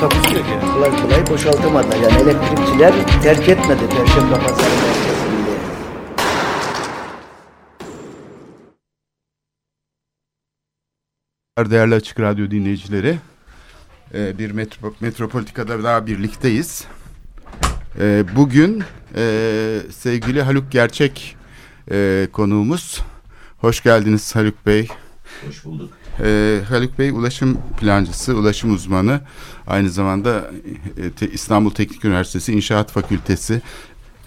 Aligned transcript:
Takusuyor 0.00 0.44
ki. 0.44 0.66
Kolay 0.74 1.02
kolay 1.02 1.26
boşaltamadılar. 1.30 1.96
Yani 1.96 2.22
elektrikçiler 2.22 2.92
terk 3.22 3.48
etmedi 3.48 3.88
Perşembe 3.88 4.34
Pazarı 4.34 4.70
merkezinde. 4.70 5.56
Değerli 11.70 11.94
Açık 11.94 12.20
Radyo 12.20 12.50
dinleyicileri, 12.50 13.18
e, 14.14 14.38
bir 14.38 14.50
metro, 14.50 14.94
Metropolitika'da 15.00 15.82
daha 15.84 16.06
birlikteyiz. 16.06 16.84
E, 18.00 18.24
Bugün 18.36 18.84
e, 19.16 19.22
sevgili 19.90 20.42
Haluk 20.42 20.72
Gerçek 20.72 21.36
e, 21.90 22.28
konuğumuz. 22.32 23.00
Hoş 23.58 23.82
geldiniz 23.82 24.36
Haluk 24.36 24.66
Bey. 24.66 24.88
Hoş 25.46 25.64
bulduk. 25.64 25.90
E, 26.24 26.60
Haluk 26.68 26.98
Bey 26.98 27.10
ulaşım 27.10 27.58
plancısı, 27.80 28.36
ulaşım 28.36 28.74
uzmanı. 28.74 29.20
Aynı 29.66 29.90
zamanda 29.90 30.50
e, 31.02 31.10
Te- 31.10 31.30
İstanbul 31.30 31.70
Teknik 31.70 32.04
Üniversitesi 32.04 32.52
İnşaat 32.52 32.90
Fakültesi 32.92 33.62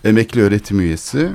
emekli 0.03 0.41
öğretim 0.41 0.79
üyesi. 0.79 1.29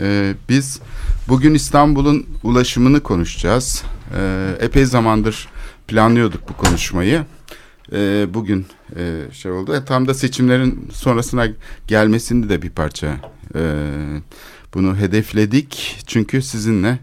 E, 0.00 0.34
biz 0.48 0.80
bugün 1.28 1.54
İstanbul'un 1.54 2.26
ulaşımını 2.42 3.00
konuşacağız. 3.00 3.82
E, 4.18 4.50
epey 4.60 4.84
zamandır 4.84 5.48
planlıyorduk 5.88 6.48
bu 6.48 6.56
konuşmayı. 6.56 7.24
E, 7.92 8.26
bugün 8.34 8.66
e, 8.96 9.22
şey 9.32 9.52
oldu. 9.52 9.74
E, 9.74 9.84
tam 9.84 10.08
da 10.08 10.14
seçimlerin 10.14 10.88
sonrasına 10.92 11.46
gelmesini 11.86 12.48
de 12.48 12.62
bir 12.62 12.70
parça 12.70 13.16
e, 13.54 13.60
bunu 14.74 14.96
hedefledik. 14.96 15.96
Çünkü 16.06 16.42
sizinle 16.42 16.98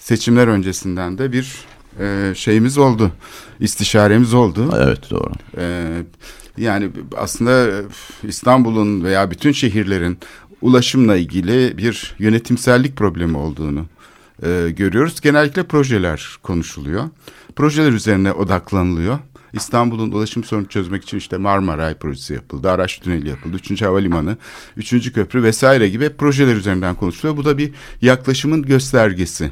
seçimler 0.00 0.48
öncesinden 0.48 1.18
de 1.18 1.32
bir 1.32 1.54
e, 1.98 2.32
şeyimiz 2.34 2.78
oldu. 2.78 3.12
İstişaremiz 3.60 4.34
oldu. 4.34 4.74
Evet 4.78 5.10
doğru. 5.10 5.32
Ee, 5.58 6.02
yani 6.58 6.90
aslında 7.16 7.66
e, 7.66 7.82
İstanbul'un 8.22 9.04
veya 9.04 9.30
bütün 9.30 9.52
şehirlerin 9.52 10.18
ulaşımla 10.62 11.16
ilgili 11.16 11.78
bir 11.78 12.14
yönetimsellik 12.18 12.96
problemi 12.96 13.36
olduğunu 13.36 13.86
e, 14.42 14.70
görüyoruz. 14.70 15.20
Genellikle 15.20 15.62
projeler 15.62 16.36
konuşuluyor. 16.42 17.04
Projeler 17.56 17.92
üzerine 17.92 18.32
odaklanılıyor. 18.32 19.18
İstanbul'un 19.52 20.12
ulaşım 20.12 20.44
sorunu 20.44 20.68
çözmek 20.68 21.02
için 21.02 21.18
işte 21.18 21.36
Marmaray 21.36 21.94
projesi 21.94 22.34
yapıldı, 22.34 22.70
Araç 22.70 23.00
Tüneli 23.00 23.28
yapıldı, 23.28 23.56
3. 23.56 23.82
Havalimanı, 23.82 24.36
3. 24.76 25.12
Köprü 25.12 25.42
vesaire 25.42 25.88
gibi 25.88 26.10
projeler 26.10 26.56
üzerinden 26.56 26.94
konuşuluyor. 26.94 27.36
Bu 27.36 27.44
da 27.44 27.58
bir 27.58 27.72
yaklaşımın 28.02 28.62
göstergesi. 28.62 29.50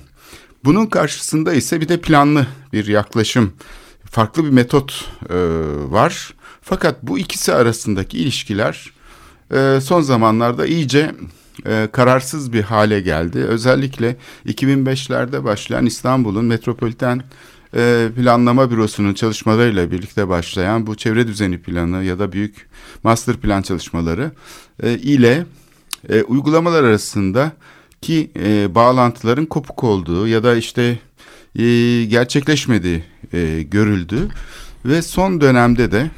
Bunun 0.64 0.86
karşısında 0.86 1.54
ise 1.54 1.80
bir 1.80 1.88
de 1.88 2.00
planlı 2.00 2.46
bir 2.72 2.86
yaklaşım, 2.86 3.52
farklı 4.04 4.44
bir 4.44 4.50
metot 4.50 5.10
e, 5.30 5.34
var. 5.90 6.34
Fakat 6.62 7.02
bu 7.02 7.18
ikisi 7.18 7.54
arasındaki 7.54 8.18
ilişkiler 8.18 8.92
e, 9.54 9.78
son 9.82 10.00
zamanlarda 10.00 10.66
iyice 10.66 11.14
e, 11.66 11.88
kararsız 11.92 12.52
bir 12.52 12.62
hale 12.62 13.00
geldi. 13.00 13.38
Özellikle 13.38 14.16
2005'lerde 14.46 15.44
başlayan 15.44 15.86
İstanbul'un 15.86 16.44
metropoliten 16.44 17.22
e, 17.76 18.08
planlama 18.16 18.70
bürosunun 18.70 19.14
çalışmalarıyla 19.14 19.90
birlikte 19.90 20.28
başlayan 20.28 20.86
bu 20.86 20.94
çevre 20.94 21.26
düzeni 21.26 21.58
planı 21.58 22.04
ya 22.04 22.18
da 22.18 22.32
büyük 22.32 22.68
master 23.02 23.36
plan 23.36 23.62
çalışmaları 23.62 24.32
e, 24.82 24.92
ile 24.92 25.46
e, 26.08 26.22
uygulamalar 26.22 26.84
arasında 26.84 27.52
ki 28.02 28.30
e, 28.38 28.74
bağlantıların 28.74 29.46
kopuk 29.46 29.84
olduğu 29.84 30.28
ya 30.28 30.42
da 30.42 30.56
işte 30.56 30.98
e, 31.56 31.64
gerçekleşmediği 32.04 33.04
e, 33.32 33.62
görüldü 33.62 34.28
ve 34.84 35.02
son 35.02 35.40
dönemde 35.40 35.92
de 35.92 36.10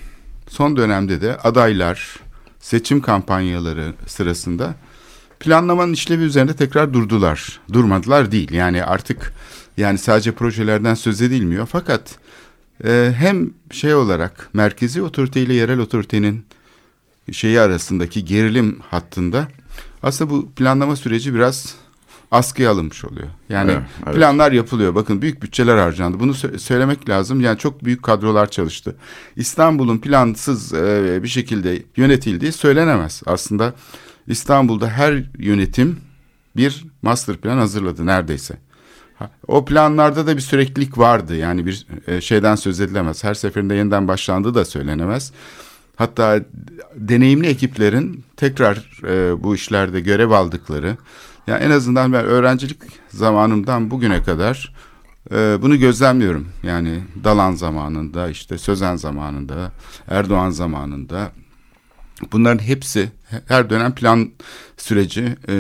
son 0.48 0.76
dönemde 0.76 1.20
de 1.20 1.36
adaylar 1.36 2.16
seçim 2.60 3.00
kampanyaları 3.00 3.94
sırasında 4.06 4.74
planlamanın 5.40 5.92
işlevi 5.92 6.22
üzerinde 6.22 6.56
tekrar 6.56 6.94
durdular. 6.94 7.60
Durmadılar 7.72 8.32
değil. 8.32 8.52
Yani 8.52 8.84
artık 8.84 9.32
yani 9.76 9.98
sadece 9.98 10.32
projelerden 10.32 10.94
söz 10.94 11.22
edilmiyor 11.22 11.66
fakat 11.72 12.19
e, 12.84 13.12
hem 13.16 13.50
şey 13.70 13.94
olarak 13.94 14.48
merkezi 14.52 15.02
otorite 15.02 15.42
ile 15.42 15.54
yerel 15.54 15.78
otoritenin 15.78 16.44
şeyi 17.32 17.60
arasındaki 17.60 18.24
gerilim 18.24 18.78
hattında 18.90 19.48
aslında 20.02 20.30
bu 20.30 20.50
planlama 20.50 20.96
süreci 20.96 21.34
biraz 21.34 21.74
askıya 22.30 22.70
alınmış 22.70 23.04
oluyor. 23.04 23.28
Yani 23.48 23.72
Evet, 23.72 23.82
evet. 24.06 24.14
planlar 24.16 24.52
yapılıyor. 24.52 24.94
Bakın 24.94 25.22
büyük 25.22 25.42
bütçeler 25.42 25.76
harcandı. 25.76 26.20
Bunu 26.20 26.32
sö- 26.32 26.58
söylemek 26.58 27.08
lazım. 27.08 27.41
Yani 27.41 27.58
çok 27.58 27.84
büyük 27.84 28.02
kadrolar 28.02 28.50
çalıştı. 28.50 28.96
İstanbul'un 29.36 29.98
plansız 29.98 30.74
e, 30.74 31.20
bir 31.22 31.28
şekilde 31.28 31.82
yönetildiği 31.96 32.52
söylenemez. 32.52 33.22
Aslında 33.26 33.74
İstanbul'da 34.26 34.88
her 34.88 35.22
yönetim 35.38 36.00
bir 36.56 36.84
master 37.02 37.36
plan 37.36 37.58
hazırladı 37.58 38.06
neredeyse. 38.06 38.56
O 39.48 39.64
planlarda 39.64 40.26
da 40.26 40.36
bir 40.36 40.42
süreklilik 40.42 40.98
vardı. 40.98 41.36
Yani 41.36 41.66
bir 41.66 41.86
e, 42.06 42.20
şeyden 42.20 42.54
söz 42.54 42.80
edilemez. 42.80 43.24
Her 43.24 43.34
seferinde 43.34 43.74
yeniden 43.74 44.08
başlandığı 44.08 44.54
da 44.54 44.64
söylenemez. 44.64 45.32
Hatta 46.00 46.41
deneyimli 46.94 47.47
ekiplerin 47.47 48.25
tekrar 48.37 49.00
e, 49.05 49.43
bu 49.43 49.55
işlerde 49.55 50.00
görev 50.00 50.31
aldıkları, 50.31 50.97
yani 51.47 51.65
en 51.65 51.71
azından 51.71 52.12
ben 52.12 52.25
öğrencilik 52.25 52.78
zamanımdan 53.09 53.91
bugüne 53.91 54.22
kadar 54.22 54.75
e, 55.31 55.59
bunu 55.62 55.78
gözlemliyorum. 55.78 56.49
Yani 56.62 57.00
Dalan 57.25 57.53
zamanında, 57.53 58.28
işte 58.28 58.59
Sözen 58.59 58.97
zamanında, 58.97 59.72
Erdoğan 60.09 60.50
zamanında 60.50 61.33
Bunların 62.32 62.65
hepsi 62.65 63.09
her 63.49 63.71
dönem 63.71 63.94
plan 63.94 64.31
süreci 64.77 65.37
e, 65.49 65.56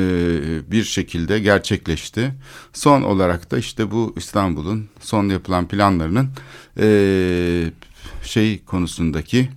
bir 0.70 0.84
şekilde 0.84 1.38
gerçekleşti. 1.38 2.34
Son 2.72 3.02
olarak 3.02 3.50
da 3.50 3.58
işte 3.58 3.90
bu 3.90 4.14
İstanbul'un 4.16 4.88
son 5.00 5.28
yapılan 5.28 5.68
planlarının 5.68 6.28
e, 6.78 6.86
şey 8.22 8.64
konusundaki 8.64 9.48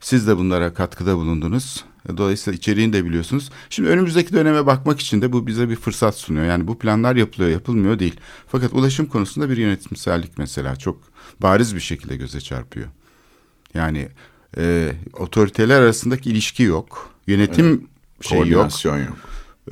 siz 0.00 0.26
de 0.26 0.36
bunlara 0.36 0.74
katkıda 0.74 1.16
bulundunuz. 1.16 1.84
Dolayısıyla 2.16 2.56
içeriğini 2.56 2.92
de 2.92 3.04
biliyorsunuz. 3.04 3.50
Şimdi 3.70 3.88
önümüzdeki 3.88 4.32
döneme 4.32 4.66
bakmak 4.66 5.00
için 5.00 5.22
de 5.22 5.32
bu 5.32 5.46
bize 5.46 5.68
bir 5.68 5.76
fırsat 5.76 6.14
sunuyor. 6.16 6.46
Yani 6.46 6.66
bu 6.68 6.78
planlar 6.78 7.16
yapılıyor, 7.16 7.50
yapılmıyor 7.50 7.98
değil. 7.98 8.16
Fakat 8.46 8.72
ulaşım 8.72 9.06
konusunda 9.06 9.50
bir 9.50 9.56
yönetimsellik 9.56 10.38
mesela 10.38 10.76
çok 10.76 10.98
bariz 11.42 11.74
bir 11.74 11.80
şekilde 11.80 12.16
göze 12.16 12.40
çarpıyor. 12.40 12.86
Yani 13.74 14.08
e, 14.58 14.92
otoriteler 15.12 15.80
arasındaki 15.82 16.30
ilişki 16.30 16.62
yok. 16.62 17.10
Yönetim 17.26 17.86
şey 18.20 18.38
yok. 18.38 18.46
Koordinasyon 18.48 18.98
yok. 18.98 19.16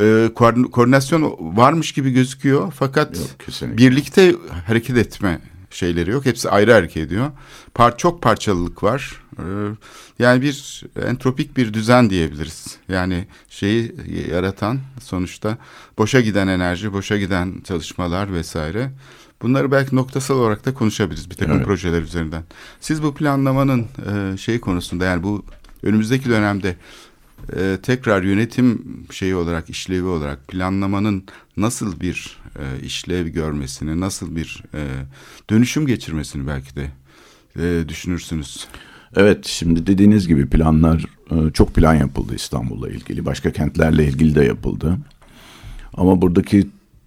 E, 0.01 0.05
koordin- 0.35 0.71
koordinasyon 0.71 1.37
varmış 1.41 1.93
gibi 1.93 2.11
gözüküyor 2.11 2.73
fakat 2.77 3.17
Yok, 3.17 3.27
kesinlikle. 3.47 3.79
birlikte 3.87 4.35
hareket 4.67 4.97
etme 4.97 5.41
şeyleri 5.71 6.11
yok. 6.11 6.27
Hepsi 6.27 6.51
ayrı 6.51 6.73
hareket 6.73 6.97
ediyor. 7.07 7.31
Par 7.75 7.99
çok 7.99 8.23
parçalılık 8.23 8.83
var. 8.83 9.23
E, 9.39 9.45
yani 10.19 10.43
bir 10.43 10.85
entropik 11.07 11.57
bir 11.57 11.75
düzen 11.75 12.11
diyebiliriz. 12.11 12.79
Yani 12.89 13.27
şeyi 13.49 13.95
yaratan 14.31 14.81
sonuçta 15.03 15.59
boşa 15.99 16.21
giden 16.21 16.49
enerji, 16.49 16.93
boşa 16.93 17.19
giden 17.19 17.61
çalışmalar 17.65 18.33
vesaire. 18.33 18.91
Bunları 19.43 19.71
belki 19.73 19.97
noktasal 19.97 20.35
olarak 20.35 20.65
da 20.65 20.75
konuşabiliriz 20.75 21.31
bir 21.31 21.35
takım 21.35 21.57
Evet. 21.57 21.67
projeler 21.67 22.03
üzerinden. 22.03 22.45
Siz 22.81 23.03
bu 23.03 23.15
planlamanın 23.15 23.87
e, 24.13 24.37
şeyi 24.37 24.61
konusunda 24.61 25.05
yani 25.05 25.23
bu 25.23 25.45
önümüzdeki 25.83 26.29
dönemde 26.29 26.77
e, 27.57 27.79
tekrar 27.83 28.23
yönetim 28.23 28.83
şeyi 29.11 29.35
olarak 29.35 29.71
işlevi 29.71 30.07
olarak 30.07 30.49
planlamanın 30.49 31.25
nasıl 31.57 32.01
bir 32.01 32.39
e, 32.59 32.85
işlev 32.87 33.29
görmesini, 33.29 34.01
nasıl 34.01 34.37
bir 34.37 34.63
e, 34.75 34.87
dönüşüm 35.51 35.87
geçirmesini 35.87 36.47
belki 36.47 36.77
de 36.77 36.91
e, 37.59 37.89
düşünürsünüz. 37.89 38.67
Evet 39.17 39.47
şimdi 39.47 39.87
dediğiniz 39.87 40.29
gibi 40.29 40.47
planlar 40.47 41.05
e, 41.31 41.51
çok 41.53 41.75
plan 41.75 41.95
yapıldı 41.95 42.35
İstanbul'la 42.35 42.89
ilgili. 42.89 43.25
Başka 43.25 43.53
kentlerle 43.53 44.05
ilgili 44.05 44.35
de 44.35 44.45
yapıldı. 44.45 44.99
Ama 45.95 46.23
buradaki 46.23 46.67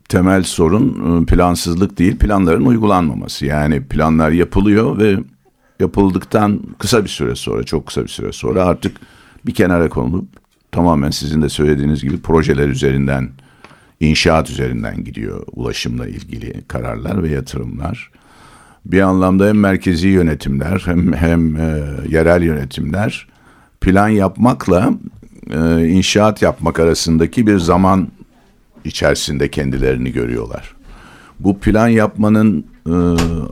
temel 0.10 0.44
sorun 0.44 1.22
e, 1.22 1.26
plansızlık 1.26 2.00
değil 2.00 2.18
planların 2.18 2.66
uygulanmaması. 2.66 3.46
Yani 3.46 3.84
planlar 3.84 4.32
yapılıyor 4.32 4.98
ve 4.98 5.18
yapıldıktan 5.80 6.62
kısa 6.80 7.04
bir 7.04 7.10
süre 7.10 7.36
sonra 7.36 7.64
çok 7.64 7.88
kısa 7.88 8.04
bir 8.04 8.08
süre 8.08 8.32
sonra 8.32 8.64
artık 8.64 8.98
bir 9.46 9.54
kenara 9.54 9.90
konulup 9.90 10.28
tamamen 10.72 11.10
sizin 11.10 11.42
de 11.42 11.50
söylediğiniz 11.50 12.04
gibi 12.04 12.18
projeler 12.18 12.68
üzerinden, 12.68 13.30
inşaat 14.00 14.50
üzerinden 14.50 15.04
gidiyor 15.04 15.44
ulaşımla 15.52 16.08
ilgili 16.08 16.64
kararlar 16.68 17.24
ve 17.24 17.30
yatırımlar. 17.30 18.12
Bir 18.86 19.02
anlamda 19.02 19.48
hem 19.48 19.60
merkezi 19.60 20.08
yönetimler 20.08 20.82
hem 20.86 21.14
hem 21.14 21.56
e, 21.56 21.84
yerel 22.10 22.42
yönetimler 22.42 23.28
plan 23.82 24.10
yapmakla 24.10 24.94
e, 25.50 25.88
inşaat 25.88 26.42
yapmak 26.42 26.80
arasındaki 26.80 27.48
bir 27.48 27.60
zaman 27.60 28.08
içerisinde 28.86 29.52
kendilerini 29.52 30.12
görüyorlar. 30.12 30.76
Bu 31.40 31.60
plan 31.60 31.88
yapmanın 31.88 32.66
e, 32.88 32.94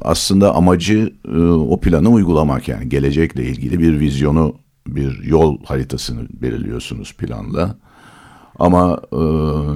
aslında 0.02 0.56
amacı 0.56 1.14
e, 1.34 1.40
o 1.48 1.80
planı 1.80 2.10
uygulamak 2.10 2.68
yani 2.68 2.90
gelecekle 2.90 3.44
ilgili 3.44 3.80
bir 3.80 4.00
vizyonu, 4.00 4.56
bir 4.88 5.24
yol 5.24 5.58
haritasını 5.66 6.28
belirliyorsunuz 6.42 7.14
planla. 7.14 7.76
Ama 8.60 9.02
e, 9.12 9.18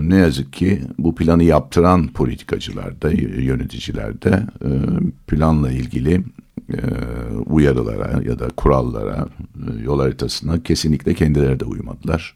ne 0.10 0.16
yazık 0.16 0.54
ki 0.54 0.81
bu 0.98 1.16
planı 1.16 1.44
yaptıran 1.44 2.07
politikacılar 2.07 3.01
da 3.01 3.12
yöneticiler 3.42 4.22
de 4.22 4.44
e, 4.66 4.69
planla 5.28 5.72
ilgili 5.72 6.24
e, 6.74 6.80
uyarılara 7.45 8.22
ya 8.24 8.39
da 8.39 8.48
kurallara, 8.48 9.28
e, 9.56 9.83
yol 9.83 10.00
haritasına 10.00 10.63
kesinlikle 10.63 11.13
kendileri 11.13 11.60
de 11.60 11.66
uymadılar. 11.66 12.36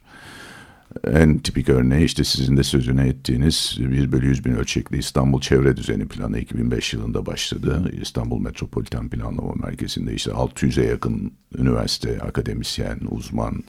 En 1.04 1.38
tipik 1.38 1.68
örneği 1.68 2.04
işte 2.04 2.24
sizin 2.24 2.56
de 2.56 2.62
sözüne 2.62 3.08
ettiğiniz 3.08 3.76
1 3.80 4.12
bölü 4.12 4.26
100 4.26 4.44
bin 4.44 4.52
ölçekli 4.52 4.98
İstanbul 4.98 5.40
Çevre 5.40 5.76
Düzeni 5.76 6.08
Planı 6.08 6.38
2005 6.38 6.92
yılında 6.92 7.26
başladı. 7.26 7.92
İstanbul 8.02 8.40
Metropolitan 8.40 9.08
Planlama 9.08 9.52
Merkezi'nde 9.54 10.14
işte 10.14 10.30
600'e 10.30 10.84
yakın 10.84 11.32
üniversite, 11.58 12.20
akademisyen, 12.20 12.98
uzman 13.10 13.64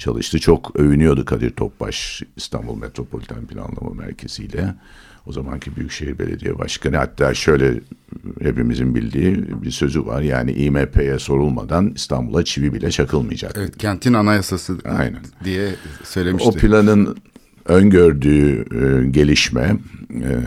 çalıştı. 0.00 0.38
Çok 0.38 0.80
övünüyordu 0.80 1.24
Kadir 1.24 1.50
Topbaş 1.50 2.22
İstanbul 2.36 2.76
Metropolitan 2.76 3.46
Planlama 3.46 3.94
Merkezi 3.94 4.44
ile. 4.44 4.74
O 5.26 5.32
zamanki 5.32 5.76
Büyükşehir 5.76 6.18
Belediye 6.18 6.58
Başkanı 6.58 6.96
hatta 6.96 7.34
şöyle 7.34 7.80
hepimizin 8.42 8.94
bildiği 8.94 9.62
bir 9.62 9.70
sözü 9.70 10.06
var. 10.06 10.22
Yani 10.22 10.52
İMP'ye 10.52 11.18
sorulmadan 11.18 11.92
İstanbul'a 11.94 12.44
çivi 12.44 12.74
bile 12.74 12.90
çakılmayacak. 12.90 13.54
Evet, 13.58 13.78
kentin 13.78 14.12
anayasası 14.12 14.78
Aynen. 14.84 15.20
diye 15.44 15.68
söylemişti. 16.04 16.48
O 16.48 16.52
planın 16.52 17.16
öngördüğü 17.66 18.58
e, 18.60 19.08
gelişme 19.10 19.76
e, 20.10 20.38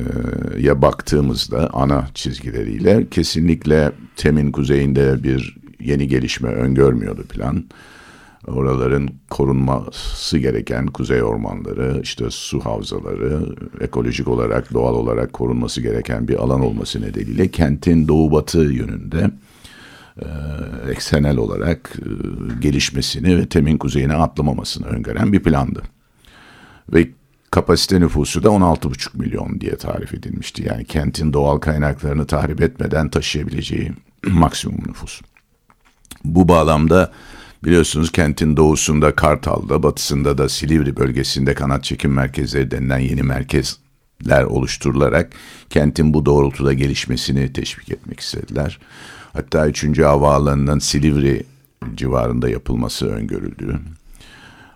ya 0.60 0.82
baktığımızda 0.82 1.70
ana 1.74 2.08
çizgileriyle 2.14 3.08
kesinlikle 3.12 3.92
Tem'in 4.16 4.52
kuzeyinde 4.52 5.24
bir 5.24 5.58
yeni 5.80 6.08
gelişme 6.08 6.50
öngörmüyordu 6.50 7.24
plan. 7.24 7.64
Oraların 8.48 9.10
korunması 9.30 10.38
gereken 10.38 10.88
kuzey 10.88 11.24
ormanları, 11.24 12.00
işte 12.04 12.26
su 12.30 12.60
havzaları, 12.60 13.56
ekolojik 13.82 14.28
olarak, 14.28 14.74
doğal 14.74 14.94
olarak 14.94 15.34
korunması 15.34 15.82
gereken 15.82 16.28
bir 16.28 16.36
alan 16.36 16.62
olması 16.62 17.02
nedeniyle 17.02 17.48
kentin 17.48 18.08
doğu 18.08 18.32
batı 18.32 18.60
yönünde 18.60 19.32
e, 20.22 20.28
eksenel 20.92 21.38
olarak 21.38 21.92
e, 22.00 22.10
gelişmesini 22.60 23.38
ve 23.38 23.46
temin 23.46 23.78
kuzeyine 23.78 24.14
atlamamasını 24.14 24.88
öngören 24.88 25.34
bir 25.34 25.44
plandı. 25.44 25.82
Ve 26.94 27.08
kapasite 27.52 28.00
nüfusu 28.00 28.44
da 28.44 28.48
16,5 28.48 29.18
milyon 29.18 29.62
diye 29.62 29.76
tarif 29.76 30.14
edilmişti. 30.14 30.64
Yani 30.68 30.86
kentin 30.86 31.34
doğal 31.34 31.58
kaynaklarını 31.58 32.28
tahrip 32.28 32.62
etmeden 32.62 33.10
taşıyabileceği 33.10 33.92
maksimum 34.28 34.80
nüfus. 34.88 35.22
Bu 36.24 36.48
bağlamda 36.48 37.12
biliyorsunuz 37.64 38.12
kentin 38.12 38.58
doğusunda 38.58 39.16
Kartal'da, 39.16 39.84
batısında 39.84 40.38
da 40.38 40.50
Silivri 40.50 40.96
bölgesinde 40.96 41.54
kanat 41.54 41.84
çekim 41.84 42.14
merkezleri 42.14 42.72
denilen 42.72 43.00
yeni 43.00 43.24
merkezler 43.24 44.44
oluşturularak 44.44 45.32
kentin 45.70 46.14
bu 46.14 46.26
doğrultuda 46.26 46.74
gelişmesini 46.74 47.54
teşvik 47.54 47.92
etmek 47.92 48.20
istediler. 48.20 48.80
Hatta 49.34 49.68
3. 49.68 50.00
havaalanının 50.00 50.80
Silivri 50.80 51.44
civarında 51.96 52.50
yapılması 52.50 53.08
öngörüldü. 53.08 53.80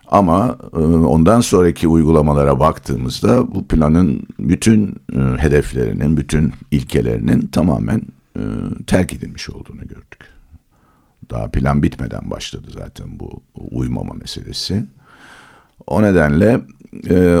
Ama 0.06 0.58
e, 0.72 0.78
ondan 0.78 1.40
sonraki 1.40 1.88
uygulamalara 1.88 2.60
baktığımızda 2.60 3.54
bu 3.54 3.68
planın 3.68 4.26
bütün 4.38 4.96
e, 5.12 5.20
hedeflerinin, 5.38 6.16
bütün 6.16 6.52
ilkelerinin 6.70 7.46
tamamen 7.46 8.02
e, 8.36 8.42
terk 8.86 9.12
edilmiş 9.12 9.50
olduğunu 9.50 9.80
gördük. 9.80 10.37
Daha 11.30 11.50
plan 11.50 11.82
bitmeden 11.82 12.30
başladı 12.30 12.66
zaten 12.78 13.20
bu 13.20 13.42
uymama 13.54 14.14
meselesi. 14.14 14.84
O 15.86 16.02
nedenle 16.02 16.60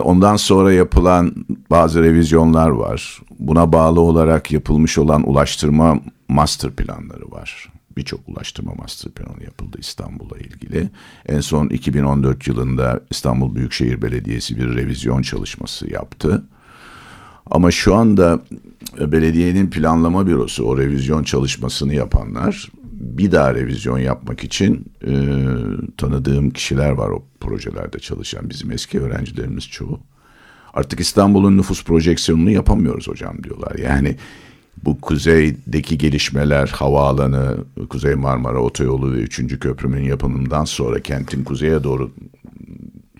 ondan 0.04 0.36
sonra 0.36 0.72
yapılan 0.72 1.34
bazı 1.70 2.02
revizyonlar 2.02 2.68
var. 2.68 3.20
Buna 3.38 3.72
bağlı 3.72 4.00
olarak 4.00 4.52
yapılmış 4.52 4.98
olan 4.98 5.30
ulaştırma 5.30 6.00
master 6.28 6.70
planları 6.70 7.30
var 7.30 7.68
birçok 7.98 8.20
ulaştırma 8.28 8.74
master 8.74 9.12
planı 9.12 9.44
yapıldı 9.44 9.76
İstanbul'la 9.80 10.38
ilgili. 10.38 10.88
En 11.26 11.40
son 11.40 11.68
2014 11.68 12.46
yılında 12.46 13.00
İstanbul 13.10 13.54
Büyükşehir 13.54 14.02
Belediyesi 14.02 14.56
bir 14.56 14.74
revizyon 14.74 15.22
çalışması 15.22 15.90
yaptı. 15.92 16.44
Ama 17.50 17.70
şu 17.70 17.94
anda 17.94 18.40
e, 19.00 19.12
belediyenin 19.12 19.70
planlama 19.70 20.26
bürosu 20.26 20.64
o 20.64 20.78
revizyon 20.78 21.22
çalışmasını 21.22 21.94
yapanlar 21.94 22.68
bir 22.98 23.32
daha 23.32 23.54
revizyon 23.54 23.98
yapmak 23.98 24.44
için 24.44 24.84
e, 25.06 25.12
tanıdığım 25.96 26.50
kişiler 26.50 26.90
var 26.90 27.08
o 27.08 27.24
projelerde 27.40 27.98
çalışan 27.98 28.50
bizim 28.50 28.72
eski 28.72 29.00
öğrencilerimiz 29.00 29.68
çoğu. 29.68 30.00
Artık 30.74 31.00
İstanbul'un 31.00 31.56
nüfus 31.56 31.84
projeksiyonunu 31.84 32.50
yapamıyoruz 32.50 33.08
hocam 33.08 33.44
diyorlar. 33.44 33.76
Yani 33.78 34.16
bu 34.84 35.00
kuzeydeki 35.00 35.98
gelişmeler, 35.98 36.68
havaalanı, 36.68 37.56
Kuzey 37.88 38.14
Marmara 38.14 38.58
Otoyolu 38.58 39.12
ve 39.12 39.16
3. 39.16 39.58
köprünün 39.58 40.02
yapımından 40.02 40.64
sonra 40.64 41.00
kentin 41.00 41.44
kuzeye 41.44 41.84
doğru 41.84 42.10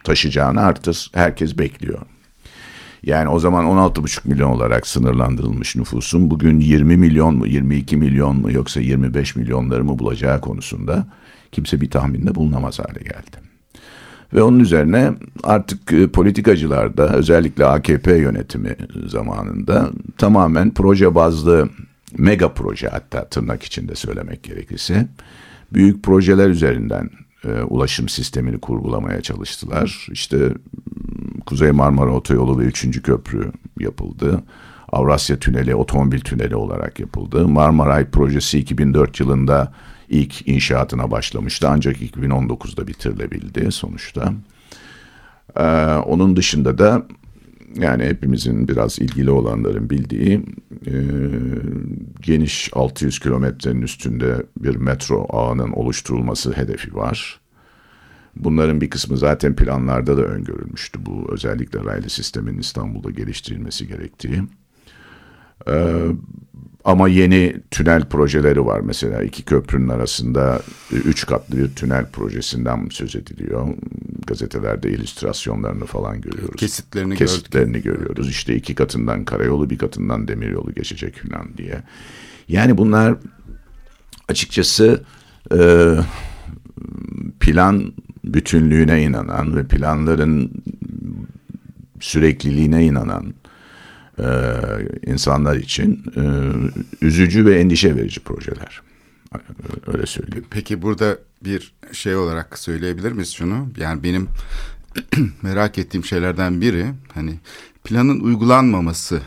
taşıyacağını 0.04 0.60
artık 0.60 0.94
herkes 1.12 1.58
bekliyor. 1.58 1.98
Yani 3.02 3.28
o 3.28 3.38
zaman 3.38 3.64
16,5 3.64 4.28
milyon 4.28 4.50
olarak 4.50 4.86
sınırlandırılmış 4.86 5.76
nüfusun 5.76 6.30
bugün 6.30 6.60
20 6.60 6.96
milyon 6.96 7.36
mu, 7.36 7.46
22 7.46 7.96
milyon 7.96 8.36
mu 8.36 8.52
yoksa 8.52 8.80
25 8.80 9.36
milyonları 9.36 9.84
mı 9.84 9.98
bulacağı 9.98 10.40
konusunda 10.40 11.06
kimse 11.52 11.80
bir 11.80 11.90
tahminde 11.90 12.34
bulunamaz 12.34 12.78
hale 12.78 13.00
geldi. 13.00 13.48
Ve 14.34 14.42
onun 14.42 14.60
üzerine 14.60 15.12
artık 15.42 15.92
e, 15.92 16.08
politikacılar 16.08 16.96
da 16.96 17.08
özellikle 17.08 17.64
AKP 17.64 18.16
yönetimi 18.16 18.76
zamanında 19.06 19.90
tamamen 20.18 20.74
proje 20.74 21.14
bazlı 21.14 21.68
mega 22.18 22.52
proje 22.52 22.88
hatta 22.88 23.28
tırnak 23.28 23.62
içinde 23.62 23.94
söylemek 23.94 24.42
gerekirse 24.42 25.06
büyük 25.72 26.02
projeler 26.02 26.48
üzerinden 26.48 27.10
e, 27.44 27.62
ulaşım 27.62 28.08
sistemini 28.08 28.58
kurgulamaya 28.58 29.20
çalıştılar. 29.20 30.06
İşte 30.12 30.54
Kuzey 31.48 31.70
Marmara 31.70 32.14
Otoyolu 32.14 32.58
ve 32.58 32.64
3. 32.64 33.02
Köprü 33.02 33.52
yapıldı. 33.80 34.42
Avrasya 34.92 35.38
Tüneli 35.38 35.74
otomobil 35.74 36.20
tüneli 36.20 36.56
olarak 36.56 37.00
yapıldı. 37.00 37.48
Marmaray 37.48 38.10
projesi 38.10 38.58
2004 38.58 39.20
yılında 39.20 39.72
ilk 40.08 40.48
inşaatına 40.48 41.10
başlamıştı 41.10 41.68
ancak 41.70 41.96
2019'da 41.96 42.86
bitirilebildi 42.86 43.72
sonuçta. 43.72 44.32
Ee, 45.56 45.62
onun 46.06 46.36
dışında 46.36 46.78
da 46.78 47.06
yani 47.74 48.04
hepimizin 48.04 48.68
biraz 48.68 48.98
ilgili 48.98 49.30
olanların 49.30 49.90
bildiği 49.90 50.42
e, 50.86 50.94
geniş 52.20 52.70
600 52.72 53.18
kilometrenin 53.18 53.82
üstünde 53.82 54.46
bir 54.56 54.76
metro 54.76 55.26
ağının 55.30 55.70
oluşturulması 55.72 56.52
hedefi 56.52 56.94
var. 56.94 57.40
Bunların 58.38 58.80
bir 58.80 58.90
kısmı 58.90 59.16
zaten 59.18 59.56
planlarda 59.56 60.16
da 60.16 60.22
öngörülmüştü. 60.22 61.06
Bu 61.06 61.26
özellikle 61.32 61.84
raylı 61.84 62.10
sistemin 62.10 62.58
İstanbul'da 62.58 63.10
geliştirilmesi 63.10 63.88
gerektiği. 63.88 64.42
Ee, 65.68 66.06
ama 66.84 67.08
yeni 67.08 67.56
tünel 67.70 68.04
projeleri 68.04 68.66
var. 68.66 68.80
Mesela 68.80 69.22
iki 69.22 69.42
köprünün 69.42 69.88
arasında 69.88 70.62
üç 70.92 71.26
katlı 71.26 71.58
bir 71.58 71.68
tünel 71.68 72.10
projesinden 72.10 72.88
söz 72.90 73.16
ediliyor. 73.16 73.68
Gazetelerde 74.26 74.90
illüstrasyonlarını 74.90 75.84
falan 75.84 76.20
görüyoruz. 76.20 76.56
Kesitlerini, 76.56 77.16
Kesitlerini 77.16 77.82
gördük. 77.82 78.00
görüyoruz. 78.00 78.28
İşte 78.30 78.56
iki 78.56 78.74
katından 78.74 79.24
karayolu 79.24 79.70
bir 79.70 79.78
katından 79.78 80.28
demiryolu 80.28 80.74
geçecek 80.74 81.22
falan 81.22 81.56
diye. 81.56 81.82
Yani 82.48 82.78
bunlar 82.78 83.14
açıkçası 84.28 85.04
e, 85.52 85.94
plan 87.40 87.92
bütünlüğüne 88.24 89.02
inanan 89.02 89.56
ve 89.56 89.64
planların 89.64 90.52
sürekliliğine 92.00 92.84
inanan 92.84 93.34
e, 94.18 94.26
insanlar 95.06 95.56
için 95.56 96.04
e, 96.16 96.22
üzücü 97.06 97.46
ve 97.46 97.60
endişe 97.60 97.96
verici 97.96 98.20
projeler. 98.20 98.82
Öyle 99.86 100.06
söyleyeyim. 100.06 100.46
Peki 100.50 100.82
burada 100.82 101.18
bir 101.44 101.72
şey 101.92 102.16
olarak 102.16 102.58
söyleyebilir 102.58 103.12
miyiz 103.12 103.32
şunu? 103.32 103.68
Yani 103.76 104.02
benim 104.02 104.28
merak 105.42 105.78
ettiğim 105.78 106.04
şeylerden 106.04 106.60
biri 106.60 106.86
hani 107.14 107.34
planın 107.84 108.20
uygulanmaması 108.20 109.20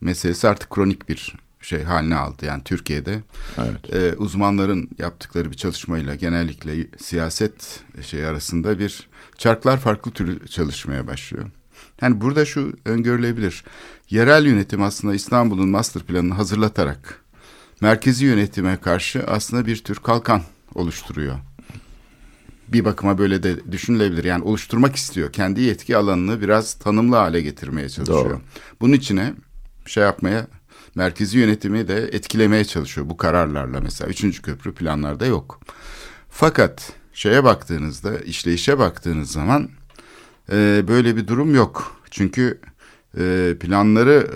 meselesi 0.00 0.48
artık 0.48 0.70
kronik 0.70 1.08
bir 1.08 1.34
şey 1.60 1.82
haline 1.82 2.14
aldı. 2.16 2.46
Yani 2.46 2.62
Türkiye'de 2.64 3.22
Evet. 3.58 3.94
e, 3.94 4.16
uzmanların 4.16 4.90
yaptıkları 4.98 5.50
bir 5.50 5.56
çalışmayla 5.56 6.14
genellikle 6.14 6.86
siyaset 6.98 7.80
şey 8.02 8.26
arasında 8.26 8.78
bir 8.78 9.08
çarklar 9.38 9.80
farklı 9.80 10.10
türlü 10.10 10.48
çalışmaya 10.48 11.06
başlıyor. 11.06 11.44
Yani 12.02 12.20
burada 12.20 12.44
şu 12.44 12.72
öngörülebilir. 12.84 13.64
Yerel 14.10 14.46
yönetim 14.46 14.82
aslında 14.82 15.14
İstanbul'un 15.14 15.68
master 15.68 16.02
planını 16.02 16.34
hazırlatarak 16.34 17.20
merkezi 17.80 18.24
yönetime 18.24 18.76
karşı 18.76 19.24
aslında 19.26 19.66
bir 19.66 19.84
tür 19.84 19.94
kalkan 19.96 20.42
oluşturuyor. 20.74 21.36
Bir 22.68 22.84
bakıma 22.84 23.18
böyle 23.18 23.42
de 23.42 23.72
düşünülebilir. 23.72 24.24
Yani 24.24 24.44
oluşturmak 24.44 24.96
istiyor. 24.96 25.32
Kendi 25.32 25.60
yetki 25.60 25.96
alanını 25.96 26.40
biraz 26.40 26.74
tanımlı 26.74 27.16
hale 27.16 27.40
getirmeye 27.40 27.88
çalışıyor. 27.88 28.24
Doğru. 28.24 28.40
Bunun 28.80 28.92
içine 28.92 29.34
şey 29.86 30.02
yapmaya 30.02 30.46
merkezi 30.96 31.38
yönetimi 31.38 31.88
de 31.88 31.96
etkilemeye 32.12 32.64
çalışıyor 32.64 33.08
bu 33.08 33.16
kararlarla 33.16 33.80
mesela. 33.80 34.10
Üçüncü 34.10 34.42
köprü 34.42 34.74
planlarda 34.74 35.26
yok. 35.26 35.60
Fakat 36.30 36.92
şeye 37.12 37.44
baktığınızda, 37.44 38.18
işleyişe 38.18 38.78
baktığınız 38.78 39.30
zaman 39.30 39.68
e, 40.52 40.84
böyle 40.88 41.16
bir 41.16 41.26
durum 41.26 41.54
yok. 41.54 41.96
Çünkü 42.10 42.60
e, 43.18 43.56
planları 43.60 44.30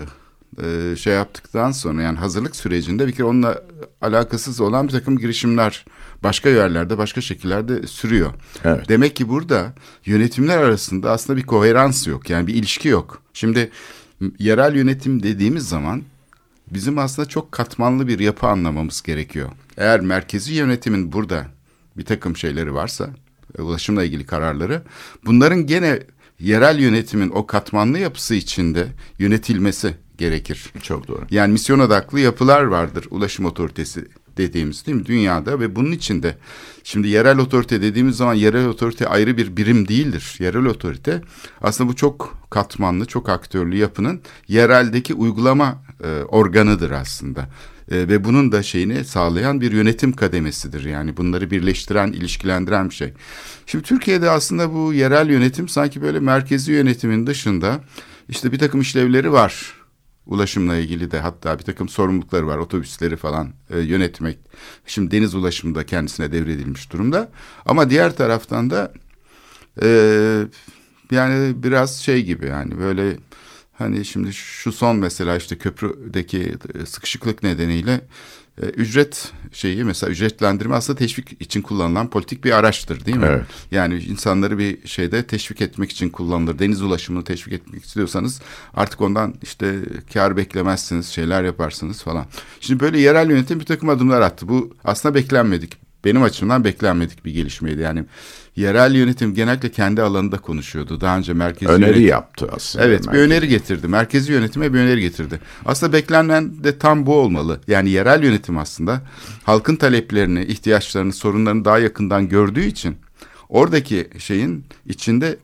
e, 0.63 0.95
şey 0.95 1.13
yaptıktan 1.13 1.71
sonra 1.71 2.01
yani 2.01 2.17
hazırlık 2.17 2.55
sürecinde 2.55 3.07
bir 3.07 3.11
kere 3.11 3.23
onunla 3.23 3.63
alakasız 4.01 4.61
olan 4.61 4.87
bir 4.87 4.93
takım 4.93 5.17
girişimler 5.17 5.85
başka 6.23 6.49
yerlerde, 6.49 6.97
başka 6.97 7.21
şekillerde 7.21 7.87
sürüyor. 7.87 8.33
Evet. 8.63 8.89
Demek 8.89 9.15
ki 9.15 9.29
burada 9.29 9.73
yönetimler 10.05 10.57
arasında 10.57 11.11
aslında 11.11 11.37
bir 11.37 11.45
koherans 11.45 12.07
yok. 12.07 12.29
Yani 12.29 12.47
bir 12.47 12.55
ilişki 12.55 12.87
yok. 12.87 13.21
Şimdi 13.33 13.71
yerel 14.39 14.75
yönetim 14.75 15.23
dediğimiz 15.23 15.69
zaman 15.69 16.03
bizim 16.71 16.97
aslında 16.97 17.27
çok 17.27 17.51
katmanlı 17.51 18.07
bir 18.07 18.19
yapı 18.19 18.47
anlamamız 18.47 19.01
gerekiyor. 19.01 19.49
Eğer 19.77 19.99
merkezi 19.99 20.53
yönetimin 20.53 21.11
burada 21.11 21.45
bir 21.97 22.05
takım 22.05 22.37
şeyleri 22.37 22.73
varsa, 22.73 23.09
e, 23.57 23.61
ulaşımla 23.61 24.03
ilgili 24.03 24.25
kararları, 24.25 24.83
bunların 25.25 25.65
gene 25.67 25.99
yerel 26.39 26.79
yönetimin 26.79 27.29
o 27.29 27.47
katmanlı 27.47 27.99
yapısı 27.99 28.35
içinde 28.35 28.87
yönetilmesi 29.19 29.95
gerekir. 30.17 30.73
Çok 30.81 31.07
doğru. 31.07 31.25
Yani 31.31 31.51
misyon 31.51 31.79
odaklı 31.79 32.19
yapılar 32.19 32.63
vardır 32.63 33.07
ulaşım 33.11 33.45
otoritesi 33.45 34.07
dediğimiz 34.37 34.85
değil 34.85 34.97
mi 34.97 35.05
dünyada 35.05 35.59
ve 35.59 35.75
bunun 35.75 35.91
içinde 35.91 36.37
şimdi 36.83 37.07
yerel 37.07 37.37
otorite 37.37 37.81
dediğimiz 37.81 38.17
zaman 38.17 38.33
yerel 38.33 38.67
otorite 38.67 39.07
ayrı 39.07 39.37
bir 39.37 39.57
birim 39.57 39.87
değildir. 39.87 40.35
Yerel 40.39 40.65
otorite 40.65 41.21
aslında 41.61 41.89
bu 41.89 41.95
çok 41.95 42.37
katmanlı, 42.49 43.05
çok 43.05 43.29
aktörlü 43.29 43.77
yapının 43.77 44.21
yereldeki 44.47 45.13
uygulama 45.13 45.83
e, 46.03 46.23
organıdır 46.23 46.91
aslında. 46.91 47.49
E, 47.91 47.97
ve 47.97 48.23
bunun 48.23 48.51
da 48.51 48.63
şeyini 48.63 49.05
sağlayan 49.05 49.61
bir 49.61 49.71
yönetim 49.71 50.13
kademesidir. 50.13 50.85
Yani 50.85 51.17
bunları 51.17 51.51
birleştiren, 51.51 52.11
ilişkilendiren 52.11 52.89
bir 52.89 52.95
şey. 52.95 53.13
Şimdi 53.65 53.83
Türkiye'de 53.83 54.29
aslında 54.29 54.73
bu 54.73 54.93
yerel 54.93 55.29
yönetim 55.29 55.69
sanki 55.69 56.01
böyle 56.01 56.19
merkezi 56.19 56.71
yönetimin 56.71 57.27
dışında 57.27 57.81
işte 58.29 58.51
bir 58.51 58.59
takım 58.59 58.81
işlevleri 58.81 59.31
var 59.31 59.73
ulaşımla 60.25 60.75
ilgili 60.75 61.11
de 61.11 61.19
hatta 61.19 61.59
bir 61.59 61.63
takım 61.63 61.89
sorumlulukları 61.89 62.47
var. 62.47 62.57
Otobüsleri 62.57 63.17
falan 63.17 63.49
e, 63.69 63.79
yönetmek. 63.79 64.37
Şimdi 64.85 65.11
deniz 65.11 65.35
ulaşımı 65.35 65.75
da 65.75 65.85
kendisine 65.85 66.31
devredilmiş 66.31 66.91
durumda. 66.93 67.31
Ama 67.65 67.89
diğer 67.89 68.15
taraftan 68.15 68.69
da 68.69 68.93
yani 71.11 71.63
biraz 71.63 71.95
şey 71.95 72.23
gibi 72.23 72.45
yani 72.45 72.79
böyle 72.79 73.17
hani 73.81 74.05
şimdi 74.05 74.33
şu 74.33 74.71
son 74.71 74.95
mesela 74.97 75.37
işte 75.37 75.57
köprüdeki 75.57 76.55
e, 76.81 76.85
sıkışıklık 76.85 77.43
nedeniyle 77.43 78.01
e, 78.61 78.65
ücret 78.65 79.31
şeyi 79.51 79.83
mesela 79.83 80.11
ücretlendirme 80.11 80.75
aslında 80.75 80.99
teşvik 80.99 81.41
için 81.41 81.61
kullanılan 81.61 82.09
politik 82.09 82.43
bir 82.43 82.51
araçtır 82.51 83.05
değil 83.05 83.17
mi? 83.17 83.25
Evet. 83.29 83.45
Yani 83.71 83.99
insanları 83.99 84.57
bir 84.57 84.87
şeyde 84.87 85.27
teşvik 85.27 85.61
etmek 85.61 85.91
için 85.91 86.09
kullanılır. 86.09 86.59
Deniz 86.59 86.81
ulaşımını 86.81 87.23
teşvik 87.23 87.53
etmek 87.53 87.85
istiyorsanız 87.85 88.41
artık 88.73 89.01
ondan 89.01 89.35
işte 89.41 89.79
kar 90.13 90.37
beklemezsiniz, 90.37 91.07
şeyler 91.07 91.43
yaparsınız 91.43 92.03
falan. 92.03 92.25
Şimdi 92.59 92.79
böyle 92.79 92.99
yerel 92.99 93.29
yönetim 93.29 93.59
bir 93.59 93.65
takım 93.65 93.89
adımlar 93.89 94.21
attı. 94.21 94.49
Bu 94.49 94.73
aslında 94.83 95.15
beklenmedik. 95.15 95.90
Benim 96.05 96.23
açımdan 96.23 96.63
beklenmedik 96.63 97.25
bir 97.25 97.31
gelişmeydi. 97.33 97.81
Yani 97.81 98.05
yerel 98.55 98.95
yönetim 98.95 99.33
genellikle 99.33 99.71
kendi 99.71 100.01
alanında 100.01 100.37
konuşuyordu. 100.37 101.01
Daha 101.01 101.17
önce 101.17 101.33
merkezi 101.33 101.71
Öneri 101.71 101.89
yönetim- 101.89 102.07
yaptı 102.07 102.49
aslında. 102.51 102.85
Evet 102.85 103.01
bir 103.01 103.05
merkezi. 103.07 103.25
öneri 103.25 103.47
getirdi. 103.47 103.87
Merkezi 103.87 104.31
yönetime 104.31 104.73
bir 104.73 104.79
öneri 104.79 105.01
getirdi. 105.01 105.39
Aslında 105.65 105.93
beklenen 105.93 106.63
de 106.63 106.77
tam 106.77 107.05
bu 107.05 107.15
olmalı. 107.15 107.59
Yani 107.67 107.89
yerel 107.89 108.23
yönetim 108.23 108.57
aslında 108.57 109.01
halkın 109.43 109.75
taleplerini, 109.75 110.43
ihtiyaçlarını, 110.45 111.13
sorunlarını 111.13 111.65
daha 111.65 111.79
yakından 111.79 112.29
gördüğü 112.29 112.63
için 112.63 112.95
oradaki 113.49 114.09
şeyin 114.17 114.65
içinde 114.85 115.37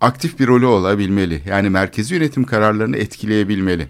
aktif 0.00 0.38
bir 0.38 0.46
rolü 0.46 0.66
olabilmeli. 0.66 1.42
Yani 1.48 1.70
merkezi 1.70 2.14
yönetim 2.14 2.44
kararlarını 2.44 2.96
etkileyebilmeli. 2.96 3.88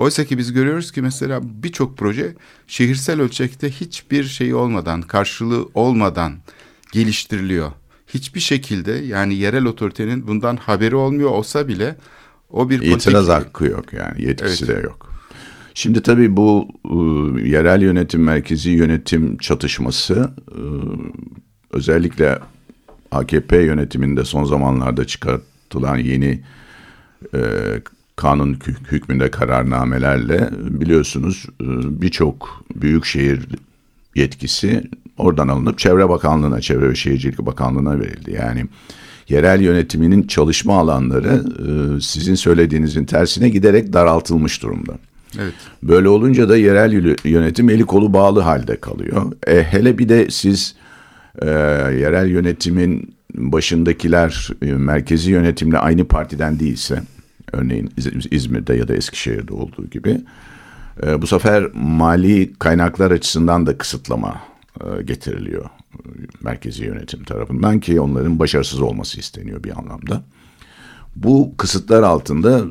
Oysa 0.00 0.24
ki 0.24 0.38
biz 0.38 0.52
görüyoruz 0.52 0.92
ki 0.92 1.02
mesela 1.02 1.40
birçok 1.42 1.98
proje 1.98 2.34
şehirsel 2.66 3.20
ölçekte 3.20 3.70
hiçbir 3.70 4.24
şey 4.24 4.54
olmadan, 4.54 5.02
karşılığı 5.02 5.68
olmadan 5.74 6.32
geliştiriliyor. 6.92 7.72
Hiçbir 8.06 8.40
şekilde 8.40 8.92
yani 8.92 9.34
yerel 9.34 9.64
otoritenin 9.64 10.26
bundan 10.26 10.56
haberi 10.56 10.96
olmuyor 10.96 11.30
olsa 11.30 11.68
bile 11.68 11.96
o 12.50 12.70
bir 12.70 12.82
İtiraz 12.82 13.26
politik- 13.26 13.32
hakkı 13.32 13.64
yok 13.64 13.92
yani 13.92 14.22
yetkisi 14.22 14.64
Evet. 14.64 14.76
de 14.76 14.80
yok. 14.86 15.10
Şimdi 15.74 16.02
tabii 16.02 16.36
bu 16.36 16.68
e, 16.84 16.96
yerel 17.48 17.82
yönetim 17.82 18.22
merkezi 18.22 18.70
yönetim 18.70 19.38
çatışması 19.38 20.30
e, 20.52 20.60
özellikle 21.70 22.38
AKP 23.10 23.56
yönetiminde 23.62 24.24
son 24.24 24.44
zamanlarda 24.44 25.04
çıkartılan 25.04 25.96
yeni 25.98 26.40
e, 27.34 27.40
kanun 28.20 28.54
hük- 28.54 28.92
hükmünde 28.92 29.30
kararnamelerle 29.30 30.48
biliyorsunuz 30.52 31.46
e, 31.60 31.64
birçok 32.02 32.64
büyükşehir 32.74 33.40
yetkisi 34.14 34.84
oradan 35.18 35.48
alınıp 35.48 35.78
Çevre 35.78 36.08
Bakanlığı'na, 36.08 36.60
Çevre 36.60 36.88
ve 36.90 36.94
Şehircilik 36.94 37.38
Bakanlığı'na 37.38 38.00
verildi. 38.00 38.32
Yani 38.32 38.66
yerel 39.28 39.60
yönetiminin 39.60 40.26
çalışma 40.26 40.78
alanları 40.78 41.44
e, 41.96 42.00
sizin 42.00 42.34
söylediğinizin 42.34 43.04
tersine 43.04 43.48
giderek 43.48 43.92
daraltılmış 43.92 44.62
durumda. 44.62 44.92
Evet. 45.38 45.54
Böyle 45.82 46.08
olunca 46.08 46.48
da 46.48 46.56
yerel 46.56 46.92
yö- 46.92 47.28
yönetim 47.28 47.70
eli 47.70 47.84
kolu 47.84 48.12
bağlı 48.12 48.40
halde 48.40 48.76
kalıyor. 48.76 49.32
E, 49.46 49.62
hele 49.62 49.98
bir 49.98 50.08
de 50.08 50.30
siz 50.30 50.74
e, 51.42 51.48
yerel 52.00 52.28
yönetimin 52.28 53.14
başındakiler 53.34 54.48
e, 54.62 54.66
merkezi 54.72 55.30
yönetimle 55.30 55.78
aynı 55.78 56.04
partiden 56.04 56.60
değilse, 56.60 57.02
örneğin 57.52 57.90
İz- 57.96 58.26
İzmir'de 58.32 58.74
ya 58.74 58.88
da 58.88 58.94
Eskişehir'de 58.94 59.54
olduğu 59.54 59.86
gibi, 59.86 60.20
e, 61.06 61.22
bu 61.22 61.26
sefer 61.26 61.68
mali 61.74 62.52
kaynaklar 62.58 63.10
açısından 63.10 63.66
da 63.66 63.78
kısıtlama 63.78 64.40
e, 64.80 65.02
getiriliyor 65.02 65.64
e, 65.64 65.98
merkezi 66.42 66.84
yönetim 66.84 67.24
tarafından 67.24 67.80
ki 67.80 68.00
onların 68.00 68.38
başarısız 68.38 68.80
olması 68.80 69.20
isteniyor 69.20 69.64
bir 69.64 69.78
anlamda. 69.78 70.22
Bu 71.16 71.54
kısıtlar 71.56 72.02
altında 72.02 72.58
ıı, 72.58 72.70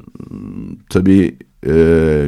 tabii 0.89 1.37
e, 1.67 2.25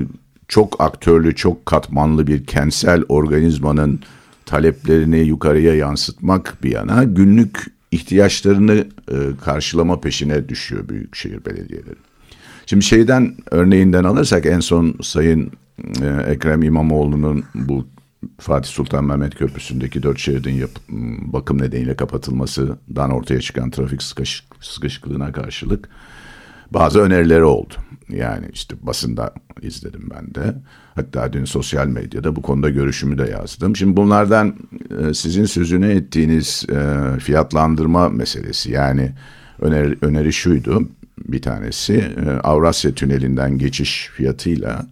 çok 0.47 0.81
aktörlü, 0.81 1.35
çok 1.35 1.65
katmanlı 1.65 2.27
bir 2.27 2.45
kentsel 2.45 3.03
organizmanın 3.09 3.99
taleplerini 4.45 5.19
yukarıya 5.19 5.75
yansıtmak 5.75 6.57
bir 6.63 6.71
yana 6.71 7.03
günlük 7.03 7.65
ihtiyaçlarını 7.91 8.87
e, 9.11 9.15
karşılama 9.41 10.01
peşine 10.01 10.49
düşüyor 10.49 10.89
büyükşehir 10.89 11.45
belediyeleri. 11.45 11.95
Şimdi 12.71 12.85
şeyden 12.85 13.35
örneğinden 13.51 14.03
alırsak 14.03 14.45
en 14.45 14.59
son 14.59 14.95
Sayın 15.01 15.51
e, 16.01 16.31
Ekrem 16.31 16.63
İmamoğlu'nun 16.63 17.43
bu 17.55 17.87
Fatih 18.39 18.69
Sultan 18.69 19.05
Mehmet 19.05 19.35
Köprüsü'ndeki 19.35 20.03
dört 20.03 20.19
şeridin 20.19 20.53
yap- 20.53 20.89
bakım 21.21 21.61
nedeniyle 21.61 21.95
kapatılmasından 21.95 23.11
ortaya 23.11 23.39
çıkan 23.41 23.71
trafik 23.71 24.03
sıkış, 24.03 24.47
sıkışıklığına 24.61 25.31
karşılık 25.31 25.89
bazı 26.71 26.99
önerileri 26.99 27.43
oldu. 27.43 27.73
Yani 28.09 28.45
işte 28.53 28.75
basında 28.81 29.33
izledim 29.61 30.09
ben 30.15 30.35
de. 30.35 30.55
Hatta 30.95 31.33
dün 31.33 31.45
sosyal 31.45 31.87
medyada 31.87 32.35
bu 32.35 32.41
konuda 32.41 32.69
görüşümü 32.69 33.17
de 33.17 33.29
yazdım. 33.31 33.75
Şimdi 33.75 33.97
bunlardan 33.97 34.55
e, 34.99 35.13
sizin 35.13 35.45
sözünü 35.45 35.91
ettiğiniz 35.91 36.65
e, 36.69 37.19
fiyatlandırma 37.19 38.09
meselesi 38.09 38.71
yani 38.71 39.11
öneri, 39.61 39.97
öneri 40.01 40.33
şuydu 40.33 40.87
bir 41.27 41.41
tanesi 41.41 41.93
e, 41.95 42.29
Avrasya 42.29 42.91
Tüneli'nden 42.91 43.57
geçiş 43.57 44.09
fiyatıyla 44.13 44.85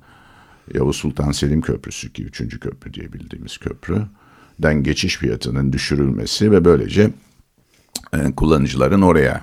Yavuz 0.74 0.96
Sultan 0.96 1.32
Selim 1.32 1.62
Köprüsü 1.62 2.14
ki 2.14 2.24
üçüncü 2.24 2.60
köprü 2.60 2.94
diye 2.94 3.14
bildiğimiz 3.14 3.58
köprü 3.58 4.06
köprüden 4.60 4.84
geçiş 4.84 5.18
fiyatının 5.18 5.74
düşürülmesi 5.74 6.52
ve 6.52 6.66
böylece 6.66 7.10
e, 8.14 8.32
kullanıcıların 8.36 9.02
oraya 9.02 9.42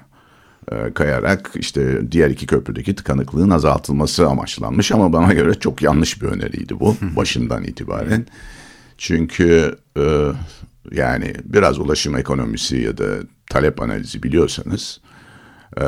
e, 0.72 0.92
kayarak 0.94 1.50
işte 1.54 2.12
diğer 2.12 2.30
iki 2.30 2.46
köprüdeki 2.46 2.94
tıkanıklığın 2.94 3.50
azaltılması 3.50 4.26
amaçlanmış 4.26 4.92
ama 4.92 5.12
bana 5.12 5.32
göre 5.32 5.54
çok 5.54 5.82
yanlış 5.82 6.22
bir 6.22 6.26
öneriydi 6.26 6.80
bu 6.80 6.96
başından 7.16 7.64
itibaren. 7.64 8.26
Çünkü 8.98 9.76
e, 9.98 10.32
yani 10.92 11.34
biraz 11.44 11.78
ulaşım 11.78 12.16
ekonomisi 12.16 12.76
ya 12.76 12.98
da 12.98 13.06
talep 13.50 13.82
analizi 13.82 14.22
biliyorsanız 14.22 15.00
e, 15.80 15.84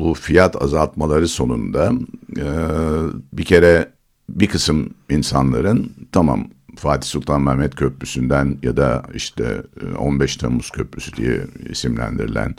bu 0.00 0.14
fiyat 0.14 0.62
azaltmaları 0.62 1.28
sonunda 1.28 1.92
e, 2.36 2.46
bir 3.32 3.44
kere 3.44 3.88
bir 4.28 4.46
kısım 4.46 4.90
insanların 5.10 5.92
tamam 6.12 6.48
Fatih 6.76 7.08
Sultan 7.08 7.42
Mehmet 7.42 7.74
Köprüsü'nden 7.74 8.58
ya 8.62 8.76
da 8.76 9.02
işte 9.14 9.62
15 9.98 10.36
Temmuz 10.36 10.70
Köprüsü 10.70 11.16
diye 11.16 11.40
isimlendirilen 11.70 12.54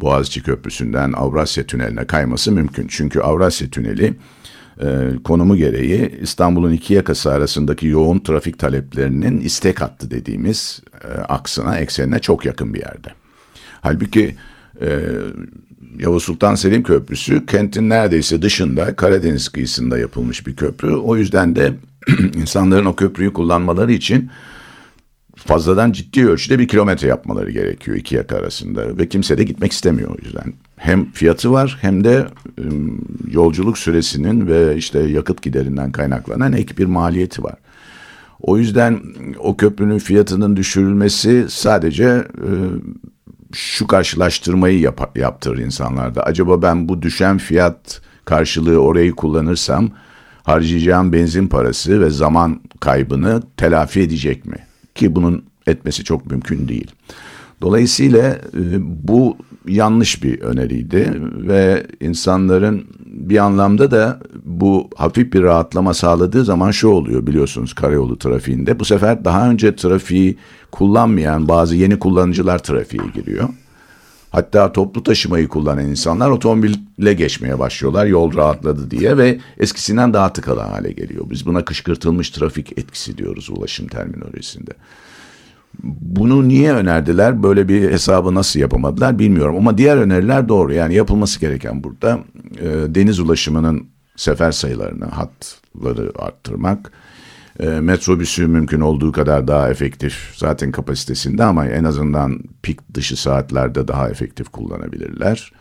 Boğaziçi 0.00 0.42
Köprüsü'nden 0.42 1.12
Avrasya 1.12 1.66
Tüneli'ne 1.66 2.06
kayması 2.06 2.52
mümkün. 2.52 2.86
Çünkü 2.88 3.20
Avrasya 3.20 3.70
Tüneli 3.70 4.14
e, 4.82 5.10
konumu 5.24 5.56
gereği 5.56 6.18
İstanbul'un 6.22 6.72
iki 6.72 6.94
yakası 6.94 7.32
arasındaki 7.32 7.86
yoğun 7.86 8.18
trafik 8.18 8.58
taleplerinin 8.58 9.40
istek 9.40 9.80
hattı 9.80 10.10
dediğimiz 10.10 10.80
e, 11.04 11.08
aksına, 11.08 11.78
eksenine 11.78 12.18
çok 12.18 12.44
yakın 12.44 12.74
bir 12.74 12.80
yerde. 12.80 13.08
Halbuki 13.80 14.36
e, 14.80 15.08
Yavuz 15.98 16.22
Sultan 16.22 16.54
Selim 16.54 16.82
Köprüsü 16.82 17.46
kentin 17.46 17.88
neredeyse 17.88 18.42
dışında 18.42 18.96
Karadeniz 18.96 19.48
kıyısında 19.48 19.98
yapılmış 19.98 20.46
bir 20.46 20.56
köprü. 20.56 20.94
O 20.94 21.16
yüzden 21.16 21.56
de 21.56 21.74
insanların 22.34 22.84
o 22.84 22.96
köprüyü 22.96 23.32
kullanmaları 23.32 23.92
için 23.92 24.30
fazladan 25.36 25.92
ciddi 25.92 26.26
ölçüde 26.26 26.58
bir 26.58 26.68
kilometre 26.68 27.08
yapmaları 27.08 27.50
gerekiyor 27.50 27.96
iki 27.96 28.14
yaka 28.14 28.36
arasında 28.36 28.98
ve 28.98 29.08
kimse 29.08 29.38
de 29.38 29.44
gitmek 29.44 29.72
istemiyor 29.72 30.10
o 30.10 30.16
yüzden. 30.24 30.52
Hem 30.76 31.12
fiyatı 31.12 31.52
var 31.52 31.78
hem 31.80 32.04
de 32.04 32.26
yolculuk 33.30 33.78
süresinin 33.78 34.46
ve 34.46 34.76
işte 34.76 34.98
yakıt 34.98 35.42
giderinden 35.42 35.92
kaynaklanan 35.92 36.52
ek 36.52 36.76
bir 36.78 36.86
maliyeti 36.86 37.42
var. 37.42 37.54
O 38.40 38.58
yüzden 38.58 39.00
o 39.38 39.56
köprünün 39.56 39.98
fiyatının 39.98 40.56
düşürülmesi 40.56 41.46
sadece 41.48 42.04
e, 42.04 42.50
şu 43.52 43.86
karşılaştırmayı 43.86 44.80
yap, 44.80 45.18
yaptırır 45.18 45.58
insanlarda. 45.58 46.22
Acaba 46.22 46.62
ben 46.62 46.88
bu 46.88 47.02
düşen 47.02 47.38
fiyat 47.38 48.00
karşılığı 48.24 48.78
orayı 48.78 49.12
kullanırsam 49.12 49.90
harcayacağım 50.42 51.12
benzin 51.12 51.46
parası 51.46 52.00
ve 52.00 52.10
zaman 52.10 52.60
kaybını 52.80 53.42
telafi 53.56 54.00
edecek 54.00 54.46
mi? 54.46 54.56
Ki 54.94 55.14
bunun 55.14 55.44
etmesi 55.66 56.04
çok 56.04 56.30
mümkün 56.30 56.68
değil. 56.68 56.90
Dolayısıyla 57.60 58.28
e, 58.28 58.62
bu 59.08 59.36
yanlış 59.68 60.22
bir 60.22 60.40
öneriydi 60.40 61.12
ve 61.36 61.86
insanların 62.00 62.86
bir 63.06 63.38
anlamda 63.38 63.90
da 63.90 64.20
bu 64.44 64.88
hafif 64.96 65.32
bir 65.32 65.42
rahatlama 65.42 65.94
sağladığı 65.94 66.44
zaman 66.44 66.70
şu 66.70 66.88
oluyor 66.88 67.26
biliyorsunuz 67.26 67.74
karayolu 67.74 68.18
trafiğinde. 68.18 68.78
Bu 68.78 68.84
sefer 68.84 69.24
daha 69.24 69.50
önce 69.50 69.76
trafiği 69.76 70.36
kullanmayan 70.72 71.48
bazı 71.48 71.76
yeni 71.76 71.98
kullanıcılar 71.98 72.58
trafiğe 72.58 73.02
giriyor. 73.14 73.48
Hatta 74.30 74.72
toplu 74.72 75.02
taşımayı 75.02 75.48
kullanan 75.48 75.86
insanlar 75.86 76.30
otomobille 76.30 77.12
geçmeye 77.14 77.58
başlıyorlar 77.58 78.06
yol 78.06 78.34
rahatladı 78.34 78.90
diye 78.90 79.16
ve 79.16 79.38
eskisinden 79.58 80.12
daha 80.12 80.32
tıkalı 80.32 80.60
hale 80.60 80.92
geliyor. 80.92 81.24
Biz 81.30 81.46
buna 81.46 81.64
kışkırtılmış 81.64 82.30
trafik 82.30 82.78
etkisi 82.78 83.18
diyoruz 83.18 83.50
ulaşım 83.50 83.88
terminolojisinde. 83.88 84.70
Bunu 85.82 86.48
niye 86.48 86.72
önerdiler? 86.72 87.42
Böyle 87.42 87.68
bir 87.68 87.90
hesabı 87.90 88.34
nasıl 88.34 88.60
yapamadılar 88.60 89.18
bilmiyorum. 89.18 89.56
Ama 89.56 89.78
diğer 89.78 89.96
öneriler 89.96 90.48
doğru. 90.48 90.72
Yani 90.72 90.94
yapılması 90.94 91.40
gereken 91.40 91.84
burada 91.84 92.18
e, 92.60 92.94
deniz 92.94 93.20
ulaşımının 93.20 93.86
sefer 94.16 94.52
sayılarını, 94.52 95.04
hatları 95.04 96.12
arttırmak. 96.18 96.92
E, 97.60 97.66
metrobüsü 97.66 98.46
mümkün 98.46 98.80
olduğu 98.80 99.12
kadar 99.12 99.48
daha 99.48 99.70
efektif 99.70 100.32
zaten 100.36 100.72
kapasitesinde 100.72 101.44
ama 101.44 101.66
en 101.66 101.84
azından 101.84 102.40
pik 102.62 102.94
dışı 102.94 103.22
saatlerde 103.22 103.88
daha 103.88 104.10
efektif 104.10 104.48
kullanabilirler. 104.48 105.52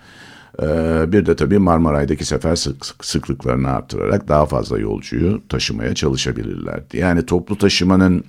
E, 0.62 0.66
bir 1.12 1.26
de 1.26 1.36
tabii 1.36 1.60
Marmaray'daki 1.60 2.26
sefer 2.26 2.56
sık, 2.56 3.06
sıklıklarını 3.06 3.70
arttırarak 3.70 4.28
daha 4.28 4.46
fazla 4.46 4.80
yolcuyu 4.80 5.42
taşımaya 5.50 5.96
çalışabilirlerdi. 5.96 6.98
Yani 6.98 7.26
toplu 7.26 7.58
taşımanın 7.58 8.24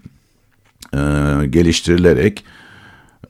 e, 0.95 0.99
geliştirilerek 1.51 2.45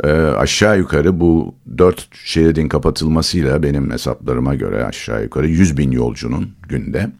e, 0.05 0.11
aşağı 0.13 0.79
yukarı 0.79 1.21
bu 1.21 1.55
dört 1.79 2.09
şeridin 2.25 2.69
kapatılmasıyla 2.69 3.63
benim 3.63 3.91
hesaplarıma 3.91 4.55
göre 4.55 4.85
aşağı 4.85 5.23
yukarı 5.23 5.49
100 5.49 5.79
bin 5.79 5.91
yolcunun 5.91 6.51
günde 6.69 7.11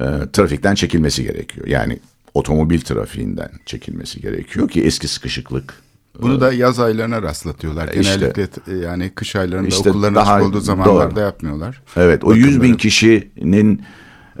e, 0.00 0.30
trafikten 0.32 0.74
çekilmesi 0.74 1.22
gerekiyor. 1.22 1.66
Yani 1.66 1.98
otomobil 2.34 2.80
trafiğinden 2.80 3.50
çekilmesi 3.66 4.20
gerekiyor 4.20 4.68
ki 4.68 4.82
eski 4.82 5.08
sıkışıklık 5.08 5.74
bunu 6.20 6.40
da 6.40 6.52
yaz 6.52 6.80
aylarına 6.80 7.22
rastlatıyorlar. 7.22 7.88
İşte, 7.88 8.14
Genellikle 8.16 8.74
yani 8.74 9.10
kış 9.14 9.36
aylarında 9.36 9.68
işte 9.68 9.90
okulların 9.90 10.14
daha 10.14 10.34
açık 10.34 10.48
olduğu 10.48 10.60
zamanlarda 10.60 11.16
doğru. 11.16 11.20
yapmıyorlar. 11.20 11.82
Evet 11.96 12.24
o 12.24 12.34
100 12.34 12.62
bin 12.62 12.74
kişinin 12.74 13.82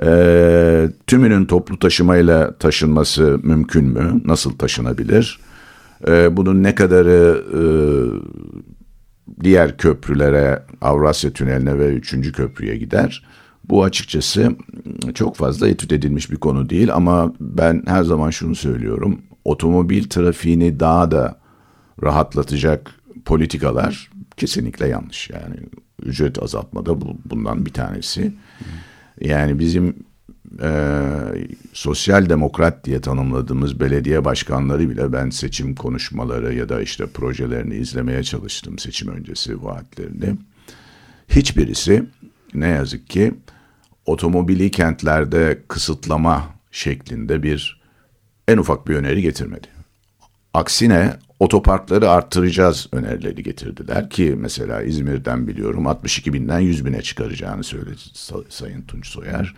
e, 0.02 0.88
tümünün 1.06 1.44
toplu 1.44 1.78
taşımayla 1.78 2.58
taşınması 2.58 3.40
mümkün 3.42 3.84
mü? 3.84 4.20
Nasıl 4.24 4.58
taşınabilir? 4.58 5.40
E, 6.08 6.36
bunun 6.36 6.62
ne 6.62 6.74
kadarı 6.74 7.44
e, 7.54 7.62
diğer 9.44 9.76
köprülere, 9.76 10.62
Avrasya 10.80 11.30
Tüneli'ne 11.30 11.78
ve 11.78 11.86
3. 11.86 12.32
köprüye 12.32 12.76
gider? 12.76 13.24
Bu 13.64 13.84
açıkçası 13.84 14.56
çok 15.14 15.36
fazla 15.36 15.68
etüt 15.68 15.92
edilmiş 15.92 16.30
bir 16.30 16.36
konu 16.36 16.70
değil 16.70 16.94
ama 16.94 17.32
ben 17.40 17.82
her 17.86 18.02
zaman 18.04 18.30
şunu 18.30 18.54
söylüyorum. 18.54 19.20
Otomobil 19.44 20.04
trafiğini 20.04 20.80
daha 20.80 21.10
da 21.10 21.38
rahatlatacak 22.02 22.90
politikalar 23.24 24.10
kesinlikle 24.36 24.88
yanlış. 24.88 25.30
Yani 25.30 25.56
ücret 26.02 26.42
azaltmada 26.42 27.00
bu, 27.00 27.16
bundan 27.24 27.66
bir 27.66 27.72
tanesi. 27.72 28.32
Yani 29.20 29.58
bizim 29.58 29.94
e, 30.62 31.00
sosyal 31.72 32.28
demokrat 32.28 32.84
diye 32.84 33.00
tanımladığımız 33.00 33.80
belediye 33.80 34.24
başkanları 34.24 34.90
bile 34.90 35.12
ben 35.12 35.30
seçim 35.30 35.74
konuşmaları 35.74 36.54
ya 36.54 36.68
da 36.68 36.80
işte 36.80 37.06
projelerini 37.06 37.74
izlemeye 37.74 38.22
çalıştım 38.22 38.78
seçim 38.78 39.08
öncesi 39.08 39.64
vaatlerini. 39.64 40.36
Hiçbirisi 41.28 42.04
ne 42.54 42.68
yazık 42.68 43.10
ki 43.10 43.34
otomobili 44.06 44.70
kentlerde 44.70 45.62
kısıtlama 45.68 46.44
şeklinde 46.70 47.42
bir 47.42 47.82
en 48.48 48.58
ufak 48.58 48.88
bir 48.88 48.96
öneri 48.96 49.22
getirmedi. 49.22 49.66
Aksine 50.54 51.16
otoparkları 51.40 52.10
arttıracağız 52.10 52.88
önerileri 52.92 53.42
getirdiler 53.42 54.10
ki 54.10 54.34
mesela 54.38 54.82
İzmir'den 54.82 55.46
biliyorum 55.46 55.86
62 55.86 56.32
binden 56.32 56.58
100 56.58 56.86
bine 56.86 57.02
çıkaracağını 57.02 57.64
söyledi 57.64 58.00
Sayın 58.48 58.82
Tunç 58.82 59.06
Soyer. 59.06 59.54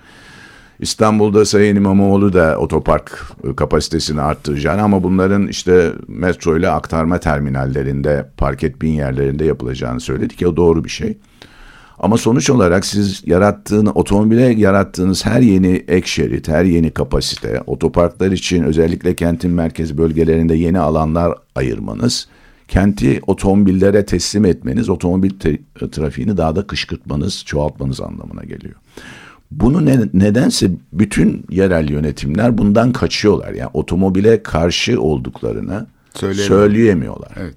İstanbul'da 0.78 1.44
Sayın 1.44 1.76
İmamoğlu 1.76 2.32
da 2.32 2.58
otopark 2.58 3.22
kapasitesini 3.56 4.20
arttıracağını 4.20 4.82
ama 4.82 5.02
bunların 5.02 5.46
işte 5.46 5.92
metro 6.08 6.58
ile 6.58 6.68
aktarma 6.68 7.20
terminallerinde 7.20 8.30
park 8.36 8.64
etmeyin 8.64 8.94
yerlerinde 8.94 9.44
yapılacağını 9.44 10.00
söyledi 10.00 10.36
ki 10.36 10.48
o 10.48 10.56
doğru 10.56 10.84
bir 10.84 10.90
şey. 10.90 11.18
Ama 11.98 12.18
sonuç 12.18 12.50
olarak 12.50 12.86
siz 12.86 13.22
yarattığın 13.26 13.86
otomobile 13.86 14.42
yarattığınız 14.42 15.26
her 15.26 15.40
yeni 15.40 15.84
ek 15.88 16.06
şerit, 16.06 16.48
her 16.48 16.64
yeni 16.64 16.90
kapasite, 16.90 17.60
otoparklar 17.66 18.32
için 18.32 18.62
özellikle 18.62 19.14
kentin 19.14 19.50
merkez 19.50 19.98
bölgelerinde 19.98 20.54
yeni 20.54 20.78
alanlar 20.78 21.34
ayırmanız, 21.54 22.28
kenti 22.68 23.20
otomobillere 23.26 24.06
teslim 24.06 24.44
etmeniz, 24.44 24.88
otomobil 24.88 25.30
trafiğini 25.92 26.36
daha 26.36 26.56
da 26.56 26.66
kışkırtmanız, 26.66 27.44
çoğaltmanız 27.44 28.00
anlamına 28.00 28.44
geliyor. 28.44 28.74
Bunu 29.50 29.84
ne, 29.84 30.00
nedense 30.12 30.70
bütün 30.92 31.44
yerel 31.50 31.90
yönetimler 31.90 32.58
bundan 32.58 32.92
kaçıyorlar. 32.92 33.52
Yani 33.52 33.70
otomobile 33.72 34.42
karşı 34.42 35.00
olduklarını 35.00 35.86
söyleyemiyorlar. 36.34 37.30
Evet. 37.36 37.54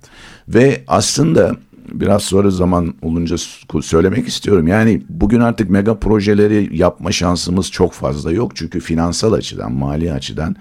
Ve 0.48 0.84
aslında 0.88 1.56
biraz 1.92 2.24
sonra 2.24 2.50
zaman 2.52 2.94
olunca 3.02 3.36
söylemek 3.82 4.28
istiyorum. 4.28 4.68
Yani 4.68 5.02
bugün 5.10 5.40
artık 5.40 5.70
mega 5.70 6.00
projeleri 6.00 6.78
yapma 6.78 7.12
şansımız 7.12 7.72
çok 7.72 7.94
fazla 7.94 8.32
yok. 8.32 8.56
Çünkü 8.56 8.80
finansal 8.80 9.34
açıdan, 9.34 9.72
mali 9.72 10.14
açıdan 10.14 10.56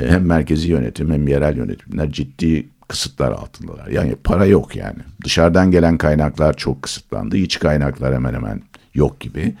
e, 0.00 0.08
hem 0.08 0.26
merkezi 0.26 0.70
yönetim 0.70 1.12
hem 1.12 1.28
yerel 1.28 1.56
yönetimler 1.56 2.12
ciddi 2.12 2.68
kısıtlar 2.88 3.32
altındalar. 3.32 3.86
Yani 3.86 4.14
para 4.24 4.46
yok 4.46 4.76
yani. 4.76 4.98
Dışarıdan 5.24 5.70
gelen 5.70 5.98
kaynaklar 5.98 6.56
çok 6.56 6.82
kısıtlandı. 6.82 7.36
İç 7.36 7.58
kaynaklar 7.58 8.14
hemen 8.14 8.34
hemen 8.34 8.62
yok 8.94 9.20
gibi. 9.20 9.54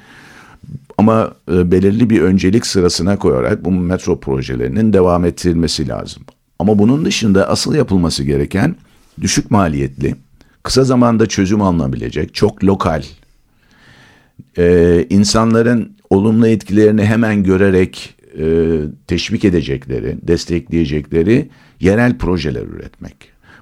Ama 0.98 1.32
e, 1.52 1.70
belirli 1.70 2.10
bir 2.10 2.22
öncelik 2.22 2.66
sırasına 2.66 3.18
koyarak 3.18 3.64
bu 3.64 3.70
metro 3.70 4.20
projelerinin 4.20 4.92
devam 4.92 5.24
ettirilmesi 5.24 5.88
lazım. 5.88 6.22
Ama 6.58 6.78
bunun 6.78 7.04
dışında 7.04 7.48
asıl 7.48 7.74
yapılması 7.74 8.24
gereken 8.24 8.76
düşük 9.20 9.50
maliyetli, 9.50 10.14
kısa 10.62 10.84
zamanda 10.84 11.26
çözüm 11.26 11.62
alınabilecek, 11.62 12.34
çok 12.34 12.64
lokal, 12.64 13.02
e, 14.58 15.06
insanların 15.10 15.96
olumlu 16.10 16.46
etkilerini 16.46 17.04
hemen 17.04 17.42
görerek 17.42 18.14
e, 18.38 18.76
teşvik 19.06 19.44
edecekleri, 19.44 20.16
destekleyecekleri 20.22 21.48
yerel 21.80 22.18
projeler 22.18 22.62
üretmek. 22.62 23.16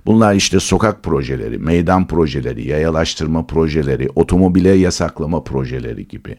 Bunlar 0.06 0.34
işte 0.34 0.60
sokak 0.60 1.02
projeleri, 1.02 1.58
meydan 1.58 2.06
projeleri, 2.06 2.68
yayalaştırma 2.68 3.46
projeleri, 3.46 4.08
otomobile 4.14 4.70
yasaklama 4.70 5.44
projeleri 5.44 6.08
gibi. 6.08 6.36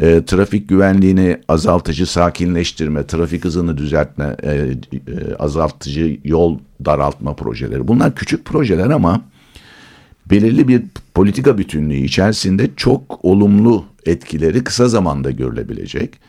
E, 0.00 0.24
trafik 0.24 0.68
güvenliğini 0.68 1.40
azaltıcı, 1.48 2.06
sakinleştirme, 2.06 3.06
trafik 3.06 3.44
hızını 3.44 3.78
düzeltme, 3.78 4.36
e, 4.42 4.50
e, 4.50 4.74
azaltıcı 5.38 6.18
yol 6.24 6.58
daraltma 6.84 7.34
projeleri. 7.34 7.88
Bunlar 7.88 8.14
küçük 8.14 8.44
projeler 8.44 8.90
ama 8.90 9.22
belirli 10.30 10.68
bir 10.68 10.82
politika 11.14 11.58
bütünlüğü 11.58 11.94
içerisinde 11.96 12.70
çok 12.76 13.24
olumlu 13.24 13.84
etkileri 14.06 14.64
kısa 14.64 14.88
zamanda 14.88 15.30
görülebilecek 15.30 16.20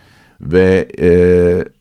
ve 0.41 0.87
e, 0.99 1.09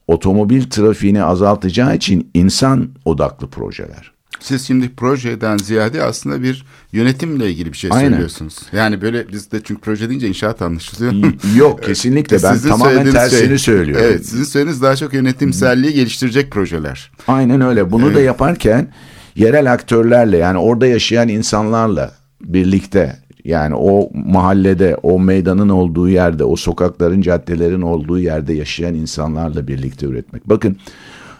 otomobil 0.07 0.63
trafiğini 0.63 1.23
azaltacağı 1.25 1.97
için 1.97 2.31
insan 2.35 2.89
odaklı 3.05 3.51
projeler. 3.51 4.13
Siz 4.41 4.67
şimdi 4.67 4.89
projeden 4.95 5.57
ziyade 5.57 6.03
aslında 6.03 6.43
bir 6.43 6.65
yönetimle 6.93 7.51
ilgili 7.51 7.73
bir 7.73 7.77
şey 7.77 7.91
Aynen. 7.93 8.11
söylüyorsunuz. 8.11 8.59
Yani 8.73 9.03
böyle 9.03 9.29
bizde 9.29 9.61
çünkü 9.65 9.81
proje 9.81 10.09
deyince 10.09 10.29
inşaat 10.29 10.63
anlaşılıyor. 10.63 11.33
Yok 11.57 11.83
kesinlikle 11.87 12.43
ben 12.43 12.53
Sizin 12.55 12.69
tamamen 12.69 12.91
söylediğiniz 12.91 13.31
tersini 13.31 13.49
şey- 13.49 13.59
söylüyorum. 13.59 14.07
Evet 14.09 14.27
sizin 14.27 14.45
söylediğiniz 14.45 14.83
daha 14.83 14.97
çok 14.97 15.15
yönetimselliği 15.15 15.95
geliştirecek 15.95 16.51
projeler. 16.51 17.11
Aynen 17.29 17.61
öyle. 17.61 17.91
Bunu 17.91 18.15
da 18.15 18.21
yaparken 18.21 18.89
yerel 19.37 19.73
aktörlerle 19.73 20.37
yani 20.37 20.59
orada 20.59 20.87
yaşayan 20.87 21.29
insanlarla 21.29 22.11
birlikte 22.41 23.17
yani 23.45 23.75
o 23.75 24.11
mahallede, 24.15 24.97
o 25.03 25.21
meydanın 25.21 25.69
olduğu 25.69 26.09
yerde, 26.09 26.45
o 26.45 26.57
sokakların, 26.57 27.21
caddelerin 27.21 27.83
olduğu 27.83 28.19
yerde 28.19 28.53
yaşayan 28.53 28.95
insanlarla 28.95 29.69
birlikte 29.69 30.07
üretmek. 30.07 30.49
Bakın 30.49 30.77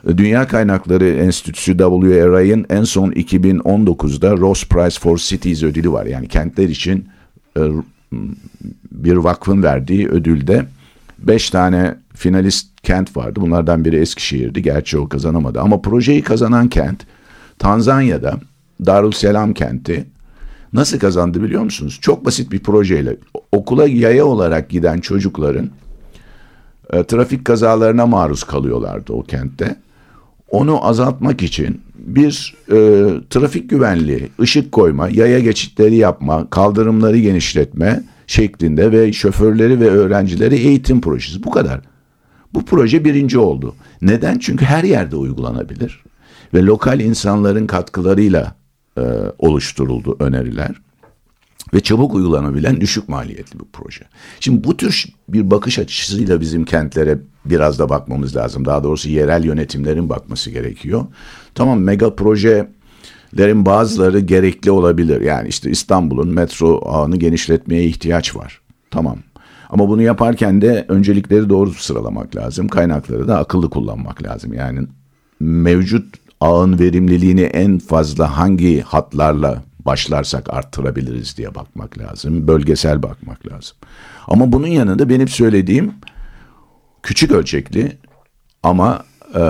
Dünya 0.07 0.49
Kaynakları 0.49 1.09
Enstitüsü 1.09 1.79
WRI'ın 1.79 2.67
en 2.71 2.85
son 2.85 3.11
2019'da 3.11 4.37
Ross 4.37 4.65
Prize 4.65 5.01
for 5.01 5.17
Cities 5.19 5.63
ödülü 5.63 5.93
var. 5.93 6.07
Yani 6.07 6.29
kentler 6.29 6.69
için 6.69 7.09
e, 7.57 7.63
bir 8.93 9.17
vakfın 9.17 9.63
verdiği 9.63 10.09
ödülde 10.09 10.65
beş 11.19 11.51
tane 11.51 11.95
finalist 12.15 12.81
kent 12.83 13.17
vardı. 13.17 13.41
Bunlardan 13.41 13.85
biri 13.85 13.97
Eskişehir'di. 13.97 14.63
Gerçi 14.63 14.99
o 14.99 15.09
kazanamadı. 15.09 15.61
Ama 15.61 15.81
projeyi 15.81 16.23
kazanan 16.23 16.69
kent 16.69 17.07
Tanzanya'da 17.61 18.41
Darülselam 18.87 19.55
kenti 19.55 20.07
nasıl 20.73 20.99
kazandı 20.99 21.43
biliyor 21.43 21.63
musunuz? 21.63 21.99
Çok 22.01 22.25
basit 22.25 22.53
bir 22.53 22.59
projeyle 22.59 23.17
okula 23.53 23.87
yaya 23.87 24.27
olarak 24.27 24.71
giden 24.71 25.01
çocukların 25.01 25.71
e, 26.93 27.05
trafik 27.05 27.45
kazalarına 27.45 28.07
maruz 28.07 28.45
kalıyorlardı 28.45 29.13
o 29.13 29.23
kentte. 29.23 29.77
Onu 30.51 30.87
azaltmak 30.87 31.43
için 31.43 31.81
bir 31.95 32.55
e, 32.69 32.77
trafik 33.31 33.71
güvenliği, 33.71 34.29
ışık 34.41 34.73
koyma, 34.73 35.09
yaya 35.09 35.41
geçitleri 35.41 35.97
yapma, 35.97 36.51
kaldırımları 36.51 37.19
genişletme 37.19 38.03
şeklinde 38.27 38.93
ve 38.93 39.13
şoförleri 39.13 39.81
ve 39.81 39.91
öğrencileri 39.91 40.57
eğitim 40.57 41.01
projesi. 41.01 41.45
Bu 41.45 41.51
kadar. 41.51 41.81
Bu 42.55 42.65
proje 42.65 43.05
birinci 43.05 43.39
oldu. 43.39 43.75
Neden? 44.03 44.39
Çünkü 44.39 44.65
her 44.65 44.85
yerde 44.85 45.17
uygulanabilir 45.17 46.03
ve 46.55 46.63
lokal 46.63 47.01
insanların 47.01 47.67
katkılarıyla 47.67 48.55
e, 48.99 49.03
oluşturuldu 49.39 50.17
öneriler 50.21 50.75
ve 51.75 51.81
çabuk 51.81 52.15
uygulanabilen 52.15 52.81
düşük 52.81 53.09
maliyetli 53.09 53.61
bir 53.61 53.65
proje. 53.73 54.05
Şimdi 54.41 54.65
bu 54.65 54.77
tür 54.77 55.07
bir 55.29 55.51
bakış 55.51 55.79
açısıyla 55.79 56.41
bizim 56.41 56.65
kentlere 56.65 57.19
biraz 57.45 57.79
da 57.79 57.89
bakmamız 57.89 58.37
lazım. 58.37 58.65
Daha 58.65 58.85
doğrusu 58.85 59.09
yerel 59.09 59.45
yönetimlerin 59.45 60.09
bakması 60.09 60.51
gerekiyor. 60.51 61.07
Tamam 61.55 61.81
mega 61.81 62.15
projelerin 62.15 63.67
bazıları 63.67 64.21
gerekli 64.21 64.71
olabilir. 64.71 65.21
Yani 65.21 65.49
işte 65.49 65.71
İstanbul'un 65.71 66.29
metro 66.29 66.81
ağını 66.85 67.17
genişletmeye 67.17 67.85
ihtiyaç 67.85 68.37
var. 68.37 68.61
Tamam. 68.91 69.17
Ama 69.71 69.89
bunu 69.89 70.03
yaparken 70.03 70.63
de 70.63 70.85
öncelikleri 70.89 71.49
doğru 71.49 71.71
sıralamak 71.71 72.37
lazım. 72.37 72.69
Kaynakları 72.69 73.29
da 73.29 73.39
akıllı 73.39 73.71
kullanmak 73.71 74.23
lazım. 74.23 74.53
Yani 74.53 74.87
mevcut 75.41 76.15
ağın 76.41 76.79
verimliliğini 76.79 77.43
en 77.43 77.79
fazla 77.79 78.39
hangi 78.39 78.81
hatlarla 78.81 79.63
başlarsak 79.87 80.55
arttırabiliriz 80.55 81.37
diye 81.37 81.55
bakmak 81.55 81.99
lazım. 81.99 82.49
Bölgesel 82.49 83.03
bakmak 83.03 83.53
lazım. 83.53 83.77
Ama 84.29 84.53
bunun 84.53 84.67
yanında 84.67 85.09
benim 85.09 85.29
söylediğim 85.29 85.93
küçük 87.03 87.33
ölçekli 87.33 87.99
ama 88.63 89.05
e, 89.35 89.43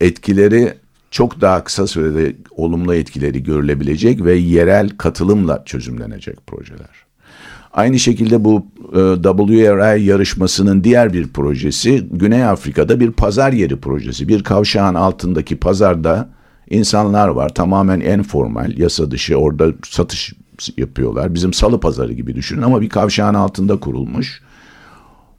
etkileri 0.00 0.74
çok 1.10 1.40
daha 1.40 1.64
kısa 1.64 1.86
sürede 1.86 2.36
olumlu 2.50 2.94
etkileri 2.94 3.42
görülebilecek 3.42 4.24
ve 4.24 4.34
yerel 4.34 4.88
katılımla 4.88 5.64
çözümlenecek 5.64 6.46
projeler. 6.46 7.08
Aynı 7.72 7.98
şekilde 7.98 8.44
bu 8.44 8.66
e, 8.92 9.22
WRI 9.22 10.02
yarışmasının 10.04 10.84
diğer 10.84 11.12
bir 11.12 11.28
projesi 11.28 12.08
Güney 12.12 12.44
Afrika'da 12.44 13.00
bir 13.00 13.10
pazar 13.10 13.52
yeri 13.52 13.76
projesi. 13.80 14.28
Bir 14.28 14.42
kavşağın 14.42 14.94
altındaki 14.94 15.56
pazarda 15.56 16.28
insanlar 16.70 17.28
var 17.28 17.48
tamamen 17.54 18.00
informal, 18.00 18.78
yasa 18.78 19.10
dışı 19.10 19.36
orada 19.36 19.72
satış 19.88 20.32
yapıyorlar. 20.76 21.34
Bizim 21.34 21.52
salı 21.52 21.80
pazarı 21.80 22.12
gibi 22.12 22.34
düşünün 22.34 22.62
ama 22.62 22.80
bir 22.80 22.88
kavşağın 22.88 23.34
altında 23.34 23.76
kurulmuş. 23.80 24.40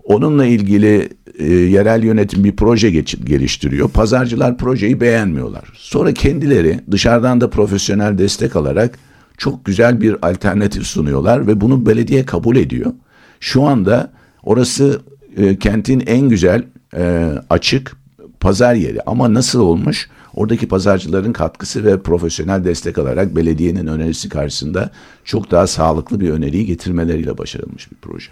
Onunla 0.03 0.45
ilgili 0.45 1.09
e, 1.39 1.45
yerel 1.53 2.03
yönetim 2.03 2.43
bir 2.43 2.55
proje 2.55 2.89
geç- 2.91 3.25
geliştiriyor. 3.25 3.89
Pazarcılar 3.89 4.57
projeyi 4.57 5.01
beğenmiyorlar. 5.01 5.63
Sonra 5.73 6.13
kendileri 6.13 6.79
dışarıdan 6.91 7.41
da 7.41 7.49
profesyonel 7.49 8.17
destek 8.17 8.55
alarak 8.55 8.99
çok 9.37 9.65
güzel 9.65 10.01
bir 10.01 10.29
alternatif 10.29 10.83
sunuyorlar 10.83 11.47
ve 11.47 11.61
bunu 11.61 11.85
belediye 11.85 12.25
kabul 12.25 12.55
ediyor. 12.55 12.91
Şu 13.39 13.63
anda 13.63 14.11
orası 14.43 15.01
e, 15.37 15.59
kentin 15.59 16.03
en 16.07 16.29
güzel 16.29 16.63
e, 16.97 17.31
açık 17.49 17.95
pazar 18.39 18.73
yeri 18.75 19.01
ama 19.05 19.33
nasıl 19.33 19.59
olmuş? 19.59 20.09
Oradaki 20.39 20.67
pazarcıların 20.67 21.33
katkısı 21.33 21.85
ve 21.85 22.01
profesyonel 22.01 22.63
destek 22.63 22.97
alarak 22.97 23.35
belediyenin 23.35 23.87
önerisi 23.87 24.29
karşısında 24.29 24.91
çok 25.23 25.51
daha 25.51 25.67
sağlıklı 25.67 26.19
bir 26.19 26.29
öneriyi 26.29 26.65
getirmeleriyle 26.65 27.37
başarılmış 27.37 27.91
bir 27.91 27.97
proje. 28.01 28.31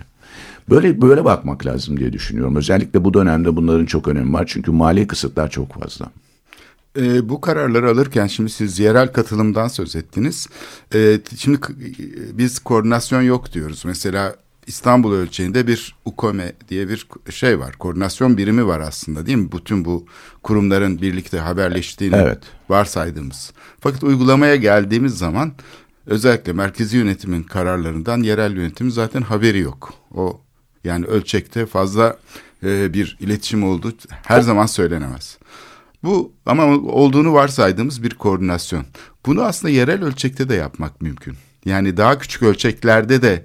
Böyle 0.70 1.02
böyle 1.02 1.26
bakmak 1.26 1.66
lazım 1.66 2.00
diye 2.00 2.14
düşünüyorum. 2.14 2.56
Özellikle 2.56 3.04
bu 3.04 3.14
dönemde 3.14 3.56
bunların 3.56 3.86
çok 3.86 4.08
önemi 4.08 4.34
var 4.34 4.46
çünkü 4.48 4.72
mali 4.72 5.08
kısıtlar 5.08 5.50
çok 5.50 5.74
fazla. 5.82 6.12
E, 7.00 7.30
bu 7.30 7.42
kararları 7.42 7.90
alırken 7.90 8.28
şimdi 8.28 8.50
siz 8.50 8.80
yerel 8.80 9.14
katılımdan 9.14 9.68
söz 9.68 9.96
ettiniz. 9.96 10.48
E, 10.96 11.20
şimdi 11.38 11.60
biz 12.34 12.60
koordinasyon 12.60 13.22
yok 13.22 13.54
diyoruz. 13.54 13.84
Mesela 13.86 14.36
İstanbul 14.68 15.14
ölçeğinde 15.14 15.68
bir 15.68 15.96
UKOME 16.06 16.54
diye 16.70 16.90
bir 16.90 17.08
şey 17.30 17.60
var. 17.60 17.74
Koordinasyon 17.74 18.38
birimi 18.38 18.68
var 18.68 18.80
aslında 18.80 19.26
değil 19.26 19.38
mi? 19.38 19.52
Bütün 19.52 19.86
bu 19.86 20.06
kurumların 20.44 21.02
birlikte 21.02 21.40
haberleştiğini 21.40 22.16
Evet. 22.16 22.40
varsaydığımız. 22.70 23.54
Fakat 23.80 24.04
uygulamaya 24.04 24.56
geldiğimiz 24.56 25.18
zaman 25.18 25.52
özellikle 26.06 26.54
merkezi 26.54 26.98
yönetimin 26.98 27.44
kararlarından 27.44 28.24
yerel 28.24 28.56
yönetimin 28.56 28.92
zaten 28.92 29.22
haberi 29.22 29.60
yok. 29.60 29.94
O 30.14 30.42
yani 30.84 31.06
ölçekte 31.06 31.66
fazla 31.66 32.18
e, 32.64 32.94
bir 32.94 33.18
iletişim 33.20 33.64
olduğu 33.64 33.94
her 34.24 34.42
zaman 34.42 34.66
söylenemez. 34.66 35.38
Bu 36.04 36.34
ama 36.46 36.66
olduğunu 36.92 37.34
varsaydığımız 37.34 38.04
bir 38.04 38.10
koordinasyon. 38.10 38.86
Bunu 39.26 39.42
aslında 39.42 39.72
yerel 39.72 40.04
ölçekte 40.04 40.50
de 40.50 40.56
yapmak 40.56 41.02
mümkün. 41.02 41.36
Yani 41.66 41.98
daha 41.98 42.20
küçük 42.20 42.44
ölçeklerde 42.44 43.22
de 43.22 43.44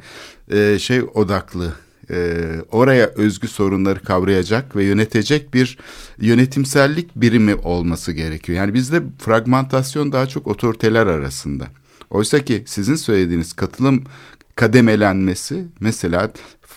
e, 0.53 0.79
şey 0.79 1.03
odaklı, 1.15 1.73
e, 2.11 2.47
oraya 2.71 3.07
özgü 3.07 3.49
sorunları 3.49 4.01
kavrayacak 4.03 4.77
ve 4.77 4.85
yönetecek 4.85 5.55
bir 5.55 5.79
yönetimsellik 6.19 7.17
birimi 7.17 7.55
olması 7.55 8.13
gerekiyor. 8.13 8.59
Yani 8.59 8.75
bizde 8.75 9.03
fragmentasyon 9.19 10.13
daha 10.13 10.27
çok 10.27 10.47
otoriteler 10.47 11.07
arasında. 11.07 11.65
Oysa 12.11 12.45
ki 12.45 12.63
sizin 12.67 12.97
söylediğiniz 12.97 13.53
katılım 13.53 14.05
kademelenmesi 14.55 15.65
mesela 15.81 16.31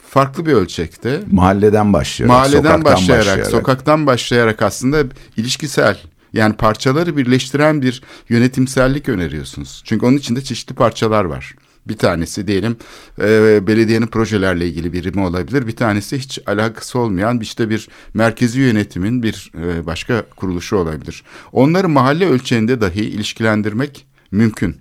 farklı 0.09 0.45
bir 0.45 0.53
ölçekte 0.53 1.21
Mahalleden 1.31 1.93
başlayarak, 1.93 2.35
mahalleden 2.35 2.61
sokaktan 2.61 2.93
başlayarak, 2.93 3.25
başlayarak. 3.25 3.51
sokaktan 3.51 4.05
başlayarak 4.05 4.61
aslında 4.61 5.03
ilişkisel 5.37 5.97
yani 6.33 6.55
parçaları 6.55 7.17
birleştiren 7.17 7.81
bir 7.81 8.03
yönetimsellik 8.29 9.09
öneriyorsunuz. 9.09 9.83
Çünkü 9.85 10.05
onun 10.05 10.17
içinde 10.17 10.41
çeşitli 10.41 10.75
parçalar 10.75 11.25
var. 11.25 11.55
Bir 11.87 11.97
tanesi 11.97 12.47
diyelim 12.47 12.77
e, 13.21 13.67
belediyenin 13.67 14.07
projelerle 14.07 14.67
ilgili 14.67 14.93
birimi 14.93 15.21
olabilir. 15.21 15.67
Bir 15.67 15.75
tanesi 15.75 16.17
hiç 16.17 16.39
alakası 16.45 16.99
olmayan 16.99 17.39
işte 17.39 17.69
bir 17.69 17.89
merkezi 18.13 18.59
yönetimin 18.59 19.23
bir 19.23 19.51
e, 19.57 19.85
başka 19.85 20.25
kuruluşu 20.35 20.75
olabilir. 20.75 21.23
Onları 21.51 21.89
mahalle 21.89 22.25
ölçeğinde 22.25 22.81
dahi 22.81 23.01
ilişkilendirmek 23.01 24.07
mümkün. 24.31 24.77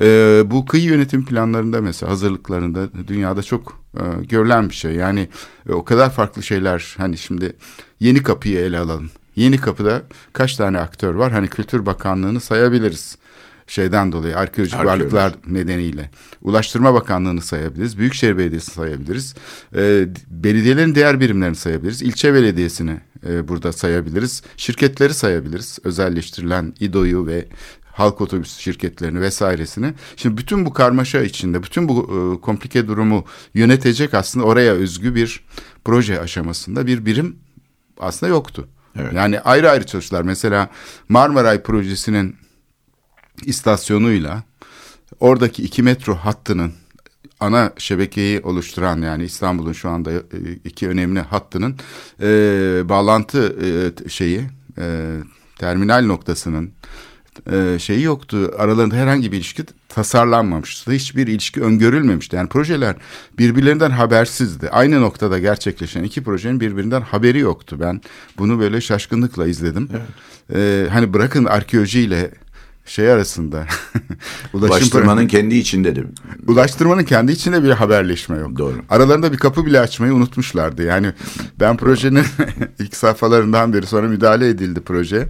E, 0.00 0.42
bu 0.46 0.66
kıyı 0.66 0.84
yönetim 0.84 1.24
planlarında 1.24 1.80
mesela 1.80 2.12
hazırlıklarında 2.12 2.88
dünyada 3.08 3.42
çok 3.42 3.80
e, 3.94 4.24
görülen 4.24 4.68
bir 4.68 4.74
şey. 4.74 4.92
Yani 4.92 5.28
e, 5.68 5.72
o 5.72 5.84
kadar 5.84 6.12
farklı 6.12 6.42
şeyler 6.42 6.94
hani 6.96 7.18
şimdi 7.18 7.56
yeni 8.00 8.22
kapıyı 8.22 8.58
ele 8.58 8.78
alalım. 8.78 9.10
Yeni 9.36 9.58
kapıda 9.58 10.02
kaç 10.32 10.56
tane 10.56 10.78
aktör 10.78 11.14
var? 11.14 11.32
Hani 11.32 11.48
Kültür 11.48 11.86
Bakanlığı'nı 11.86 12.40
sayabiliriz 12.40 13.18
şeyden 13.66 14.12
dolayı 14.12 14.38
arkeolojik 14.38 14.74
Arkeoloji. 14.74 15.00
varlıklar 15.00 15.32
nedeniyle. 15.46 16.10
Ulaştırma 16.42 16.94
Bakanlığı'nı 16.94 17.42
sayabiliriz. 17.42 17.98
Büyükşehir 17.98 18.38
Belediyesi'ni 18.38 18.74
sayabiliriz. 18.74 19.34
E, 19.76 20.06
belediyelerin 20.30 20.94
diğer 20.94 21.20
birimlerini 21.20 21.56
sayabiliriz. 21.56 22.02
İlçe 22.02 22.34
belediyesini 22.34 23.00
e, 23.28 23.48
burada 23.48 23.72
sayabiliriz. 23.72 24.42
Şirketleri 24.56 25.14
sayabiliriz. 25.14 25.78
Özelleştirilen 25.84 26.74
İDO'yu 26.80 27.26
ve 27.26 27.48
halk 27.92 28.20
otobüs 28.20 28.56
şirketlerini 28.56 29.20
vesairesini. 29.20 29.94
Şimdi 30.16 30.36
bütün 30.36 30.66
bu 30.66 30.72
karmaşa 30.72 31.22
içinde, 31.22 31.62
bütün 31.62 31.88
bu 31.88 32.02
e, 32.02 32.40
komplike 32.40 32.88
durumu 32.88 33.24
yönetecek 33.54 34.14
aslında 34.14 34.46
oraya 34.46 34.72
özgü 34.72 35.14
bir 35.14 35.44
proje 35.84 36.20
aşamasında 36.20 36.86
bir 36.86 37.06
birim 37.06 37.36
aslında 37.98 38.30
yoktu. 38.30 38.68
Evet. 38.98 39.12
Yani 39.12 39.40
ayrı 39.40 39.70
ayrı 39.70 39.86
çalıştılar. 39.86 40.22
Mesela 40.22 40.70
Marmaray 41.08 41.62
projesinin 41.62 42.36
istasyonuyla 43.44 44.42
oradaki 45.20 45.62
iki 45.62 45.82
metro 45.82 46.14
hattının 46.14 46.72
ana 47.40 47.72
şebekeyi 47.78 48.40
oluşturan 48.40 49.02
yani 49.02 49.24
İstanbul'un 49.24 49.72
şu 49.72 49.88
anda 49.88 50.12
e, 50.12 50.20
iki 50.64 50.88
önemli 50.88 51.20
hattının 51.20 51.76
e, 52.22 52.28
bağlantı 52.88 53.56
e, 53.64 54.08
şeyi 54.08 54.40
e, 54.78 55.16
terminal 55.58 56.06
noktasının 56.06 56.72
e, 57.52 57.78
şeyi 57.78 58.02
yoktu. 58.02 58.50
Aralarında 58.58 58.96
herhangi 58.96 59.32
bir 59.32 59.36
ilişki 59.36 59.64
tasarlanmamıştı. 59.88 60.92
Hiçbir 60.92 61.26
ilişki 61.26 61.62
öngörülmemişti. 61.62 62.36
Yani 62.36 62.48
projeler 62.48 62.96
birbirlerinden 63.38 63.90
habersizdi. 63.90 64.70
Aynı 64.70 65.00
noktada 65.00 65.38
gerçekleşen 65.38 66.02
iki 66.02 66.22
projenin 66.24 66.60
birbirinden 66.60 67.00
haberi 67.00 67.38
yoktu. 67.38 67.76
Ben 67.80 68.00
bunu 68.38 68.60
böyle 68.60 68.80
şaşkınlıkla 68.80 69.46
izledim. 69.46 69.88
E, 70.54 70.86
hani 70.92 71.12
bırakın 71.12 71.44
arkeolojiyle 71.44 72.30
şey 72.86 73.10
arasında 73.10 73.66
Ulaştırmanın 74.52 75.26
kendi 75.28 75.54
içinde 75.54 75.96
de 75.96 76.04
Ulaştırmanın 76.46 77.04
kendi 77.04 77.32
içinde 77.32 77.62
bir 77.62 77.70
haberleşme 77.70 78.38
yok. 78.38 78.58
Doğru. 78.58 78.74
Aralarında 78.90 79.32
bir 79.32 79.38
kapı 79.38 79.66
bile 79.66 79.80
açmayı 79.80 80.12
unutmuşlardı. 80.14 80.82
Yani 80.82 81.12
ben 81.60 81.76
projenin 81.76 82.24
ilk 82.78 82.96
safhalarından 82.96 83.72
beri 83.72 83.86
sonra 83.86 84.08
müdahale 84.08 84.48
edildi 84.48 84.80
proje. 84.80 85.28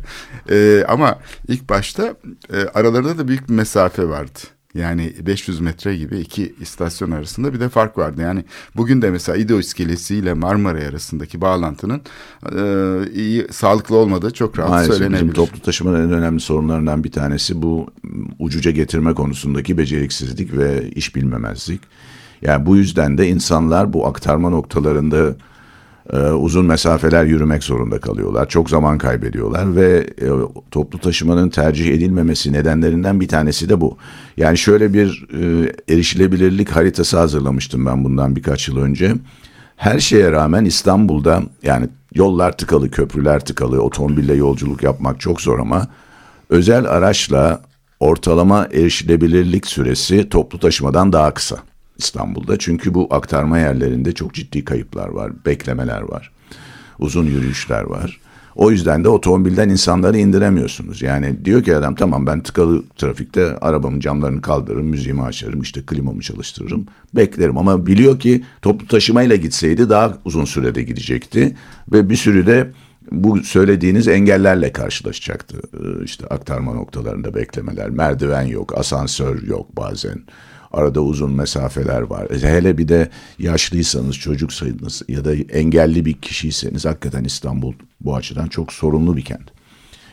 Ee, 0.51 0.85
ama 0.89 1.19
ilk 1.49 1.69
başta 1.69 2.15
e, 2.53 2.59
aralarında 2.75 3.19
da 3.19 3.29
büyük 3.29 3.49
bir 3.49 3.55
mesafe 3.55 4.09
vardı. 4.09 4.39
Yani 4.77 5.13
500 5.27 5.61
metre 5.61 5.97
gibi 5.97 6.19
iki 6.19 6.55
istasyon 6.61 7.11
arasında 7.11 7.55
bir 7.55 7.61
de 7.61 7.69
fark 7.69 7.99
vardı. 7.99 8.21
Yani 8.21 8.45
bugün 8.77 9.03
de 9.03 9.11
mesela 9.11 9.39
İdo 9.39 9.59
iskelesi 9.59 10.17
ile 10.17 10.35
Marmara 10.35 10.79
arasındaki 10.79 11.41
bağlantının 11.41 12.01
e, 12.53 12.63
iyi 13.15 13.47
sağlıklı 13.51 13.97
olmadığı 13.97 14.31
çok 14.31 14.59
rahat 14.59 14.71
Maalesef 14.71 14.95
söylenebilir. 14.95 15.21
bizim 15.21 15.35
toplu 15.35 15.61
taşımanın 15.61 16.09
en 16.09 16.13
önemli 16.13 16.41
sorunlarından 16.41 17.05
bir 17.05 17.13
tanesi 17.13 17.63
bu 17.63 17.87
ucuca 18.39 18.71
getirme 18.71 19.15
konusundaki 19.15 19.79
beceriksizlik 19.79 20.57
ve 20.57 20.91
iş 20.91 21.17
bilmemezlik. 21.17 21.81
Yani 22.43 22.67
bu 22.67 22.77
yüzden 22.77 23.19
de 23.19 23.29
insanlar 23.29 23.93
bu 23.93 24.07
aktarma 24.07 24.51
noktalarında 24.51 25.37
e, 26.13 26.19
uzun 26.19 26.67
mesafeler 26.67 27.25
yürümek 27.25 27.65
zorunda 27.65 28.01
kalıyorlar. 28.01 28.49
Çok 28.49 28.71
zaman 28.71 28.99
kaybediyorlar 28.99 29.77
ve 29.77 30.07
e, 30.21 30.27
toplu 30.71 30.99
taşımanın 30.99 31.49
tercih 31.49 31.95
edilmemesi 31.95 32.53
nedenlerinden 32.53 33.21
bir 33.21 33.29
tanesi 33.29 33.69
de 33.69 33.81
bu. 33.81 33.97
Yani 34.37 34.59
şöyle 34.59 34.93
bir 34.95 35.27
e, 35.33 35.73
erişilebilirlik 35.95 36.71
haritası 36.71 37.19
hazırlamıştım 37.19 37.87
ben 37.87 38.05
bundan 38.05 38.37
birkaç 38.37 38.69
yıl 38.69 38.77
önce. 38.77 39.15
Her 39.77 40.01
şeye 40.01 40.33
rağmen 40.33 40.65
İstanbul'da 40.65 41.43
yani 41.63 41.89
yollar 42.15 42.57
tıkalı, 42.57 42.91
köprüler 42.91 43.41
tıkalı, 43.41 43.83
otomobille 43.83 44.35
yolculuk 44.35 44.83
yapmak 44.83 45.21
çok 45.21 45.41
zor 45.41 45.59
ama 45.59 45.87
özel 46.51 46.85
araçla 46.85 47.61
ortalama 48.01 48.69
erişilebilirlik 48.73 49.67
süresi 49.67 50.29
toplu 50.29 50.59
taşımadan 50.59 51.13
daha 51.13 51.35
kısa 51.35 51.57
İstanbul'da. 51.99 52.59
Çünkü 52.59 52.95
bu 52.95 53.09
aktarma 53.11 53.59
yerlerinde 53.59 54.13
çok 54.13 54.35
ciddi 54.35 54.65
kayıplar 54.65 55.09
var, 55.09 55.33
beklemeler 55.47 56.01
var, 56.01 56.33
uzun 56.99 57.25
yürüyüşler 57.25 57.83
var. 57.83 58.21
O 58.57 58.71
yüzden 58.71 59.05
de 59.05 59.09
otomobilden 59.09 59.69
insanları 59.69 60.19
indiremiyorsunuz. 60.19 61.03
Yani 61.03 61.45
diyor 61.45 61.63
ki 61.63 61.77
adam 61.77 61.95
tamam 61.95 62.27
ben 62.27 62.41
tıkalı 62.43 62.83
trafikte 62.97 63.57
arabamın 63.57 64.01
camlarını 64.01 64.43
kaldırırım, 64.43 64.87
müziğimi 64.87 65.23
açarım, 65.23 65.61
işte 65.61 65.83
klimamı 65.87 66.21
çalıştırırım, 66.21 66.87
beklerim. 67.15 67.59
Ama 67.59 67.87
biliyor 67.87 68.21
ki 68.21 68.45
toplu 68.63 68.87
taşımayla 68.87 69.37
gitseydi 69.37 69.89
daha 69.91 70.19
uzun 70.25 70.45
sürede 70.45 70.83
gidecekti 70.83 71.57
ve 71.93 72.11
bir 72.11 72.17
sürü 72.17 72.47
de 72.47 72.71
bu 73.13 73.43
söylediğiniz 73.43 74.09
engellerle 74.09 74.73
karşılaşacaktı. 74.73 75.61
Ee, 75.75 76.05
İşte 76.05 76.27
aktarma 76.27 76.73
noktalarında 76.75 77.35
beklemeler, 77.35 77.91
merdiven 77.91 78.43
yok, 78.47 78.79
asansör 78.79 79.43
yok 79.43 79.77
bazen. 79.77 80.23
Arada 80.77 81.01
uzun 81.01 81.33
mesafeler 81.33 82.01
var. 82.03 82.31
E, 82.31 82.49
Hele 82.49 82.79
bir 82.79 82.89
de 82.89 83.11
yaşlıysanız, 83.39 84.17
çocuksanız 84.17 85.03
ya 85.09 85.25
da 85.25 85.35
engelli 85.35 86.05
bir 86.05 86.13
kişiyseniz 86.13 86.85
hakikaten 86.85 87.25
İstanbul 87.25 87.73
bu 88.01 88.17
açıdan 88.17 88.47
çok 88.49 88.73
sorunlu 88.73 89.17
bir 89.17 89.23
kent. 89.25 89.51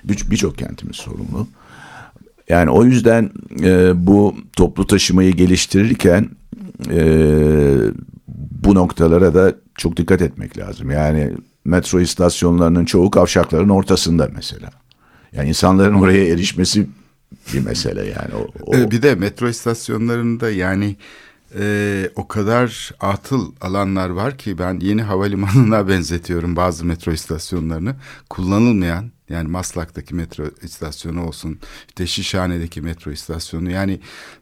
Bir- 0.03 0.31
Birçok 0.31 0.57
kentimiz 0.57 0.95
sorunlu. 0.95 1.47
Yani 2.49 2.69
o 2.69 2.85
yüzden 2.85 3.29
e, 3.63 3.91
bu 4.07 4.35
toplu 4.55 4.87
taşımayı 4.87 5.33
geliştirirken 5.33 6.29
e, 6.91 7.05
bu 8.63 8.75
noktalara 8.75 9.33
da 9.33 9.55
çok 9.75 9.97
dikkat 9.97 10.21
etmek 10.21 10.57
lazım. 10.57 10.91
Yani 10.91 11.31
metro 11.65 11.99
istasyonlarının 11.99 12.85
çoğu 12.85 13.11
kavşakların 13.11 13.69
ortasında 13.69 14.29
mesela. 14.35 14.69
Yani 15.33 15.49
insanların 15.49 15.93
oraya 15.93 16.27
erişmesi 16.27 16.87
bir 17.53 17.59
mesele 17.65 17.99
yani. 18.05 18.35
O, 18.35 18.47
o- 18.61 18.75
Ee, 18.77 18.91
Bir 18.91 19.01
de 19.01 19.15
metro 19.15 19.49
istasyonlarında 19.49 20.51
yani 20.51 20.95
e, 21.59 22.09
o 22.15 22.27
kadar 22.27 22.91
atıl 22.99 23.51
alanlar 23.61 24.09
var 24.09 24.37
ki 24.37 24.57
ben 24.57 24.79
yeni 24.79 25.01
havalimanına 25.01 25.87
benzetiyorum 25.89 26.55
bazı 26.55 26.85
metro 26.85 27.11
istasyonlarını. 27.11 27.95
Kullanılmayan 28.29 29.11
yani 29.33 29.47
Maslak'taki 29.47 30.15
metro 30.15 30.43
istasyonu 30.61 31.27
olsun, 31.27 31.59
işte 31.87 32.07
Şişhane'deki 32.07 32.81
metro 32.81 33.11
istasyonu 33.11 33.71
yani 33.71 33.99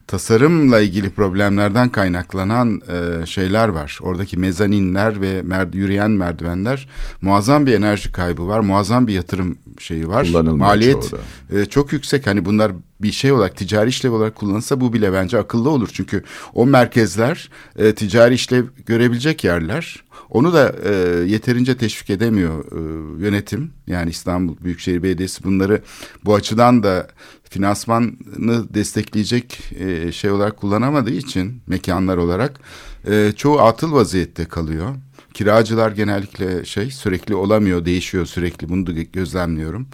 tasarımla 0.07 0.79
ilgili 0.79 1.09
problemlerden 1.09 1.89
kaynaklanan 1.89 2.81
e, 2.89 3.25
şeyler 3.25 3.67
var. 3.67 3.99
Oradaki 4.01 4.39
mezaninler 4.39 5.21
ve 5.21 5.41
mer- 5.41 5.75
yürüyen 5.77 6.11
merdivenler 6.11 6.87
muazzam 7.21 7.65
bir 7.65 7.73
enerji 7.73 8.11
kaybı 8.11 8.47
var, 8.47 8.59
muazzam 8.59 9.07
bir 9.07 9.13
yatırım 9.13 9.57
şeyi 9.79 10.07
var. 10.07 10.23
Maliyet 10.57 11.13
e, 11.53 11.65
çok 11.65 11.93
yüksek. 11.93 12.27
Hani 12.27 12.45
bunlar 12.45 12.71
bir 13.01 13.11
şey 13.11 13.31
olarak 13.31 13.57
ticari 13.57 13.89
işlev 13.89 14.11
olarak 14.11 14.35
kullanılsa 14.35 14.81
bu 14.81 14.93
bile 14.93 15.13
bence 15.13 15.37
akıllı 15.37 15.69
olur. 15.69 15.89
Çünkü 15.93 16.23
o 16.53 16.65
merkezler 16.65 17.49
e, 17.77 17.95
ticari 17.95 18.33
işlev 18.33 18.65
görebilecek 18.85 19.43
yerler. 19.43 20.03
Onu 20.29 20.53
da 20.53 20.75
e, 20.83 20.93
yeterince 21.27 21.77
teşvik 21.77 22.09
edemiyor 22.09 22.65
e, 22.65 22.79
yönetim. 23.23 23.71
Yani 23.87 24.09
İstanbul 24.09 24.55
Büyükşehir 24.63 25.03
Belediyesi 25.03 25.43
bunları 25.43 25.81
bu 26.25 26.35
açıdan 26.35 26.83
da 26.83 27.07
finansmanı 27.49 28.73
destekleyecek 28.73 29.59
e, 29.79 30.11
şey 30.11 30.31
olarak 30.31 30.57
kullanamadığı 30.57 31.11
için 31.11 31.61
mekanlar 31.67 32.17
olarak 32.17 32.59
e, 33.07 33.31
çoğu 33.35 33.59
atıl 33.59 33.93
vaziyette 33.93 34.45
kalıyor. 34.45 34.95
Kiracılar 35.33 35.91
genellikle 35.91 36.65
şey 36.65 36.91
sürekli 36.91 37.35
olamıyor, 37.35 37.85
değişiyor 37.85 38.25
sürekli. 38.25 38.69
Bunu 38.69 38.87
da 38.87 38.91
gözlemliyorum. 38.91 39.87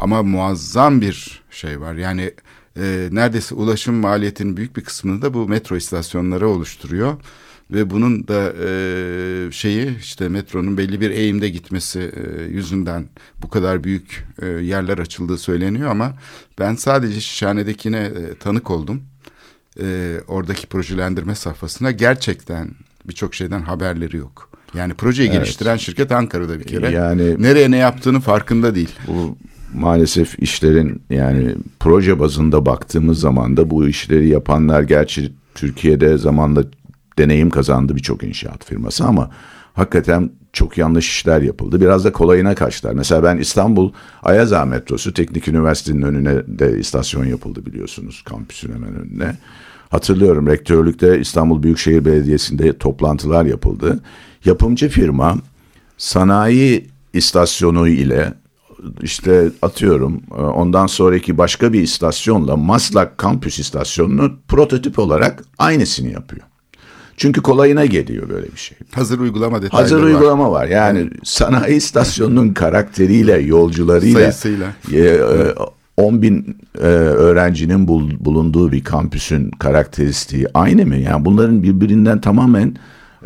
Ama 0.00 0.22
muazzam 0.22 1.00
bir 1.00 1.42
şey 1.50 1.80
var. 1.80 1.94
Yani 1.94 2.32
e, 2.76 3.08
neredeyse 3.12 3.54
ulaşım 3.54 3.94
maliyetinin 3.94 4.56
büyük 4.56 4.76
bir 4.76 4.84
kısmını 4.84 5.22
da 5.22 5.34
bu 5.34 5.48
metro 5.48 5.76
istasyonları 5.76 6.48
oluşturuyor. 6.48 7.16
Ve 7.72 7.90
bunun 7.90 8.28
da 8.28 8.52
e, 8.64 9.52
şeyi 9.52 9.98
işte 9.98 10.28
metronun 10.28 10.78
belli 10.78 11.00
bir 11.00 11.10
eğimde 11.10 11.48
gitmesi 11.48 12.00
e, 12.00 12.42
yüzünden 12.42 13.04
bu 13.42 13.48
kadar 13.48 13.84
büyük 13.84 14.24
e, 14.42 14.46
yerler 14.46 14.98
açıldığı 14.98 15.38
söyleniyor 15.38 15.90
ama 15.90 16.12
ben 16.58 16.74
sadece 16.74 17.20
Şişhane'dekine 17.20 17.98
e, 17.98 18.34
tanık 18.40 18.70
oldum. 18.70 19.02
E, 19.80 20.16
oradaki 20.28 20.66
projelendirme 20.66 21.34
safhasına 21.34 21.90
gerçekten 21.90 22.70
birçok 23.04 23.34
şeyden 23.34 23.60
haberleri 23.62 24.16
yok. 24.16 24.50
Yani 24.74 24.94
projeyi 24.94 25.28
Evet. 25.28 25.38
geliştiren 25.40 25.76
şirket 25.76 26.12
Ankara'da 26.12 26.58
bir 26.58 26.64
kere. 26.64 26.90
Yani- 26.90 27.42
Nereye 27.42 27.70
ne 27.70 27.76
yaptığını 27.76 28.20
farkında 28.20 28.74
değil. 28.74 28.90
bu 29.06 29.36
maalesef 29.74 30.38
işlerin 30.38 31.02
yani 31.10 31.54
proje 31.80 32.18
bazında 32.18 32.66
baktığımız 32.66 33.20
zaman 33.20 33.56
da 33.56 33.70
bu 33.70 33.88
işleri 33.88 34.28
yapanlar 34.28 34.82
gerçi 34.82 35.32
Türkiye'de 35.54 36.18
zamanda 36.18 36.64
deneyim 37.18 37.50
kazandı 37.50 37.96
birçok 37.96 38.22
inşaat 38.22 38.64
firması 38.64 39.04
ama 39.04 39.30
hakikaten 39.74 40.30
çok 40.52 40.78
yanlış 40.78 41.08
işler 41.08 41.42
yapıldı. 41.42 41.80
Biraz 41.80 42.04
da 42.04 42.12
kolayına 42.12 42.54
kaçtılar. 42.54 42.94
Mesela 42.94 43.22
ben 43.22 43.38
İstanbul 43.38 43.92
Ayaza 44.22 44.64
metrosu 44.64 45.14
Teknik 45.14 45.48
Üniversitenin 45.48 46.02
önüne 46.02 46.34
de 46.46 46.78
istasyon 46.78 47.24
yapıldı 47.24 47.66
biliyorsunuz 47.66 48.22
kampüsün 48.22 48.72
hemen 48.72 48.94
önüne. 48.94 49.36
Hatırlıyorum 49.88 50.46
rektörlükte 50.46 51.20
İstanbul 51.20 51.62
Büyükşehir 51.62 52.04
Belediyesi'nde 52.04 52.78
toplantılar 52.78 53.44
yapıldı. 53.44 54.00
Yapımcı 54.44 54.88
firma 54.88 55.36
sanayi 55.98 56.86
istasyonu 57.12 57.88
ile 57.88 58.34
işte 59.02 59.50
atıyorum 59.62 60.22
ondan 60.30 60.86
sonraki 60.86 61.38
başka 61.38 61.72
bir 61.72 61.82
istasyonla 61.82 62.56
Maslak 62.56 63.18
kampüs 63.18 63.58
istasyonunu 63.58 64.32
prototip 64.48 64.98
olarak 64.98 65.44
aynısını 65.58 66.08
yapıyor. 66.08 66.51
Çünkü 67.16 67.40
kolayına 67.42 67.84
geliyor 67.86 68.28
böyle 68.28 68.46
bir 68.52 68.56
şey. 68.58 68.78
Hazır 68.94 69.18
uygulama 69.20 69.62
detayları 69.62 69.82
Hazır 69.82 69.98
var. 70.02 70.06
uygulama 70.06 70.50
var. 70.52 70.66
Yani 70.66 71.10
sanayi 71.24 71.76
istasyonunun 71.76 72.48
karakteriyle, 72.54 73.38
yolcularıyla, 73.38 74.20
Sayısıyla. 74.32 74.66
e, 74.92 74.98
e, 74.98 75.54
10 75.96 76.22
bin 76.22 76.56
e, 76.78 76.86
öğrencinin 76.86 77.88
bul- 77.88 78.24
bulunduğu 78.24 78.72
bir 78.72 78.84
kampüsün 78.84 79.50
karakteristiği 79.50 80.46
aynı 80.54 80.86
mı? 80.86 80.96
Yani 80.96 81.24
bunların 81.24 81.62
birbirinden 81.62 82.20
tamamen 82.20 82.76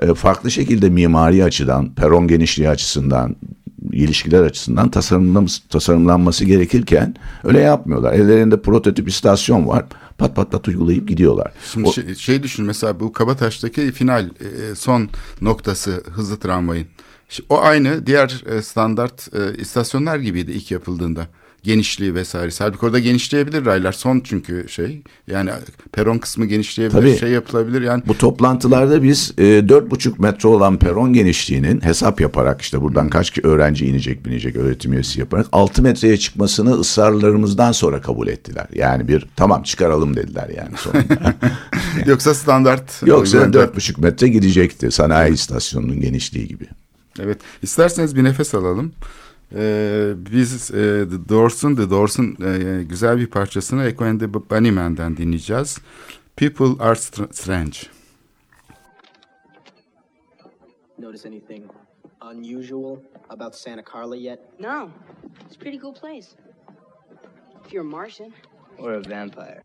e, 0.03 0.14
farklı 0.14 0.51
şekilde 0.51 0.88
mimari 0.90 1.44
açıdan, 1.44 1.94
peron 1.94 2.29
genişliği 2.29 2.68
açısından, 2.68 3.37
ilişkiler 3.92 4.42
açısından 4.42 4.90
tasarımlanması, 5.70 6.44
gerekirken 6.44 7.14
öyle 7.44 7.61
yapmıyorlar. 7.61 8.12
Ellerinde 8.12 8.62
prototip 8.62 9.09
istasyon 9.09 9.68
var. 9.68 9.85
Pat 10.18 10.37
pat 10.37 10.53
pat 10.53 10.68
uygulayıp 10.68 11.09
gidiyorlar. 11.09 11.53
Şimdi 11.72 11.88
O- 11.88 11.92
şey, 11.92 12.14
şey 12.14 12.42
düşün 12.42 12.64
mesela 12.64 13.01
bu 13.01 13.12
Kabataş'taki 13.12 13.92
final 13.92 14.25
e, 14.25 14.75
son 14.75 15.09
noktası 15.40 16.03
hızlı 16.12 16.37
tramvayın. 16.37 16.87
O 17.49 17.61
aynı 17.61 18.07
diğer 18.07 18.44
e, 18.46 18.62
standart 18.62 19.29
e, 19.35 19.59
istasyonlar 19.61 20.18
gibiydi 20.18 20.53
ilk 20.53 20.70
yapıldığında. 20.70 21.27
Genişliği 21.66 22.14
vesaire. 22.14 22.50
Halbuki 22.59 22.87
orada 22.87 22.98
genişleyebilir 22.98 23.64
raylar. 23.64 23.92
Son 23.92 24.20
çünkü 24.20 24.66
şey. 24.68 25.02
Yani 25.26 25.50
peron 25.92 26.18
kısmı 26.18 26.46
genişleyebilir. 26.46 27.00
Tabii. 27.00 27.18
Şey 27.18 27.31
yapılabilir. 27.31 27.83
Yani 27.83 28.02
Bu 28.07 28.18
toplantılarda 28.18 29.02
biz 29.02 29.35
e, 29.38 29.44
dört 29.44 29.90
buçuk 29.90 30.18
metre 30.18 30.48
olan 30.48 30.79
peron 30.79 31.12
genişliğinin 31.12 31.81
hesap 31.81 32.20
yaparak 32.20 32.62
işte 32.62 32.81
buradan 32.81 33.09
kaç 33.09 33.31
ki 33.31 33.40
öğrenci 33.44 33.87
inecek 33.87 34.26
binecek 34.26 34.57
öğretim 34.57 34.92
üyesi 34.92 35.20
yaparak 35.20 35.46
6 35.52 35.83
metreye 35.83 36.16
çıkmasını 36.16 36.72
ısrarlarımızdan 36.74 37.72
sonra 37.72 38.00
kabul 38.00 38.29
ettiler. 38.29 38.66
Yani 38.74 39.09
bir 39.09 39.26
tamam 39.37 39.62
çıkaralım 39.62 40.16
dediler 40.16 40.48
yani 40.57 40.76
sonunda. 40.76 41.35
yoksa 42.07 42.35
standart. 42.35 43.02
Yoksa 43.07 43.52
dört 43.52 43.76
buçuk 43.76 43.98
metre 43.98 44.29
gidecekti 44.29 44.90
sanayi 44.90 45.35
istasyonunun 45.35 46.00
genişliği 46.00 46.48
gibi. 46.48 46.66
Evet. 47.20 47.38
İsterseniz 47.62 48.16
bir 48.16 48.24
nefes 48.24 48.55
alalım. 48.55 48.92
Ee, 49.55 50.13
biz 50.17 50.71
e, 50.71 50.75
The 51.09 51.29
Doors'un 51.29 51.77
The 51.77 51.91
Doors'un 51.91 52.37
e, 52.45 52.83
güzel 52.83 53.19
bir 53.19 53.27
parçasını 53.27 53.85
Echo 53.85 54.05
and 54.05 54.21
the 54.21 54.35
Bunnymen'den 54.35 55.17
dinleyeceğiz. 55.17 55.79
People 56.37 56.85
are 56.85 56.95
Str- 56.95 57.33
strange. 57.33 57.79
Notice 60.99 61.29
anything 61.29 61.65
unusual 62.21 62.97
about 63.29 63.55
Santa 63.55 63.85
Carla 63.85 64.17
yet? 64.17 64.39
No, 64.61 64.89
it's 65.47 65.57
a 65.57 65.61
pretty 65.61 65.79
cool 65.79 65.95
place. 65.95 66.29
If 67.67 67.73
you're 67.73 67.89
a 67.89 67.91
Martian. 67.91 68.33
Or 68.79 68.93
a 68.93 69.01
vampire? 69.01 69.63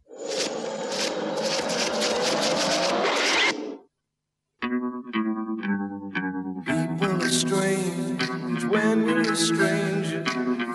When 8.72 9.08
you're 9.08 9.34
a 9.34 9.36
stranger. 9.36 10.24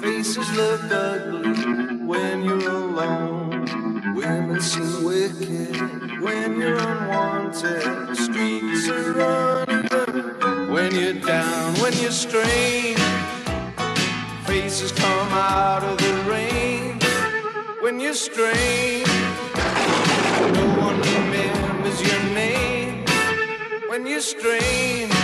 Faces 0.00 0.50
look 0.52 0.82
ugly 0.90 1.96
when 2.04 2.44
you're 2.44 2.68
alone. 2.68 4.14
Women 4.14 4.60
seem 4.60 5.02
wicked 5.02 6.20
when 6.20 6.60
you're 6.60 6.76
unwanted. 6.76 8.16
Streets 8.16 8.88
are 8.90 9.64
uneven 9.68 10.70
when 10.70 10.94
you're 10.94 11.14
down, 11.14 11.74
when 11.80 11.94
you're 11.94 12.10
strange. 12.10 13.00
Faces 14.44 14.92
come 14.92 15.32
out 15.32 15.82
of 15.82 15.96
the 15.96 16.14
rain 16.30 16.98
when 17.80 17.98
you're 17.98 18.20
strange. 18.28 19.08
No 20.58 20.66
one 20.86 21.00
remembers 21.00 21.98
your 22.02 22.22
name 22.34 23.04
when 23.88 24.06
you're 24.06 24.20
strange, 24.20 25.15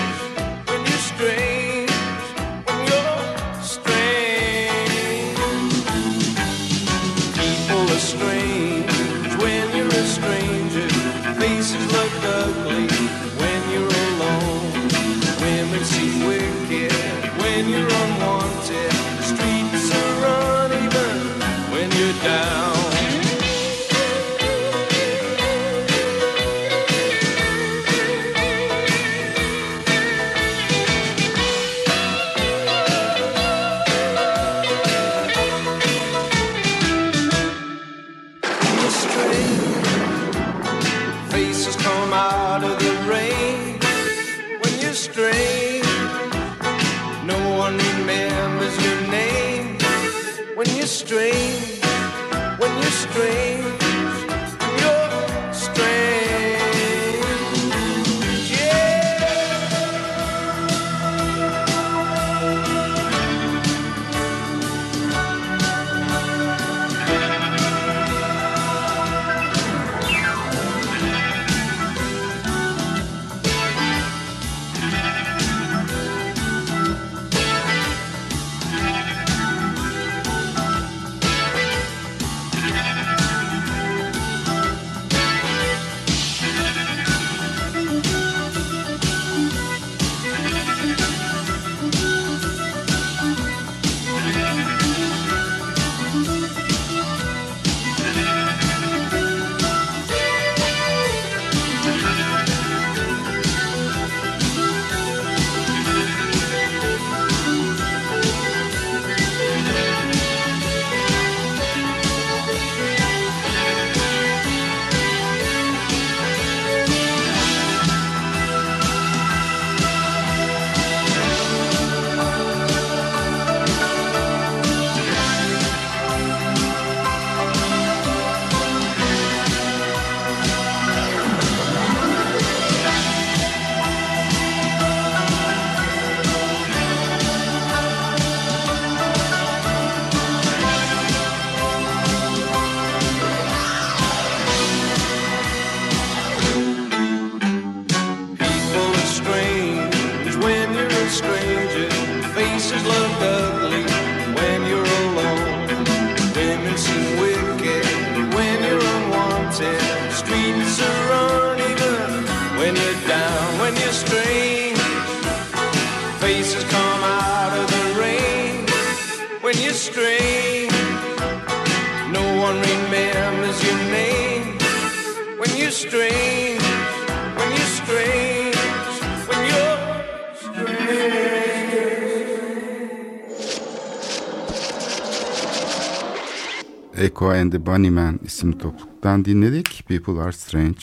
the 187.52 187.66
Bunnymen 187.66 188.20
isimli 188.24 188.58
topluluktan 188.58 189.24
dinledik. 189.24 189.84
People 189.88 190.22
Are 190.22 190.32
Strange. 190.32 190.80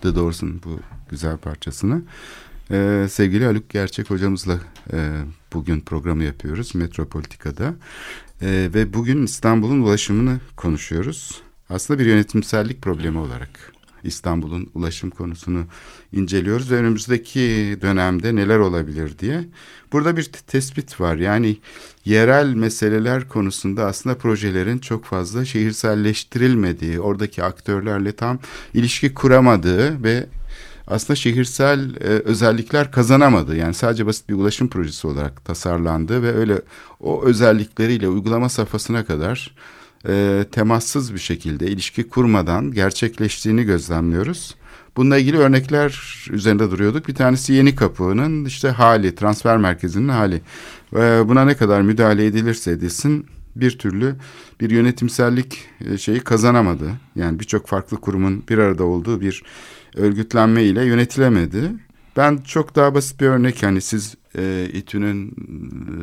The 0.00 0.14
Doors'un 0.14 0.60
bu 0.64 0.80
güzel 1.10 1.36
parçasını. 1.36 2.02
Ee, 2.70 3.06
sevgili 3.10 3.44
Haluk 3.44 3.70
Gerçek 3.70 4.10
hocamızla 4.10 4.58
e, 4.92 5.22
bugün 5.52 5.80
programı 5.80 6.24
yapıyoruz 6.24 6.74
Metropolitika'da. 6.74 7.74
Ee, 8.42 8.70
ve 8.74 8.94
bugün 8.94 9.22
İstanbul'un 9.22 9.80
ulaşımını 9.80 10.40
konuşuyoruz. 10.56 11.42
Aslında 11.68 12.00
bir 12.00 12.06
yönetimsellik 12.06 12.82
problemi 12.82 13.18
olarak 13.18 13.72
İstanbul'un 14.04 14.70
ulaşım 14.74 15.10
konusunu 15.10 15.64
inceliyoruz 16.12 16.72
önümüzdeki 16.72 17.78
dönemde 17.82 18.36
neler 18.36 18.58
olabilir 18.58 19.18
diye. 19.18 19.44
Burada 19.92 20.16
bir 20.16 20.24
tespit 20.24 21.00
var. 21.00 21.16
Yani 21.16 21.56
yerel 22.04 22.54
meseleler 22.54 23.28
konusunda 23.28 23.86
aslında 23.86 24.18
projelerin 24.18 24.78
çok 24.78 25.04
fazla 25.04 25.44
şehirselleştirilmediği, 25.44 27.00
oradaki 27.00 27.44
aktörlerle 27.44 28.12
tam 28.12 28.38
ilişki 28.74 29.14
kuramadığı 29.14 30.02
ve 30.02 30.26
aslında 30.86 31.16
şehirsel 31.16 31.94
e, 31.96 32.04
özellikler 32.04 32.92
kazanamadı. 32.92 33.56
Yani 33.56 33.74
sadece 33.74 34.06
basit 34.06 34.28
bir 34.28 34.34
ulaşım 34.34 34.68
projesi 34.68 35.06
olarak 35.06 35.44
tasarlandı 35.44 36.22
ve 36.22 36.32
öyle 36.34 36.62
o 37.00 37.24
özellikleriyle 37.24 38.08
uygulama 38.08 38.48
safhasına 38.48 39.04
kadar 39.04 39.54
e, 40.08 40.44
temassız 40.52 41.14
bir 41.14 41.18
şekilde 41.18 41.66
ilişki 41.66 42.08
kurmadan 42.08 42.72
gerçekleştiğini 42.72 43.64
gözlemliyoruz. 43.64 44.54
Bununla 44.96 45.18
ilgili 45.18 45.38
örnekler 45.38 46.24
üzerinde 46.30 46.70
duruyorduk. 46.70 47.08
Bir 47.08 47.14
tanesi 47.14 47.52
Yeni 47.52 47.74
Kapı'nın 47.74 48.44
işte 48.44 48.68
hali, 48.68 49.14
transfer 49.14 49.56
merkezinin 49.56 50.08
hali. 50.08 50.42
E, 50.96 51.28
buna 51.28 51.44
ne 51.44 51.56
kadar 51.56 51.82
müdahale 51.82 52.26
edilirse 52.26 52.70
edilsin 52.70 53.26
bir 53.56 53.78
türlü 53.78 54.16
bir 54.60 54.70
yönetimsellik 54.70 55.64
e, 55.80 55.98
şeyi 55.98 56.20
kazanamadı. 56.20 56.90
Yani 57.16 57.40
birçok 57.40 57.66
farklı 57.66 57.96
kurumun 57.96 58.44
bir 58.48 58.58
arada 58.58 58.84
olduğu 58.84 59.20
bir 59.20 59.42
örgütlenme 59.96 60.62
ile 60.62 60.84
yönetilemedi. 60.84 61.72
Ben 62.16 62.36
çok 62.36 62.76
daha 62.76 62.94
basit 62.94 63.20
bir 63.20 63.26
örnek 63.26 63.62
yani 63.62 63.80
siz 63.80 64.14
e, 64.38 64.68
İTÜ'nün 64.72 65.28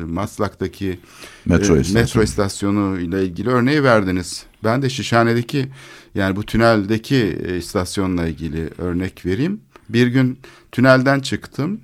e, 0.00 0.04
Maslak'taki 0.04 0.98
Metro 1.44 1.76
e, 1.76 1.80
istasyonu. 1.80 2.02
metro 2.02 2.22
istasyonu 2.22 3.00
ile 3.00 3.24
ilgili 3.24 3.48
örneği 3.48 3.84
verdiniz. 3.84 4.44
Ben 4.64 4.82
de 4.82 4.90
Şişhane'deki 4.90 5.68
yani 6.14 6.36
bu 6.36 6.46
tüneldeki 6.46 7.38
e, 7.46 7.56
istasyonla 7.56 8.26
ilgili 8.28 8.70
örnek 8.78 9.26
vereyim. 9.26 9.60
Bir 9.88 10.06
gün 10.06 10.38
tünelden 10.72 11.20
çıktım 11.20 11.80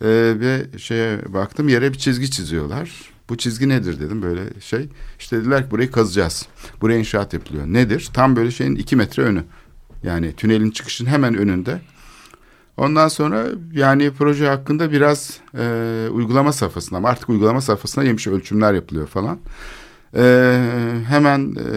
e, 0.00 0.08
ve 0.40 0.66
şeye 0.78 1.34
baktım 1.34 1.68
yere 1.68 1.92
bir 1.92 1.98
çizgi 1.98 2.30
çiziyorlar. 2.30 2.90
Bu 3.28 3.36
çizgi 3.36 3.68
nedir 3.68 4.00
dedim 4.00 4.22
böyle 4.22 4.60
şey. 4.60 4.88
İşte 5.18 5.36
dediler 5.36 5.64
ki 5.64 5.70
burayı 5.70 5.90
kazacağız. 5.90 6.46
Buraya 6.80 6.98
inşaat 6.98 7.32
yapılıyor. 7.32 7.66
Nedir? 7.66 8.10
Tam 8.14 8.36
böyle 8.36 8.50
şeyin 8.50 8.76
iki 8.76 8.96
metre 8.96 9.22
önü. 9.22 9.44
Yani 10.02 10.32
tünelin 10.36 10.70
çıkışının 10.70 11.10
hemen 11.10 11.34
önünde. 11.34 11.80
Ondan 12.76 13.08
sonra 13.08 13.46
yani 13.72 14.10
proje 14.10 14.48
hakkında 14.48 14.92
biraz 14.92 15.40
e, 15.58 16.08
uygulama 16.12 16.52
safhasında 16.52 16.96
ama 16.96 17.08
artık 17.08 17.28
uygulama 17.28 17.60
safhasına 17.60 18.04
yemiş 18.04 18.26
ölçümler 18.26 18.74
yapılıyor 18.74 19.06
falan. 19.06 19.38
E, 20.16 20.22
hemen 21.08 21.56
e, 21.56 21.68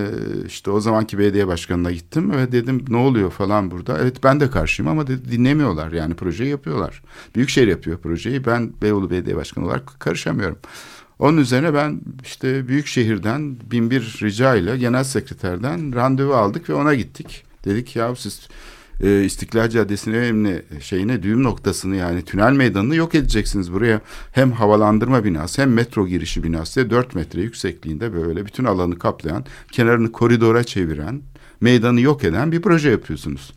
işte 0.48 0.72
o 0.72 0.80
zamanki 0.80 1.20
belediye 1.20 1.48
başkanına 1.48 1.92
gittim 1.92 2.32
ve 2.32 2.52
dedim 2.52 2.86
ne 2.90 2.98
oluyor 2.98 3.32
falan 3.32 3.72
burada. 3.72 3.98
Evet 4.02 4.24
ben 4.24 4.40
de 4.40 4.50
karşıyım 4.50 4.92
ama 4.92 5.08
dedi, 5.08 5.32
dinlemiyorlar 5.32 5.92
yani 5.92 6.14
projeyi 6.14 6.50
yapıyorlar. 6.50 7.04
Büyükşehir 7.36 7.68
yapıyor 7.68 7.98
projeyi 7.98 8.46
ben 8.46 8.74
Beyoğlu 8.82 9.10
Belediye 9.10 9.36
Başkanı 9.36 9.66
olarak 9.66 10.00
karışamıyorum. 10.00 10.58
Onun 11.20 11.38
üzerine 11.38 11.74
ben 11.74 12.02
işte 12.24 12.68
Büyükşehir'den 12.68 13.58
bin 13.72 13.92
bir 13.92 14.20
rica 14.24 14.56
ile 14.56 14.78
genel 14.78 15.04
sekreterden 15.04 15.96
randevu 15.96 16.34
aldık 16.34 16.70
ve 16.70 16.74
ona 16.74 16.94
gittik. 16.94 17.44
Dedik 17.66 17.96
ya 17.96 18.16
siz 18.16 18.48
e, 19.04 19.24
İstiklal 19.24 19.70
Caddesi'nin 19.70 20.16
önemli 20.16 20.66
şeyine 20.80 21.24
düğüm 21.24 21.44
noktasını 21.44 21.96
yani 21.96 22.26
tünel 22.26 22.54
meydanını 22.54 22.96
yok 22.96 23.16
edeceksiniz 23.16 23.74
buraya. 23.74 24.02
Hem 24.32 24.52
havalandırma 24.52 25.24
binası 25.24 25.62
hem 25.62 25.74
metro 25.74 26.08
girişi 26.08 26.44
binası 26.44 26.90
4 26.90 27.16
metre 27.16 27.42
yüksekliğinde 27.42 28.14
böyle 28.14 28.46
bütün 28.46 28.66
alanı 28.66 29.00
kaplayan 29.00 29.46
kenarını 29.72 30.12
koridora 30.12 30.64
çeviren 30.64 31.22
meydanı 31.62 32.02
yok 32.02 32.24
eden 32.24 32.52
bir 32.52 32.62
proje 32.62 32.90
yapıyorsunuz. 32.90 33.54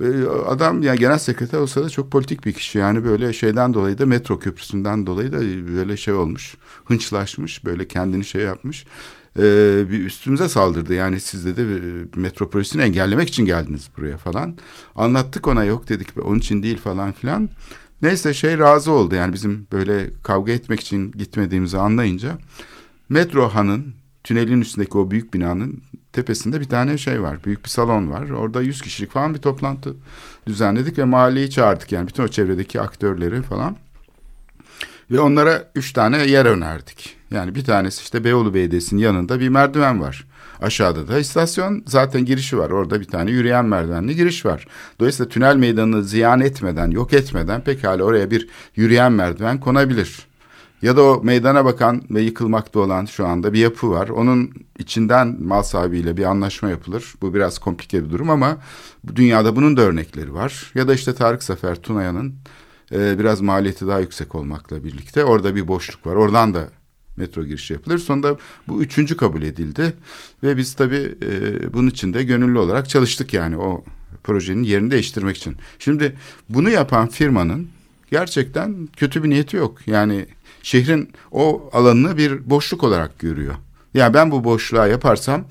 Ve 0.00 0.30
Adam 0.30 0.82
yani 0.82 0.98
genel 0.98 1.18
sekreter 1.18 1.58
olsa 1.58 1.84
da 1.84 1.90
çok 1.90 2.10
politik 2.10 2.46
bir 2.46 2.52
kişi 2.52 2.78
yani 2.78 3.04
böyle 3.04 3.32
şeyden 3.32 3.74
dolayı 3.74 3.98
da 3.98 4.06
metro 4.06 4.38
köprüsünden 4.38 5.06
dolayı 5.06 5.32
da 5.32 5.40
böyle 5.76 5.96
şey 5.96 6.14
olmuş 6.14 6.56
hınçlaşmış 6.84 7.64
böyle 7.64 7.88
kendini 7.88 8.24
şey 8.24 8.42
yapmış 8.42 8.86
ee, 9.38 9.84
bir 9.90 10.04
üstümüze 10.04 10.48
saldırdı 10.48 10.94
yani 10.94 11.20
siz 11.20 11.46
dedi 11.46 11.60
e, 11.60 12.20
metropolisini 12.20 12.82
engellemek 12.82 13.28
için 13.28 13.44
geldiniz 13.44 13.88
buraya 13.96 14.16
falan 14.16 14.56
anlattık 14.96 15.48
ona 15.48 15.64
yok 15.64 15.88
dedik 15.88 16.08
onun 16.24 16.38
için 16.38 16.62
değil 16.62 16.78
falan 16.78 17.12
filan 17.12 17.48
neyse 18.02 18.34
şey 18.34 18.58
razı 18.58 18.92
oldu 18.92 19.14
yani 19.14 19.32
bizim 19.32 19.66
böyle 19.72 20.10
kavga 20.22 20.52
etmek 20.52 20.80
için 20.80 21.12
gitmediğimizi 21.12 21.78
anlayınca 21.78 22.38
metro 23.08 23.48
hanın 23.48 23.94
tünelin 24.24 24.60
üstündeki 24.60 24.98
o 24.98 25.10
büyük 25.10 25.34
binanın 25.34 25.82
tepesinde 26.12 26.60
bir 26.60 26.68
tane 26.68 26.98
şey 26.98 27.22
var. 27.22 27.44
Büyük 27.44 27.64
bir 27.64 27.68
salon 27.68 28.10
var. 28.10 28.30
Orada 28.30 28.62
100 28.62 28.82
kişilik 28.82 29.10
falan 29.10 29.34
bir 29.34 29.38
toplantı 29.38 29.94
düzenledik 30.46 30.98
ve 30.98 31.04
mahalleyi 31.04 31.50
çağırdık. 31.50 31.92
Yani 31.92 32.08
bütün 32.08 32.22
o 32.22 32.28
çevredeki 32.28 32.80
aktörleri 32.80 33.42
falan. 33.42 33.76
Ve 35.10 35.20
onlara 35.20 35.70
üç 35.74 35.92
tane 35.92 36.26
yer 36.26 36.46
önerdik. 36.46 37.21
Yani 37.32 37.54
bir 37.54 37.64
tanesi 37.64 38.02
işte 38.02 38.24
Beyoğlu 38.24 38.54
Belediyesi'nin 38.54 39.00
yanında 39.00 39.40
bir 39.40 39.48
merdiven 39.48 40.00
var. 40.00 40.26
Aşağıda 40.60 41.08
da 41.08 41.18
istasyon 41.18 41.82
zaten 41.86 42.24
girişi 42.24 42.58
var. 42.58 42.70
Orada 42.70 43.00
bir 43.00 43.04
tane 43.04 43.30
yürüyen 43.30 43.64
merdivenli 43.64 44.16
giriş 44.16 44.46
var. 44.46 44.66
Dolayısıyla 45.00 45.28
tünel 45.28 45.56
meydanını 45.56 46.04
ziyan 46.04 46.40
etmeden, 46.40 46.90
yok 46.90 47.12
etmeden 47.12 47.60
pekala 47.60 48.04
oraya 48.04 48.30
bir 48.30 48.48
yürüyen 48.76 49.12
merdiven 49.12 49.60
konabilir. 49.60 50.26
Ya 50.82 50.96
da 50.96 51.02
o 51.02 51.22
meydana 51.24 51.64
bakan 51.64 52.02
ve 52.10 52.20
yıkılmakta 52.20 52.80
olan 52.80 53.04
şu 53.04 53.26
anda 53.26 53.52
bir 53.52 53.58
yapı 53.58 53.90
var. 53.90 54.08
Onun 54.08 54.50
içinden 54.78 55.36
mal 55.42 55.62
sahibiyle 55.62 56.16
bir 56.16 56.24
anlaşma 56.24 56.70
yapılır. 56.70 57.14
Bu 57.22 57.34
biraz 57.34 57.58
komplike 57.58 58.04
bir 58.04 58.10
durum 58.10 58.30
ama 58.30 58.56
dünyada 59.14 59.56
bunun 59.56 59.76
da 59.76 59.82
örnekleri 59.82 60.34
var. 60.34 60.72
Ya 60.74 60.88
da 60.88 60.94
işte 60.94 61.14
Tarık 61.14 61.42
Zafer 61.42 61.82
Tunaya'nın 61.82 62.34
e, 62.92 63.18
biraz 63.18 63.40
maliyeti 63.40 63.86
daha 63.86 64.00
yüksek 64.00 64.34
olmakla 64.34 64.84
birlikte 64.84 65.24
orada 65.24 65.54
bir 65.54 65.68
boşluk 65.68 66.06
var. 66.06 66.14
Oradan 66.14 66.54
da 66.54 66.68
metro 67.16 67.44
girişi 67.44 67.72
yapılır. 67.72 67.98
Sonunda 67.98 68.36
bu 68.68 68.82
üçüncü 68.82 69.16
kabul 69.16 69.42
edildi 69.42 69.94
ve 70.42 70.56
biz 70.56 70.74
tabii 70.74 71.14
e, 71.22 71.72
bunun 71.72 71.90
için 71.90 72.14
de 72.14 72.22
gönüllü 72.22 72.58
olarak 72.58 72.88
çalıştık 72.88 73.34
yani 73.34 73.56
o 73.56 73.84
projenin 74.24 74.62
yerini 74.62 74.90
değiştirmek 74.90 75.36
için. 75.36 75.56
Şimdi 75.78 76.16
bunu 76.48 76.70
yapan 76.70 77.08
firmanın 77.08 77.68
gerçekten 78.10 78.88
kötü 78.96 79.24
bir 79.24 79.30
niyeti 79.30 79.56
yok. 79.56 79.88
Yani 79.88 80.26
şehrin 80.62 81.12
o 81.30 81.70
alanını 81.72 82.16
bir 82.16 82.50
boşluk 82.50 82.84
olarak 82.84 83.18
görüyor. 83.18 83.54
Yani 83.94 84.14
ben 84.14 84.30
bu 84.30 84.44
boşluğa 84.44 84.86
yaparsam 84.86 85.44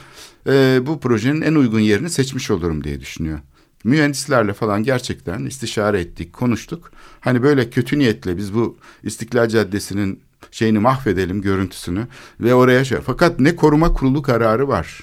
e, 0.47 0.79
bu 0.85 0.99
projenin 0.99 1.41
en 1.41 1.55
uygun 1.55 1.79
yerini 1.79 2.09
seçmiş 2.09 2.51
olurum 2.51 2.83
diye 2.83 2.99
düşünüyor. 2.99 3.39
Mühendislerle 3.83 4.53
falan 4.53 4.83
gerçekten 4.83 5.45
istişare 5.45 5.99
ettik, 5.99 6.33
konuştuk. 6.33 6.91
Hani 7.19 7.43
böyle 7.43 7.69
kötü 7.69 7.99
niyetle 7.99 8.37
biz 8.37 8.53
bu 8.53 8.77
İstiklal 9.03 9.47
Caddesi'nin 9.47 10.19
şeyini 10.51 10.79
mahvedelim 10.79 11.41
görüntüsünü 11.41 12.07
ve 12.39 12.53
oraya 12.53 12.83
şey. 12.83 12.97
Fakat 13.05 13.39
ne 13.39 13.55
koruma 13.55 13.93
kurulu 13.93 14.21
kararı 14.21 14.67
var. 14.67 14.99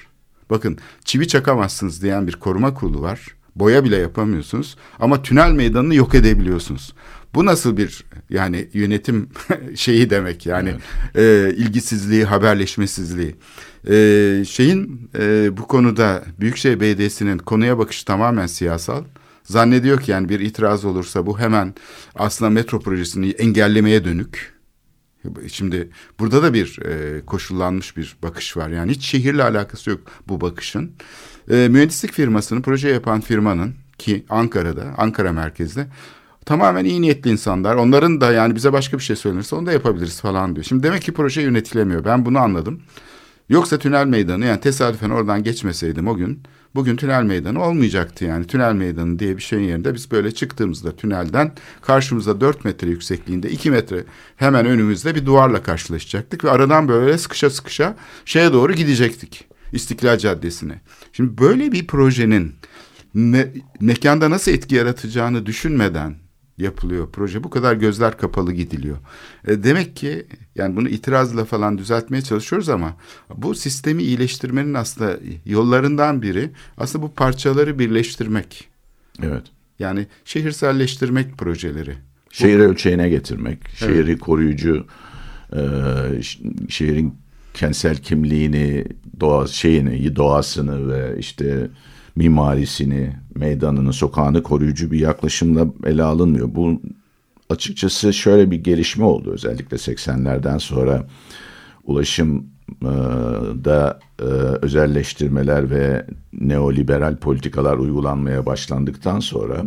Bakın 0.50 0.78
çivi 1.04 1.28
çakamazsınız 1.28 2.02
diyen 2.02 2.26
bir 2.26 2.32
koruma 2.32 2.74
kurulu 2.74 3.02
var. 3.02 3.26
Boya 3.56 3.84
bile 3.84 3.96
yapamıyorsunuz 3.96 4.76
ama 5.00 5.22
tünel 5.22 5.52
meydanını 5.52 5.94
yok 5.94 6.14
edebiliyorsunuz. 6.14 6.92
Bu 7.34 7.46
nasıl 7.46 7.76
bir 7.76 8.04
yani 8.30 8.68
yönetim 8.72 9.28
şeyi 9.74 10.10
demek 10.10 10.46
yani 10.46 10.74
e, 11.14 11.52
ilgisizliği, 11.56 12.24
haberleşmesizliği. 12.24 13.36
E, 13.90 14.44
şeyin 14.48 15.10
e, 15.18 15.56
bu 15.56 15.66
konuda 15.66 16.24
Büyükşehir 16.40 16.80
Belediyesi'nin 16.80 17.38
konuya 17.38 17.78
bakışı 17.78 18.04
tamamen 18.04 18.46
siyasal. 18.46 19.04
Zannediyor 19.44 20.00
ki 20.00 20.10
yani 20.10 20.28
bir 20.28 20.40
itiraz 20.40 20.84
olursa 20.84 21.26
bu 21.26 21.38
hemen 21.38 21.74
aslında 22.14 22.50
metro 22.50 22.80
projesini 22.80 23.30
engellemeye 23.30 24.04
dönük. 24.04 24.57
Şimdi 25.48 25.90
burada 26.18 26.42
da 26.42 26.54
bir 26.54 26.78
e, 26.82 27.24
koşullanmış 27.26 27.96
bir 27.96 28.16
bakış 28.22 28.56
var. 28.56 28.68
Yani 28.68 28.92
hiç 28.92 29.04
şehirle 29.04 29.42
alakası 29.42 29.90
yok 29.90 30.00
bu 30.28 30.40
bakışın. 30.40 30.92
E, 31.50 31.68
mühendislik 31.68 32.12
firmasının, 32.12 32.62
proje 32.62 32.88
yapan 32.88 33.20
firmanın 33.20 33.74
ki 33.98 34.24
Ankara'da, 34.28 34.94
Ankara 34.96 35.32
merkezde 35.32 35.86
tamamen 36.48 36.84
iyi 36.84 37.02
niyetli 37.02 37.30
insanlar. 37.30 37.74
Onların 37.74 38.20
da 38.20 38.32
yani 38.32 38.54
bize 38.54 38.72
başka 38.72 38.98
bir 38.98 39.02
şey 39.02 39.16
söylenirse 39.16 39.56
onu 39.56 39.66
da 39.66 39.72
yapabiliriz 39.72 40.20
falan 40.20 40.54
diyor. 40.54 40.64
Şimdi 40.64 40.82
demek 40.82 41.02
ki 41.02 41.12
proje 41.12 41.42
yönetilemiyor. 41.42 42.04
Ben 42.04 42.26
bunu 42.26 42.38
anladım. 42.38 42.82
Yoksa 43.48 43.78
tünel 43.78 44.06
meydanı 44.06 44.44
yani 44.44 44.60
tesadüfen 44.60 45.10
oradan 45.10 45.42
geçmeseydim 45.42 46.08
o 46.08 46.14
gün 46.14 46.42
bugün 46.74 46.96
tünel 46.96 47.22
meydanı 47.22 47.64
olmayacaktı 47.64 48.24
yani. 48.24 48.46
Tünel 48.46 48.72
meydanı 48.72 49.18
diye 49.18 49.36
bir 49.36 49.42
şeyin 49.42 49.62
yerinde 49.62 49.94
biz 49.94 50.10
böyle 50.10 50.30
çıktığımızda 50.30 50.96
tünelden 50.96 51.52
karşımızda 51.82 52.40
4 52.40 52.64
metre 52.64 52.88
yüksekliğinde 52.88 53.50
2 53.50 53.70
metre 53.70 54.04
hemen 54.36 54.66
önümüzde 54.66 55.14
bir 55.14 55.26
duvarla 55.26 55.62
karşılaşacaktık 55.62 56.44
ve 56.44 56.50
aradan 56.50 56.88
böyle 56.88 57.18
sıkışa 57.18 57.50
sıkışa 57.50 57.96
şeye 58.24 58.52
doğru 58.52 58.72
gidecektik. 58.72 59.44
İstiklal 59.72 60.18
Caddesi'ne. 60.18 60.80
Şimdi 61.12 61.38
böyle 61.38 61.72
bir 61.72 61.86
projenin 61.86 62.54
me- 63.16 63.60
mekanda 63.80 64.30
nasıl 64.30 64.52
etki 64.52 64.74
yaratacağını 64.74 65.46
düşünmeden 65.46 66.14
yapılıyor 66.58 67.08
proje. 67.12 67.44
Bu 67.44 67.50
kadar 67.50 67.74
gözler 67.74 68.18
kapalı 68.18 68.52
gidiliyor. 68.52 68.96
E, 69.46 69.62
demek 69.62 69.96
ki 69.96 70.26
yani 70.54 70.76
bunu 70.76 70.88
itirazla 70.88 71.44
falan 71.44 71.78
düzeltmeye 71.78 72.22
çalışıyoruz 72.22 72.68
ama 72.68 72.96
bu 73.36 73.54
sistemi 73.54 74.02
iyileştirmenin 74.02 74.74
aslında 74.74 75.18
yollarından 75.44 76.22
biri 76.22 76.50
aslında 76.76 77.04
bu 77.04 77.14
parçaları 77.14 77.78
birleştirmek. 77.78 78.68
Evet. 79.22 79.42
Yani 79.78 80.06
şehirselleştirmek 80.24 81.38
projeleri. 81.38 81.94
Şehir 82.30 82.58
ölçeğine 82.58 83.08
getirmek, 83.08 83.58
şehri 83.68 84.18
koruyucu, 84.18 84.86
e, 85.52 85.60
şehrin 86.68 87.14
kentsel 87.54 87.96
kimliğini, 87.96 88.84
doğa 89.20 89.46
şeyini, 89.46 90.16
doğasını 90.16 90.92
ve 90.92 91.18
işte 91.18 91.68
mimarisini, 92.18 93.12
meydanını, 93.34 93.92
sokağını 93.92 94.42
koruyucu 94.42 94.90
bir 94.90 94.98
yaklaşımla 94.98 95.66
ele 95.84 96.02
alınmıyor. 96.02 96.54
Bu 96.54 96.82
açıkçası 97.50 98.12
şöyle 98.12 98.50
bir 98.50 98.56
gelişme 98.56 99.04
oldu 99.04 99.30
özellikle 99.32 99.76
80'lerden 99.76 100.58
sonra 100.58 101.06
ulaşım 101.84 102.46
e, 102.82 102.92
e, 103.68 104.22
özelleştirmeler 104.62 105.70
ve 105.70 106.06
neoliberal 106.32 107.16
politikalar 107.16 107.76
uygulanmaya 107.76 108.46
başlandıktan 108.46 109.20
sonra 109.20 109.64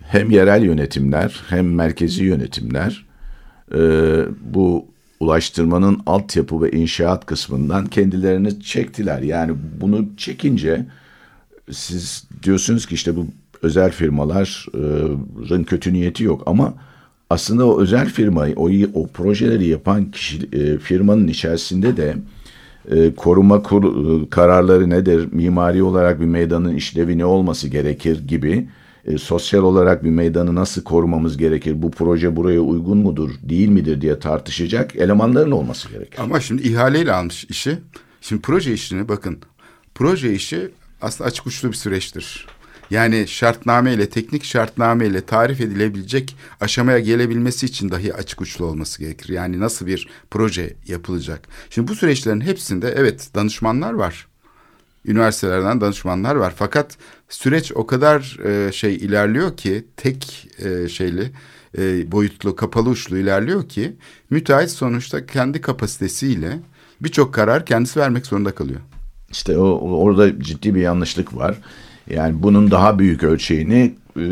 hem 0.00 0.30
yerel 0.30 0.62
yönetimler 0.62 1.40
hem 1.48 1.74
merkezi 1.74 2.24
yönetimler 2.24 3.06
e, 3.74 3.80
bu 4.40 4.86
ulaştırmanın 5.20 6.00
altyapı 6.06 6.62
ve 6.62 6.70
inşaat 6.70 7.26
kısmından 7.26 7.86
kendilerini 7.86 8.60
çektiler. 8.60 9.22
Yani 9.22 9.52
bunu 9.80 10.16
çekince 10.16 10.86
siz 11.72 12.24
diyorsunuz 12.42 12.86
ki 12.86 12.94
işte 12.94 13.16
bu 13.16 13.26
özel 13.62 13.90
firmaların 13.90 15.64
kötü 15.64 15.92
niyeti 15.92 16.24
yok 16.24 16.42
ama 16.46 16.74
aslında 17.30 17.66
o 17.66 17.80
özel 17.80 18.08
firmayı, 18.08 18.54
o, 18.56 18.70
o 18.94 19.06
projeleri 19.06 19.66
yapan 19.66 20.10
kişi 20.10 20.48
e, 20.52 20.78
firmanın 20.78 21.28
içerisinde 21.28 21.96
de 21.96 22.16
e, 22.90 23.14
koruma 23.14 23.62
kur, 23.62 23.84
e, 23.84 24.28
kararları 24.30 24.90
nedir, 24.90 25.28
mimari 25.32 25.82
olarak 25.82 26.20
bir 26.20 26.26
meydanın 26.26 26.74
işlevi 26.74 27.18
ne 27.18 27.24
olması 27.24 27.68
gerekir 27.68 28.28
gibi 28.28 28.68
e, 29.04 29.18
sosyal 29.18 29.62
olarak 29.62 30.04
bir 30.04 30.10
meydanı 30.10 30.54
nasıl 30.54 30.82
korumamız 30.82 31.36
gerekir, 31.36 31.82
bu 31.82 31.90
proje 31.90 32.36
buraya 32.36 32.60
uygun 32.60 32.98
mudur, 32.98 33.30
değil 33.42 33.68
midir 33.68 34.00
diye 34.00 34.18
tartışacak 34.18 34.96
elemanların 34.96 35.50
olması 35.50 35.88
gerekir. 35.88 36.18
Ama 36.22 36.40
şimdi 36.40 36.62
ihaleyle 36.62 37.12
almış 37.12 37.44
işi. 37.44 37.78
Şimdi 38.20 38.42
proje 38.42 38.72
işini 38.72 39.08
bakın. 39.08 39.38
Proje 39.94 40.32
işi 40.34 40.70
aslında 41.00 41.28
açık 41.28 41.46
uçlu 41.46 41.68
bir 41.68 41.76
süreçtir. 41.76 42.46
Yani 42.90 43.28
şartname 43.28 43.94
ile 43.94 44.08
teknik 44.08 44.44
şartname 44.44 45.06
ile 45.06 45.20
tarif 45.20 45.60
edilebilecek 45.60 46.36
aşamaya 46.60 46.98
gelebilmesi 46.98 47.66
için 47.66 47.90
dahi 47.90 48.14
açık 48.14 48.40
uçlu 48.40 48.64
olması 48.64 48.98
gerekir. 48.98 49.28
Yani 49.28 49.60
nasıl 49.60 49.86
bir 49.86 50.08
proje 50.30 50.76
yapılacak. 50.86 51.48
Şimdi 51.70 51.88
bu 51.88 51.94
süreçlerin 51.94 52.40
hepsinde 52.40 52.94
evet 52.96 53.30
danışmanlar 53.34 53.92
var. 53.92 54.26
Üniversitelerden 55.04 55.80
danışmanlar 55.80 56.34
var. 56.34 56.54
Fakat 56.56 56.98
süreç 57.28 57.72
o 57.74 57.86
kadar 57.86 58.38
e, 58.44 58.72
şey 58.72 58.94
ilerliyor 58.94 59.56
ki 59.56 59.84
tek 59.96 60.48
e, 60.58 60.88
şeyli 60.88 61.30
e, 61.78 62.12
boyutlu 62.12 62.56
kapalı 62.56 62.88
uçlu 62.88 63.18
ilerliyor 63.18 63.68
ki 63.68 63.96
müteahhit 64.30 64.70
sonuçta 64.70 65.26
kendi 65.26 65.60
kapasitesiyle 65.60 66.58
birçok 67.00 67.34
karar 67.34 67.66
kendisi 67.66 68.00
vermek 68.00 68.26
zorunda 68.26 68.54
kalıyor. 68.54 68.80
İşte 69.30 69.58
o, 69.58 69.78
orada 70.04 70.40
ciddi 70.42 70.74
bir 70.74 70.80
yanlışlık 70.80 71.36
var. 71.36 71.56
Yani 72.10 72.42
bunun 72.42 72.70
daha 72.70 72.98
büyük 72.98 73.22
ölçeğini 73.22 73.94
e, 74.16 74.22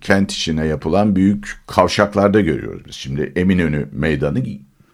kent 0.00 0.32
içine 0.32 0.66
yapılan 0.66 1.16
büyük 1.16 1.56
kavşaklarda 1.66 2.40
görüyoruz 2.40 2.82
biz. 2.86 2.94
Şimdi 2.94 3.32
Eminönü 3.36 3.88
Meydanı 3.92 4.44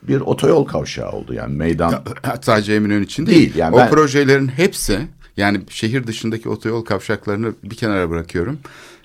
bir 0.02 0.20
otoyol 0.20 0.64
kavşağı 0.64 1.10
oldu. 1.10 1.34
Yani 1.34 1.56
meydan 1.56 1.90
Ya, 1.90 2.02
sadece 2.42 2.74
Eminönü 2.74 3.04
için 3.04 3.26
değil. 3.26 3.38
Değil, 3.38 3.54
yani 3.56 3.74
o 3.74 3.78
ben- 3.78 3.90
projelerin 3.90 4.48
hepsi 4.48 4.98
yani 5.36 5.60
şehir 5.68 6.06
dışındaki 6.06 6.48
otoyol 6.48 6.84
kavşaklarını 6.84 7.52
bir 7.64 7.76
kenara 7.76 8.10
bırakıyorum. 8.10 8.58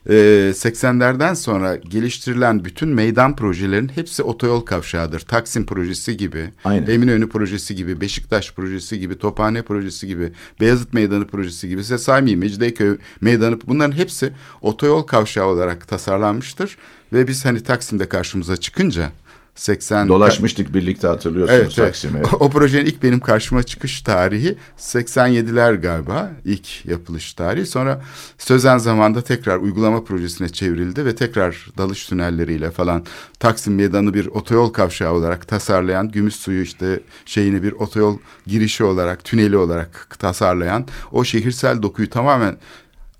Ee, 0.10 0.51
80'lerden 0.56 1.34
sonra 1.34 1.76
geliştirilen 1.76 2.66
bütün 2.66 2.89
meydan 2.89 3.36
projelerin 3.36 3.91
hepsi 3.95 4.24
otoyol 4.24 4.62
kavşağıdır. 4.62 5.20
Taksim 5.20 5.66
projesi 5.66 6.18
gibi, 6.18 6.49
Aynen. 6.64 6.88
Eminönü 6.91 7.30
projesi 7.30 7.76
gibi, 7.76 8.01
Beşiktaş 8.01 8.53
projesi 8.53 8.99
gibi, 8.99 9.18
Tophane 9.18 9.62
projesi 9.62 10.08
gibi, 10.08 10.32
Beyazıt 10.60 10.93
Meydanı 10.93 11.28
projesi 11.28 11.70
gibi, 11.70 11.82
size 11.82 11.97
saymayayım 11.97 12.39
Mecidiyeköy 12.39 12.97
Meydanı 13.22 13.60
bunların 13.68 13.97
hepsi 13.97 14.34
otoyol 14.62 15.03
kavşağı 15.03 15.47
olarak 15.47 15.88
tasarlanmıştır. 15.88 16.78
Ve 17.14 17.28
biz 17.28 17.45
hani 17.45 17.64
Taksim'de 17.64 18.10
karşımıza 18.10 18.58
çıkınca 18.58 19.12
80 19.56 20.08
dolaşmıştık 20.08 20.74
birlikte 20.74 21.08
hatırlıyorsunuz 21.08 21.60
Evet, 21.60 21.74
evet. 21.80 21.88
Taksim'e. 21.88 22.22
O, 22.24 22.45
o 22.45 22.49
projenin 22.49 22.86
ilk 22.86 23.03
benim 23.03 23.20
karşıma 23.20 23.64
çıkış 23.64 24.01
tarihi 24.01 24.58
87'ler 24.78 25.82
galiba 25.82 26.32
ilk 26.45 26.86
yapılış 26.86 27.34
tarihi. 27.34 27.66
Sonra 27.66 28.01
Sözen 28.38 28.78
zamanda 28.78 29.22
tekrar 29.22 29.58
uygulama 29.58 30.03
projesine 30.03 30.49
çevrildi 30.49 31.06
ve 31.06 31.16
tekrar 31.16 31.68
dalış 31.78 32.06
tünelleriyle 32.06 32.72
falan 32.72 33.06
Taksim 33.39 33.76
Meydanı 33.76 34.14
bir 34.14 34.26
otoyol 34.26 34.74
kavşağı 34.74 35.14
olarak 35.14 35.47
tasarlayan, 35.47 36.10
gümüş 36.10 36.36
suyu 36.36 36.62
işte 36.62 36.99
şeyini 37.26 37.64
bir 37.64 37.72
otoyol 37.72 38.18
girişi 38.47 38.84
olarak, 38.84 39.24
tüneli 39.24 39.58
olarak 39.58 40.16
tasarlayan 40.20 40.88
o 41.12 41.24
şehirsel 41.24 41.82
dokuyu 41.82 42.10
tamamen 42.10 42.58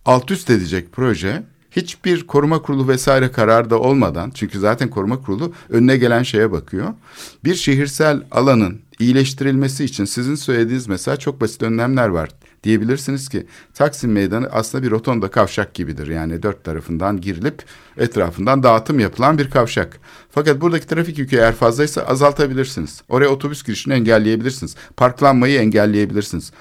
alt 0.06 0.32
üst 0.32 0.50
edecek 0.50 0.92
proje 0.92 1.44
hiçbir 1.76 2.28
koruma 2.28 2.61
kurulu 2.61 2.88
vesaire 2.88 3.32
kararı 3.32 3.69
da 3.69 3.80
olmadan 3.80 4.32
çünkü 4.34 4.59
zaten 4.59 4.89
koruma 4.89 5.21
kurulu 5.21 5.53
önüne 5.69 5.97
gelen 5.97 6.23
şeye 6.23 6.51
bakıyor. 6.51 6.93
Bir 7.43 7.55
şehirsel 7.55 8.21
alanın 8.32 8.80
iyileştirilmesi 8.99 9.84
için 9.84 10.05
sizin 10.05 10.36
söylediğiniz 10.36 10.88
mesela 10.88 11.17
çok 11.17 11.41
basit 11.41 11.63
önlemler 11.63 12.07
var. 12.07 12.30
Diyebilirsiniz 12.63 13.30
ki 13.30 13.47
Taksim 13.73 14.11
Meydanı 14.11 14.49
aslında 14.51 14.84
bir 14.84 14.91
rotonda 14.91 15.28
kavşak 15.28 15.73
gibidir. 15.73 16.07
Yani 16.07 16.43
dört 16.43 16.63
tarafından 16.63 17.21
girilip 17.21 17.63
etrafından 17.97 18.63
dağıtım 18.63 18.99
yapılan 18.99 19.38
bir 19.38 19.49
kavşak. 19.49 19.99
Fakat 20.32 20.61
buradaki 20.61 20.88
trafik 20.88 21.17
yükü 21.17 21.36
eğer 21.36 21.55
fazlaysa 21.55 22.01
azaltabilirsiniz. 22.01 23.01
Oraya 23.09 23.28
otobüs 23.28 23.63
girişini 23.63 23.93
engelleyebilirsiniz. 23.93 24.76
Parklanmayı 24.97 25.59
engelleyebilirsiniz. 25.59 26.51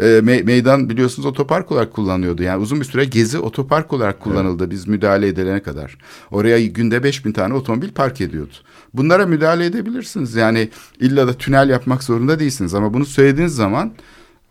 E, 0.00 0.04
me- 0.04 0.42
meydan 0.42 0.88
biliyorsunuz 0.90 1.26
otopark 1.26 1.72
olarak 1.72 1.92
kullanıyordu. 1.92 2.42
Yani 2.42 2.62
uzun 2.62 2.80
bir 2.80 2.84
süre 2.84 3.04
gezi 3.04 3.38
otopark 3.38 3.92
olarak 3.92 4.20
kullanıldı 4.20 4.70
biz 4.70 4.88
müdahale 4.88 5.28
edilene 5.28 5.62
kadar. 5.62 5.98
Oraya 6.30 6.66
günde 6.66 7.02
5000 7.02 7.32
tane 7.32 7.54
otomobil 7.54 7.90
park 7.90 8.20
ediyordu. 8.20 8.52
Bunlara 8.94 9.26
müdahale 9.26 9.66
edebilirsiniz. 9.66 10.34
Yani 10.34 10.68
illa 11.00 11.26
da 11.28 11.32
tünel 11.32 11.68
yapmak 11.70 12.04
zorunda 12.04 12.38
değilsiniz. 12.38 12.74
Ama 12.74 12.94
bunu 12.94 13.06
söylediğiniz 13.06 13.54
zaman 13.54 13.92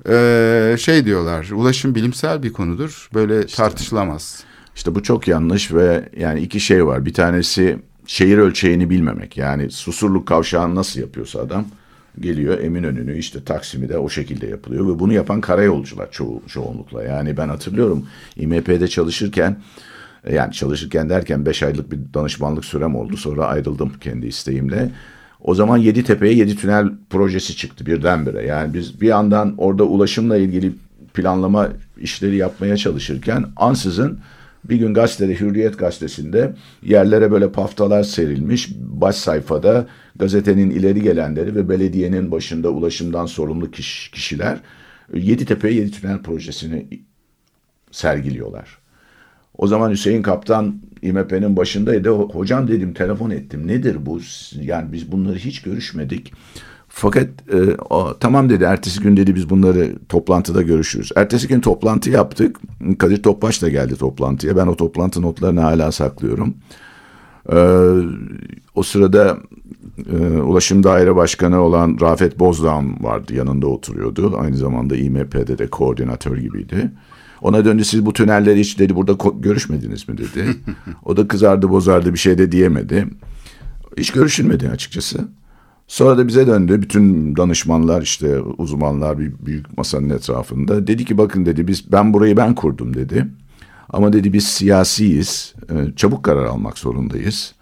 e, 0.09 0.75
şey 0.79 1.05
diyorlar. 1.05 1.49
Ulaşım 1.55 1.95
bilimsel 1.95 2.43
bir 2.43 2.53
konudur. 2.53 3.09
Böyle 3.13 3.45
tartışılamaz. 3.45 4.43
İşte 4.75 4.95
bu 4.95 5.03
çok 5.03 5.27
yanlış 5.27 5.73
ve 5.73 6.09
yani 6.17 6.41
iki 6.41 6.59
şey 6.59 6.85
var. 6.85 7.05
Bir 7.05 7.13
tanesi 7.13 7.79
şehir 8.07 8.37
ölçeğini 8.37 8.89
bilmemek. 8.89 9.37
Yani 9.37 9.71
Susurluk 9.71 10.27
kavşağını 10.27 10.75
nasıl 10.75 10.99
yapıyorsa 10.99 11.39
adam 11.39 11.65
geliyor 12.19 12.59
Eminönü'nü 12.59 13.17
işte 13.17 13.43
Taksim'i 13.43 13.89
de 13.89 13.97
o 13.97 14.09
şekilde 14.09 14.47
yapılıyor 14.47 14.87
ve 14.87 14.99
bunu 14.99 15.13
yapan 15.13 15.41
karayolcular 15.41 16.11
ço 16.11 16.41
çoğunlukla. 16.47 17.03
Yani 17.03 17.37
ben 17.37 17.49
hatırlıyorum 17.49 18.05
İMP'de 18.35 18.87
çalışırken 18.87 19.57
e, 20.23 20.35
yani 20.35 20.53
çalışırken 20.53 21.09
derken 21.09 21.45
5 21.45 21.63
aylık 21.63 21.91
bir 21.91 21.99
danışmanlık 22.13 22.65
sürem 22.65 22.95
oldu. 22.95 23.17
Sonra 23.17 23.45
ayrıldım 23.45 23.91
kendi 24.01 24.27
isteğimle. 24.27 24.91
O 25.41 25.55
zaman 25.55 25.77
Yeditepe'ye 25.77 26.33
yedi 26.33 26.55
tünel 26.55 26.91
projesi 27.09 27.55
çıktı 27.55 27.85
birdenbire. 27.85 28.45
Yani 28.45 28.73
biz 28.73 29.01
bir 29.01 29.07
yandan 29.07 29.55
orada 29.57 29.83
ulaşımla 29.83 30.37
ilgili 30.37 30.73
planlama 31.13 31.69
işleri 31.97 32.35
yapmaya 32.35 32.77
çalışırken 32.77 33.45
ansızın 33.55 34.19
bir 34.69 34.75
gün 34.75 34.93
gazetede 34.93 35.39
Hürriyet 35.39 35.77
gazetesinde 35.79 36.53
yerlere 36.83 37.31
böyle 37.31 37.51
paftalar 37.51 38.03
serilmiş. 38.03 38.69
Baş 38.79 39.15
sayfada 39.15 39.87
gazetenin 40.15 40.69
ileri 40.69 41.01
gelenleri 41.01 41.55
ve 41.55 41.69
belediyenin 41.69 42.31
başında 42.31 42.69
ulaşımdan 42.69 43.25
sorumlu 43.25 43.65
kiş- 43.71 44.11
kişiler 44.11 44.59
Yeditepe'ye 45.13 45.73
yedi 45.73 45.91
tünel 45.91 46.21
projesini 46.21 46.87
sergiliyorlar. 47.91 48.77
O 49.57 49.67
zaman 49.67 49.91
Hüseyin 49.91 50.21
Kaptan 50.21 50.81
İMP'nin 51.01 51.57
başındaydı. 51.57 52.09
Ho- 52.09 52.33
Hocam 52.33 52.67
dedim 52.67 52.93
telefon 52.93 53.29
ettim. 53.29 53.67
Nedir 53.67 54.05
bu? 54.05 54.19
Yani 54.61 54.91
biz 54.93 55.11
bunları 55.11 55.35
hiç 55.37 55.61
görüşmedik. 55.61 56.33
Fakat 56.99 57.27
e, 57.53 57.75
o, 57.89 58.17
tamam 58.19 58.49
dedi 58.49 58.63
ertesi 58.63 58.99
gün 58.99 59.17
dedi 59.17 59.35
biz 59.35 59.49
bunları 59.49 59.95
toplantıda 60.09 60.61
görüşürüz. 60.61 61.11
Ertesi 61.15 61.47
gün 61.47 61.61
toplantı 61.61 62.09
yaptık. 62.09 62.59
Kadir 62.97 63.23
Topbaş 63.23 63.61
da 63.61 63.69
geldi 63.69 63.95
toplantıya. 63.95 64.57
Ben 64.57 64.67
o 64.67 64.75
toplantı 64.75 65.21
notlarını 65.21 65.61
hala 65.61 65.91
saklıyorum. 65.91 66.53
Ee, 67.51 67.57
o 68.75 68.83
sırada 68.83 69.37
e, 70.11 70.17
Ulaşım 70.41 70.83
Daire 70.83 71.15
Başkanı 71.15 71.61
olan 71.61 71.97
Rafet 72.01 72.39
Bozdağ 72.39 72.81
vardı. 73.01 73.33
Yanında 73.35 73.67
oturuyordu. 73.67 74.37
Aynı 74.39 74.57
zamanda 74.57 74.95
İMP'de 74.95 75.57
de 75.57 75.67
koordinatör 75.67 76.37
gibiydi. 76.37 76.91
Ona 77.41 77.65
döndü 77.65 77.85
siz 77.85 78.05
bu 78.05 78.13
tünelleri 78.13 78.59
hiç 78.59 78.79
dedi 78.79 78.95
burada 78.95 79.17
görüşmediniz 79.39 80.09
mi 80.09 80.17
dedi. 80.17 80.45
o 81.05 81.17
da 81.17 81.27
kızardı 81.27 81.69
bozardı 81.69 82.13
bir 82.13 82.19
şey 82.19 82.37
de 82.37 82.51
diyemedi. 82.51 83.07
Hiç 83.97 84.11
görüşülmedi 84.11 84.69
açıkçası. 84.69 85.27
Sonra 85.87 86.17
da 86.17 86.27
bize 86.27 86.47
döndü. 86.47 86.81
Bütün 86.81 87.35
danışmanlar 87.35 88.01
işte 88.01 88.39
uzmanlar 88.41 89.19
bir 89.19 89.31
büyük 89.45 89.77
masanın 89.77 90.09
etrafında. 90.09 90.87
Dedi 90.87 91.05
ki 91.05 91.17
bakın 91.17 91.45
dedi 91.45 91.67
biz 91.67 91.91
ben 91.91 92.13
burayı 92.13 92.37
ben 92.37 92.55
kurdum 92.55 92.93
dedi. 92.93 93.27
Ama 93.89 94.13
dedi 94.13 94.33
biz 94.33 94.47
siyasiyiz. 94.47 95.53
Ee, 95.71 95.73
Çabuk 95.95 96.23
karar 96.23 96.45
almak 96.45 96.77
zorundayız. 96.77 97.53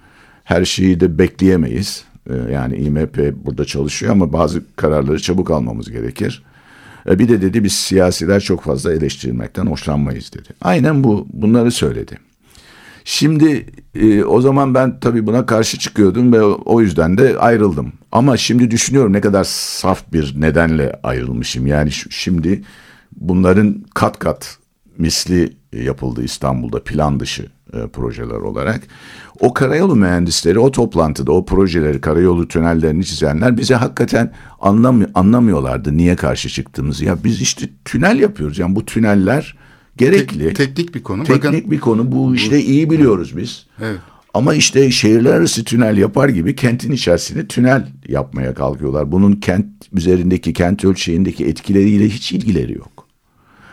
Her 0.43 0.65
şeyi 0.65 0.99
de 0.99 1.17
bekleyemeyiz. 1.17 2.03
Ee, 2.29 2.33
Yani 2.53 2.75
İMP 2.75 3.33
burada 3.45 3.65
çalışıyor 3.65 4.11
ama 4.11 4.33
bazı 4.33 4.61
kararları 4.75 5.19
çabuk 5.21 5.51
almamız 5.51 5.91
gerekir. 5.91 6.43
Ee, 7.09 7.19
Bir 7.19 7.29
de 7.29 7.41
dedi 7.41 7.63
biz 7.63 7.73
siyasiler 7.73 8.39
çok 8.39 8.61
fazla 8.61 8.93
eleştirilmekten 8.93 9.65
hoşlanmayız 9.65 10.33
dedi. 10.33 10.49
Aynen 10.61 11.03
bu 11.03 11.27
bunları 11.33 11.71
söyledi. 11.71 12.17
Şimdi 13.07 13.65
e, 13.95 14.23
o 14.23 14.41
zaman 14.41 14.73
ben 14.73 14.99
tabii 14.99 15.27
buna 15.27 15.45
karşı 15.45 15.79
çıkıyordum 15.79 16.33
ve 16.33 16.43
o, 16.43 16.81
yüzden 16.81 17.17
de 17.17 17.37
ayrıldım. 17.37 17.93
Ama 18.11 18.37
şimdi 18.37 18.71
düşünüyorum 18.71 19.13
ne 19.13 19.21
kadar 19.21 19.43
saf 19.43 20.13
bir 20.13 20.41
nedenle 20.41 20.99
ayrılmışım. 21.03 21.67
Yani 21.67 21.91
şimdi 21.91 22.63
bunların 23.15 23.85
kat 23.93 24.19
kat 24.19 24.57
misli 24.97 25.53
yapıldı 25.73 26.23
İstanbul'da 26.23 26.83
plan 26.83 27.19
dışı 27.19 27.45
e, 27.73 27.87
projeler 27.87 28.35
olarak. 28.35 28.81
O 29.39 29.53
karayolu 29.53 29.95
mühendisleri 29.95 30.59
o 30.59 30.71
toplantıda 30.71 31.31
o 31.31 31.45
projeleri 31.45 32.01
karayolu 32.01 32.47
tünellerini 32.47 33.05
çizenler 33.05 33.57
bize 33.57 33.75
hakikaten 33.75 34.31
anlamı, 34.59 35.05
anlamıyorlardı 35.13 35.97
niye 35.97 36.15
karşı 36.15 36.49
çıktığımızı. 36.49 37.05
Ya 37.05 37.17
biz 37.23 37.41
işte 37.41 37.69
tünel 37.85 38.19
yapıyoruz 38.19 38.59
yani 38.59 38.75
bu 38.75 38.85
tüneller 38.85 39.55
gerekli. 39.97 40.53
Tek- 40.53 40.55
teknik 40.55 40.95
bir 40.95 41.03
konu. 41.03 41.23
Teknik 41.23 41.43
Bakın 41.43 41.71
bir 41.71 41.79
konu. 41.79 42.11
Bu 42.11 42.35
işte 42.35 42.61
iyi 42.61 42.89
biliyoruz 42.89 43.37
biz. 43.37 43.65
Evet. 43.81 43.99
Ama 44.33 44.55
işte 44.55 44.91
şehirler 44.91 45.33
arası 45.33 45.63
tünel 45.63 45.97
yapar 45.97 46.29
gibi 46.29 46.55
kentin 46.55 46.91
içerisinde 46.91 47.47
tünel 47.47 47.87
yapmaya 48.07 48.53
kalkıyorlar. 48.53 49.11
Bunun 49.11 49.33
kent 49.33 49.65
üzerindeki, 49.93 50.53
kent 50.53 50.85
ölçeğindeki 50.85 51.45
etkileriyle 51.45 52.09
hiç 52.09 52.31
ilgileri 52.31 52.73
yok. 52.73 53.07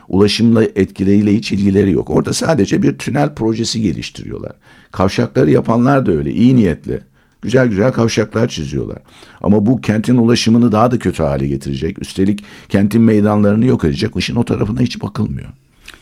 Ulaşımla 0.09 0.65
etkileriyle 0.65 1.35
hiç 1.35 1.53
ilgileri 1.53 1.93
yok. 1.93 2.11
Orada 2.11 2.33
sadece 2.33 2.83
bir 2.83 2.99
tünel 2.99 3.35
projesi 3.35 3.83
geliştiriyorlar. 3.83 4.53
Kavşakları 4.93 5.51
yapanlar 5.51 6.07
da 6.07 6.13
öyle 6.13 6.33
iyi 6.33 6.57
niyetli. 6.57 7.01
Güzel 7.43 7.69
güzel 7.69 7.93
kavşaklar 7.93 8.49
çiziyorlar. 8.49 8.99
Ama 9.41 9.67
bu 9.67 9.81
kentin 9.81 10.17
ulaşımını 10.17 10.73
daha 10.73 10.91
da 10.91 10.99
kötü 10.99 11.23
hale 11.23 11.47
getirecek. 11.47 12.03
Üstelik 12.03 12.45
kentin 12.69 13.03
meydanlarını 13.03 13.67
yok 13.67 13.85
edecek. 13.85 14.17
İşin 14.17 14.37
o 14.37 14.45
tarafına 14.45 14.81
hiç 14.81 15.03
bakılmıyor. 15.03 15.49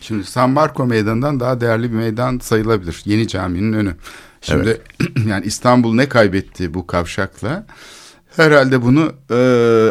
Şimdi 0.00 0.24
San 0.24 0.50
Marco 0.50 0.86
Meydanı'ndan 0.86 1.40
daha 1.40 1.60
değerli 1.60 1.92
bir 1.92 1.96
meydan 1.96 2.38
sayılabilir. 2.38 3.02
Yeni 3.04 3.28
caminin 3.28 3.72
önü. 3.72 3.94
Şimdi 4.40 4.80
yani 5.28 5.46
İstanbul 5.46 5.94
ne 5.94 6.08
kaybetti 6.08 6.74
bu 6.74 6.86
kavşakla? 6.86 7.66
Herhalde 8.36 8.82
bunu 8.82 9.12
e, 9.30 9.36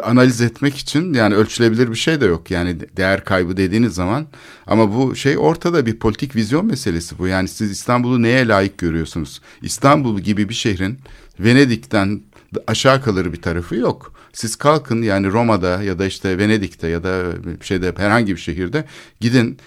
analiz 0.03 0.41
etmek 0.41 0.77
için 0.77 1.13
yani 1.13 1.35
ölçülebilir 1.35 1.91
bir 1.91 1.95
şey 1.95 2.21
de 2.21 2.25
yok. 2.25 2.51
Yani 2.51 2.79
de- 2.79 2.97
değer 2.97 3.25
kaybı 3.25 3.57
dediğiniz 3.57 3.93
zaman 3.93 4.27
ama 4.67 4.95
bu 4.95 5.15
şey 5.15 5.37
ortada 5.37 5.85
bir 5.85 5.99
politik 5.99 6.35
vizyon 6.35 6.65
meselesi 6.65 7.19
bu. 7.19 7.27
Yani 7.27 7.47
siz 7.47 7.71
İstanbul'u 7.71 8.21
neye 8.21 8.47
layık 8.47 8.77
görüyorsunuz? 8.77 9.41
İstanbul 9.61 10.19
gibi 10.19 10.49
bir 10.49 10.53
şehrin 10.53 10.99
Venedik'ten 11.39 12.21
aşağı 12.67 13.01
kalır 13.03 13.33
bir 13.33 13.41
tarafı 13.41 13.75
yok. 13.75 14.13
Siz 14.33 14.55
kalkın 14.55 15.01
yani 15.01 15.27
Roma'da 15.27 15.83
ya 15.83 15.99
da 15.99 16.05
işte 16.05 16.37
Venedik'te 16.37 16.87
ya 16.87 17.03
da 17.03 17.23
bir 17.45 17.65
şeyde 17.65 17.93
herhangi 17.97 18.35
bir 18.35 18.41
şehirde 18.41 18.85
gidin 19.19 19.57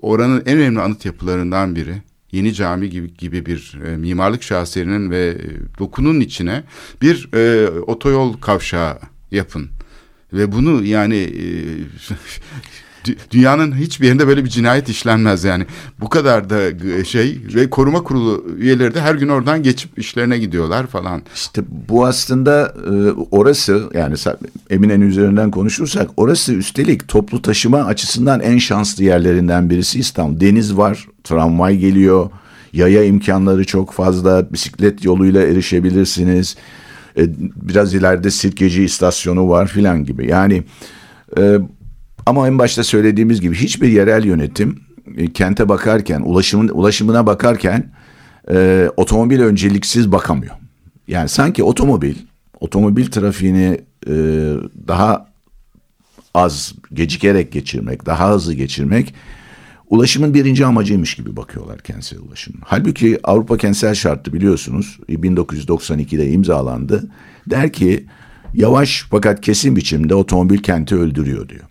oranın 0.00 0.42
en 0.46 0.58
önemli 0.58 0.80
anıt 0.80 1.04
yapılarından 1.04 1.76
biri. 1.76 2.02
Yeni 2.32 2.54
cami 2.54 2.90
gibi, 2.90 3.14
gibi 3.14 3.46
bir 3.46 3.78
e, 3.86 3.96
mimarlık 3.96 4.42
şaheserinin 4.42 5.10
ve 5.10 5.28
e, 5.28 5.78
dokunun 5.78 6.20
içine 6.20 6.64
bir 7.02 7.28
e, 7.34 7.68
otoyol 7.68 8.32
kavşağı 8.32 8.98
yapın. 9.30 9.70
Ve 10.32 10.52
bunu 10.52 10.84
yani 10.84 11.16
e, 11.16 11.44
dünyanın 13.30 13.76
hiçbir 13.76 14.06
yerinde 14.06 14.26
böyle 14.26 14.44
bir 14.44 14.48
cinayet 14.48 14.88
işlenmez 14.88 15.44
yani. 15.44 15.66
Bu 16.00 16.08
kadar 16.08 16.50
da 16.50 16.58
şey 17.04 17.38
ve 17.54 17.70
koruma 17.70 18.02
kurulu 18.02 18.46
üyeleri 18.58 18.94
de 18.94 19.00
her 19.00 19.14
gün 19.14 19.28
oradan 19.28 19.62
geçip 19.62 19.98
işlerine 19.98 20.38
gidiyorlar 20.38 20.86
falan. 20.86 21.22
İşte 21.34 21.62
bu 21.88 22.06
aslında 22.06 22.74
e, 22.86 22.92
orası 23.30 23.90
yani 23.94 24.14
Eminönü 24.70 25.04
üzerinden 25.04 25.50
konuşursak 25.50 26.10
orası 26.16 26.54
üstelik 26.54 27.08
toplu 27.08 27.42
taşıma 27.42 27.78
açısından 27.78 28.40
en 28.40 28.58
şanslı 28.58 29.04
yerlerinden 29.04 29.70
birisi 29.70 29.98
İstanbul. 29.98 30.40
Deniz 30.40 30.76
var, 30.76 31.06
tramvay 31.24 31.76
geliyor, 31.76 32.30
yaya 32.72 33.04
imkanları 33.04 33.64
çok 33.64 33.92
fazla, 33.92 34.52
bisiklet 34.52 35.04
yoluyla 35.04 35.42
erişebilirsiniz. 35.42 36.56
E, 37.16 37.22
biraz 37.56 37.94
ileride 37.94 38.30
Sirkeci 38.30 38.84
istasyonu 38.84 39.48
var 39.48 39.66
filan 39.66 40.04
gibi. 40.04 40.28
Yani 40.28 40.62
e, 41.38 41.58
ama 42.30 42.46
en 42.46 42.58
başta 42.58 42.84
söylediğimiz 42.84 43.40
gibi 43.40 43.54
hiçbir 43.54 43.88
yerel 43.88 44.24
yönetim 44.24 44.80
e, 45.16 45.32
kente 45.32 45.68
bakarken, 45.68 46.20
ulaşımın 46.20 46.68
ulaşımına 46.68 47.26
bakarken 47.26 47.92
e, 48.50 48.88
otomobil 48.96 49.40
önceliksiz 49.40 50.12
bakamıyor. 50.12 50.54
Yani 51.08 51.28
sanki 51.28 51.64
otomobil, 51.64 52.14
otomobil 52.60 53.06
trafiğini 53.06 53.80
e, 54.06 54.12
daha 54.88 55.26
az 56.34 56.74
gecikerek 56.92 57.52
geçirmek, 57.52 58.06
daha 58.06 58.30
hızlı 58.30 58.54
geçirmek 58.54 59.14
ulaşımın 59.90 60.34
birinci 60.34 60.66
amacıymış 60.66 61.14
gibi 61.14 61.36
bakıyorlar 61.36 61.78
kentsel 61.78 62.18
ulaşım. 62.18 62.54
Halbuki 62.64 63.18
Avrupa 63.24 63.56
Kentsel 63.56 63.94
Şartı 63.94 64.32
biliyorsunuz 64.32 64.98
1992'de 65.08 66.30
imzalandı. 66.30 67.10
Der 67.46 67.72
ki 67.72 68.06
yavaş 68.54 69.06
fakat 69.10 69.40
kesin 69.40 69.76
biçimde 69.76 70.14
otomobil 70.14 70.58
kenti 70.58 70.94
öldürüyor 70.96 71.48
diyor. 71.48 71.69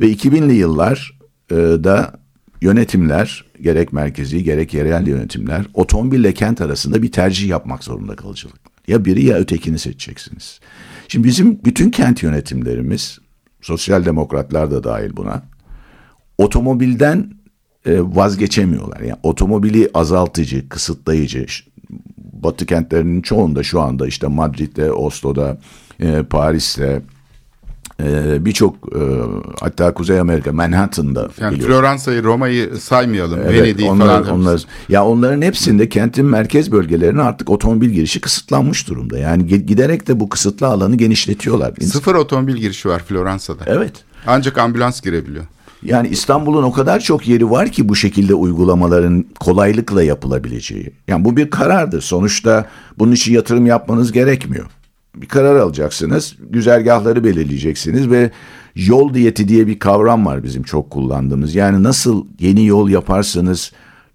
Ve 0.00 0.12
2000'li 0.12 0.54
yıllar 0.54 1.18
e, 1.50 1.54
da 1.56 2.12
yönetimler 2.60 3.44
gerek 3.60 3.92
merkezi 3.92 4.44
gerek 4.44 4.74
yerel 4.74 5.06
yönetimler 5.06 5.66
otomobille 5.74 6.34
kent 6.34 6.60
arasında 6.60 7.02
bir 7.02 7.12
tercih 7.12 7.48
yapmak 7.48 7.84
zorunda 7.84 8.16
kalacaklar. 8.16 8.60
Ya 8.88 9.04
biri 9.04 9.24
ya 9.24 9.36
ötekini 9.36 9.78
seçeceksiniz. 9.78 10.60
Şimdi 11.08 11.28
bizim 11.28 11.64
bütün 11.64 11.90
kent 11.90 12.22
yönetimlerimiz 12.22 13.18
sosyal 13.60 14.04
demokratlar 14.04 14.70
da 14.70 14.84
dahil 14.84 15.16
buna 15.16 15.42
otomobilden 16.38 17.30
e, 17.86 18.00
vazgeçemiyorlar. 18.00 19.00
Yani 19.00 19.18
otomobili 19.22 19.90
azaltıcı, 19.94 20.68
kısıtlayıcı. 20.68 21.46
Batı 22.18 22.66
kentlerinin 22.66 23.22
çoğunda 23.22 23.62
şu 23.62 23.80
anda 23.80 24.06
işte 24.06 24.26
Madrid'de, 24.26 24.92
Oslo'da, 24.92 25.58
e, 26.00 26.22
Paris'te, 26.22 27.02
e, 28.02 28.44
birçok 28.44 28.74
e, 28.74 29.00
hatta 29.60 29.94
Kuzey 29.94 30.20
Amerika, 30.20 30.52
Manhattan'da 30.52 31.20
Yani 31.20 31.54
biliyorsunuz. 31.54 31.66
Floransa'yı, 31.66 32.24
Roma'yı 32.24 32.76
saymayalım. 32.76 33.40
Evet, 33.44 33.62
Venedik'i 33.62 33.90
onlar, 33.90 34.24
falan. 34.24 34.40
onlar, 34.40 34.62
ya 34.88 35.04
onların 35.06 35.42
hepsinde 35.42 35.88
kentin 35.88 36.26
merkez 36.26 36.72
bölgelerine 36.72 37.22
artık 37.22 37.50
otomobil 37.50 37.90
girişi 37.90 38.20
kısıtlanmış 38.20 38.88
durumda. 38.88 39.18
Yani 39.18 39.46
giderek 39.46 40.08
de 40.08 40.20
bu 40.20 40.28
kısıtlı 40.28 40.66
alanı 40.66 40.96
genişletiyorlar. 40.96 41.74
Sıfır 41.82 42.14
otomobil 42.14 42.56
girişi 42.56 42.88
var 42.88 43.02
Floransa'da. 43.08 43.62
Evet. 43.66 43.92
Ancak 44.26 44.58
ambulans 44.58 45.00
girebiliyor. 45.00 45.44
Yani 45.82 46.08
İstanbul'un 46.08 46.62
o 46.62 46.72
kadar 46.72 47.00
çok 47.00 47.28
yeri 47.28 47.50
var 47.50 47.68
ki 47.68 47.88
bu 47.88 47.96
şekilde 47.96 48.34
uygulamaların 48.34 49.24
kolaylıkla 49.40 50.02
yapılabileceği. 50.02 50.92
Yani 51.08 51.24
bu 51.24 51.36
bir 51.36 51.50
karardır. 51.50 52.00
Sonuçta 52.00 52.66
bunun 52.98 53.12
için 53.12 53.34
yatırım 53.34 53.66
yapmanız 53.66 54.12
gerekmiyor. 54.12 54.66
Bir 55.14 55.26
karar 55.26 55.56
alacaksınız, 55.56 56.36
güzergahları 56.50 57.24
belirleyeceksiniz 57.24 58.10
ve 58.10 58.30
yol 58.74 59.14
diyeti 59.14 59.48
diye 59.48 59.66
bir 59.66 59.78
kavram 59.78 60.26
var 60.26 60.44
bizim 60.44 60.62
çok 60.62 60.90
kullandığımız. 60.90 61.54
Yani 61.54 61.82
nasıl 61.82 62.26
yeni 62.40 62.66
yol 62.66 62.88
yaparsanız, 62.88 63.72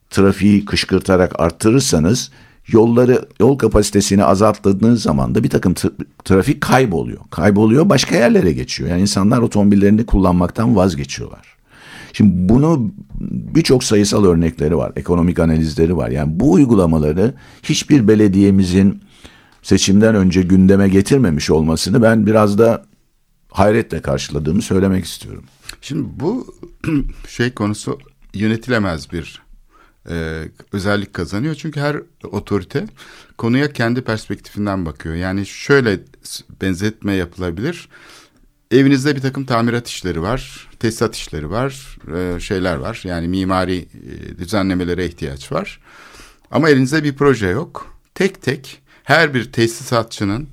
trafiği 0.10 0.66
kışkırtarak 0.66 1.40
arttırırsanız 1.40 2.32
yolları 2.68 3.26
yol 3.40 3.58
kapasitesini 3.58 4.24
azalttığınız 4.24 5.02
zaman 5.02 5.36
da 5.36 5.44
bir 5.44 5.50
takım 5.50 5.74
tra- 5.74 6.06
trafik 6.26 6.62
kayboluyor. 6.62 7.20
Kayboluyor 7.30 7.90
başka 7.90 8.16
yerlere 8.16 8.54
geçiyor. 8.54 8.90
Yani 8.90 9.02
insanlar 9.02 9.40
otomobillerini 9.40 10.06
kullanmaktan 10.06 10.76
vazgeçiyorlar. 10.76 11.56
Şimdi 12.14 12.50
bunu 12.50 12.92
birçok 13.56 13.84
sayısal 13.84 14.26
örnekleri 14.26 14.78
var, 14.78 14.92
ekonomik 14.96 15.40
analizleri 15.40 15.98
var. 15.98 16.10
Yani 16.10 16.40
bu 16.40 16.52
uygulamaları 16.52 17.34
hiçbir 17.64 18.08
belediyemizin 18.08 19.02
seçimden 19.62 20.16
önce 20.16 20.42
gündeme 20.42 20.90
getirmemiş 20.90 21.50
olmasını 21.50 22.02
ben 22.02 22.26
biraz 22.26 22.58
da 22.58 22.86
hayretle 23.52 24.02
karşıladığımı 24.02 24.62
söylemek 24.62 25.06
istiyorum. 25.06 25.44
Şimdi 25.82 26.08
bu 26.20 26.56
şey 27.28 27.54
konusu 27.54 28.00
yönetilemez 28.34 29.12
bir 29.12 29.42
e, 30.10 30.44
özellik 30.74 31.14
kazanıyor. 31.14 31.56
Çünkü 31.56 31.80
her 31.80 31.98
otorite 32.24 32.88
konuya 33.38 33.74
kendi 33.74 34.02
perspektifinden 34.02 34.86
bakıyor. 34.86 35.16
Yani 35.16 35.46
şöyle 35.46 36.00
benzetme 36.62 37.14
yapılabilir. 37.14 37.90
Evinizde 38.72 39.16
bir 39.16 39.22
takım 39.22 39.46
tamirat 39.46 39.88
işleri 39.88 40.22
var, 40.22 40.68
tesisat 40.80 41.16
işleri 41.16 41.50
var, 41.50 41.98
e, 42.16 42.40
şeyler 42.40 42.76
var. 42.76 43.02
Yani 43.04 43.28
mimari 43.28 43.78
e, 43.78 44.38
düzenlemelere 44.38 45.06
ihtiyaç 45.06 45.52
var. 45.52 45.80
Ama 46.52 46.70
elinizde 46.70 47.04
bir 47.04 47.16
proje 47.16 47.48
yok. 47.48 48.00
Tek 48.16 48.42
tek 48.42 48.79
her 49.10 49.34
bir 49.34 49.52
tesisatçının, 49.52 50.48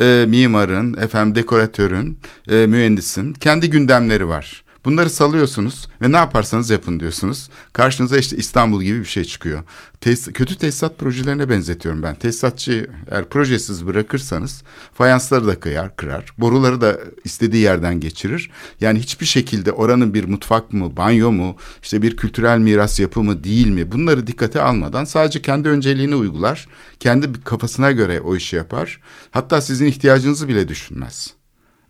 e, 0.00 0.24
mimarın, 0.28 0.94
efendim 0.94 1.34
dekoratörün, 1.34 2.18
e, 2.50 2.66
mühendisin 2.66 3.32
kendi 3.32 3.70
gündemleri 3.70 4.28
var. 4.28 4.64
Bunları 4.84 5.10
salıyorsunuz 5.10 5.88
ve 6.02 6.12
ne 6.12 6.16
yaparsanız 6.16 6.70
yapın 6.70 7.00
diyorsunuz. 7.00 7.48
Karşınıza 7.72 8.18
işte 8.18 8.36
İstanbul 8.36 8.82
gibi 8.82 9.00
bir 9.00 9.04
şey 9.04 9.24
çıkıyor. 9.24 9.62
Tes 10.00 10.26
kötü 10.26 10.56
tesisat 10.56 10.98
projelerine 10.98 11.48
benzetiyorum 11.48 12.02
ben. 12.02 12.14
Tesisatçı 12.14 12.90
eğer 13.10 13.28
projesiz 13.28 13.86
bırakırsanız 13.86 14.62
fayansları 14.94 15.46
da 15.46 15.60
kıyar, 15.60 15.96
kırar. 15.96 16.32
Boruları 16.38 16.80
da 16.80 16.98
istediği 17.24 17.62
yerden 17.62 18.00
geçirir. 18.00 18.50
Yani 18.80 18.98
hiçbir 18.98 19.26
şekilde 19.26 19.72
oranın 19.72 20.14
bir 20.14 20.24
mutfak 20.24 20.72
mı, 20.72 20.96
banyo 20.96 21.32
mu, 21.32 21.56
işte 21.82 22.02
bir 22.02 22.16
kültürel 22.16 22.58
miras 22.58 23.00
yapı 23.00 23.22
mı 23.22 23.44
değil 23.44 23.68
mi? 23.68 23.92
Bunları 23.92 24.26
dikkate 24.26 24.62
almadan 24.62 25.04
sadece 25.04 25.42
kendi 25.42 25.68
önceliğini 25.68 26.14
uygular. 26.14 26.68
Kendi 27.00 27.32
kafasına 27.44 27.92
göre 27.92 28.20
o 28.20 28.36
işi 28.36 28.56
yapar. 28.56 29.00
Hatta 29.30 29.60
sizin 29.60 29.86
ihtiyacınızı 29.86 30.48
bile 30.48 30.68
düşünmez. 30.68 31.41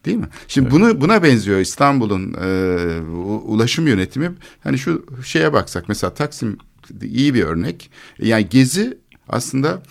Değil 0.04 0.16
mi? 0.16 0.28
Şimdi 0.48 0.68
evet. 0.68 0.74
bunu 0.74 1.00
buna 1.00 1.22
benziyor 1.22 1.60
İstanbul'un 1.60 2.34
e, 2.34 2.48
ulaşım 3.24 3.86
yönetimi. 3.86 4.32
Hani 4.60 4.78
şu 4.78 5.06
şeye 5.24 5.52
baksak 5.52 5.88
mesela 5.88 6.14
Taksim 6.14 6.58
iyi 7.02 7.34
bir 7.34 7.42
örnek. 7.42 7.90
Yani 8.18 8.48
Gezi 8.48 8.98
aslında 9.28 9.82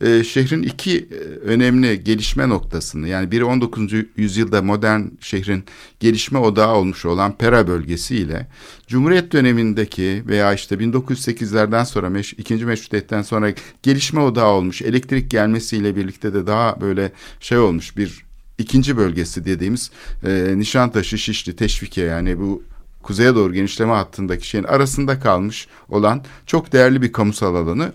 e, 0.00 0.24
şehrin 0.24 0.62
iki 0.62 0.98
e, 0.98 1.14
önemli 1.44 2.04
gelişme 2.04 2.48
noktasını 2.48 3.08
yani 3.08 3.30
biri 3.30 3.44
19. 3.44 3.92
yüzyılda 4.16 4.62
modern 4.62 5.02
şehrin 5.20 5.64
gelişme 6.00 6.38
odağı 6.38 6.74
olmuş 6.74 7.04
olan 7.04 7.36
Pera 7.38 7.68
bölgesi 7.68 8.16
ile 8.16 8.46
Cumhuriyet 8.86 9.32
dönemindeki 9.32 10.22
veya 10.26 10.54
işte 10.54 10.74
1908'lerden 10.74 11.84
sonra 11.84 12.10
meş, 12.10 12.32
ikinci 12.32 12.66
meşrutiyetten 12.66 13.22
sonra 13.22 13.52
gelişme 13.82 14.20
odağı 14.20 14.48
olmuş 14.48 14.82
elektrik 14.82 15.30
gelmesiyle 15.30 15.96
birlikte 15.96 16.34
de 16.34 16.46
daha 16.46 16.80
böyle 16.80 17.12
şey 17.40 17.58
olmuş 17.58 17.96
bir 17.96 18.27
ikinci 18.58 18.96
bölgesi 18.96 19.44
dediğimiz 19.44 19.90
e, 20.24 20.54
Nişantaşı, 20.56 21.18
Şişli, 21.18 21.56
Teşvikiye 21.56 22.06
yani 22.06 22.40
bu 22.40 22.62
kuzeye 23.02 23.34
doğru 23.34 23.52
genişleme 23.52 23.92
hattındaki 23.92 24.48
şeyin 24.48 24.64
arasında 24.64 25.20
kalmış 25.20 25.68
olan 25.88 26.24
çok 26.46 26.72
değerli 26.72 27.02
bir 27.02 27.12
kamusal 27.12 27.54
alanı 27.54 27.92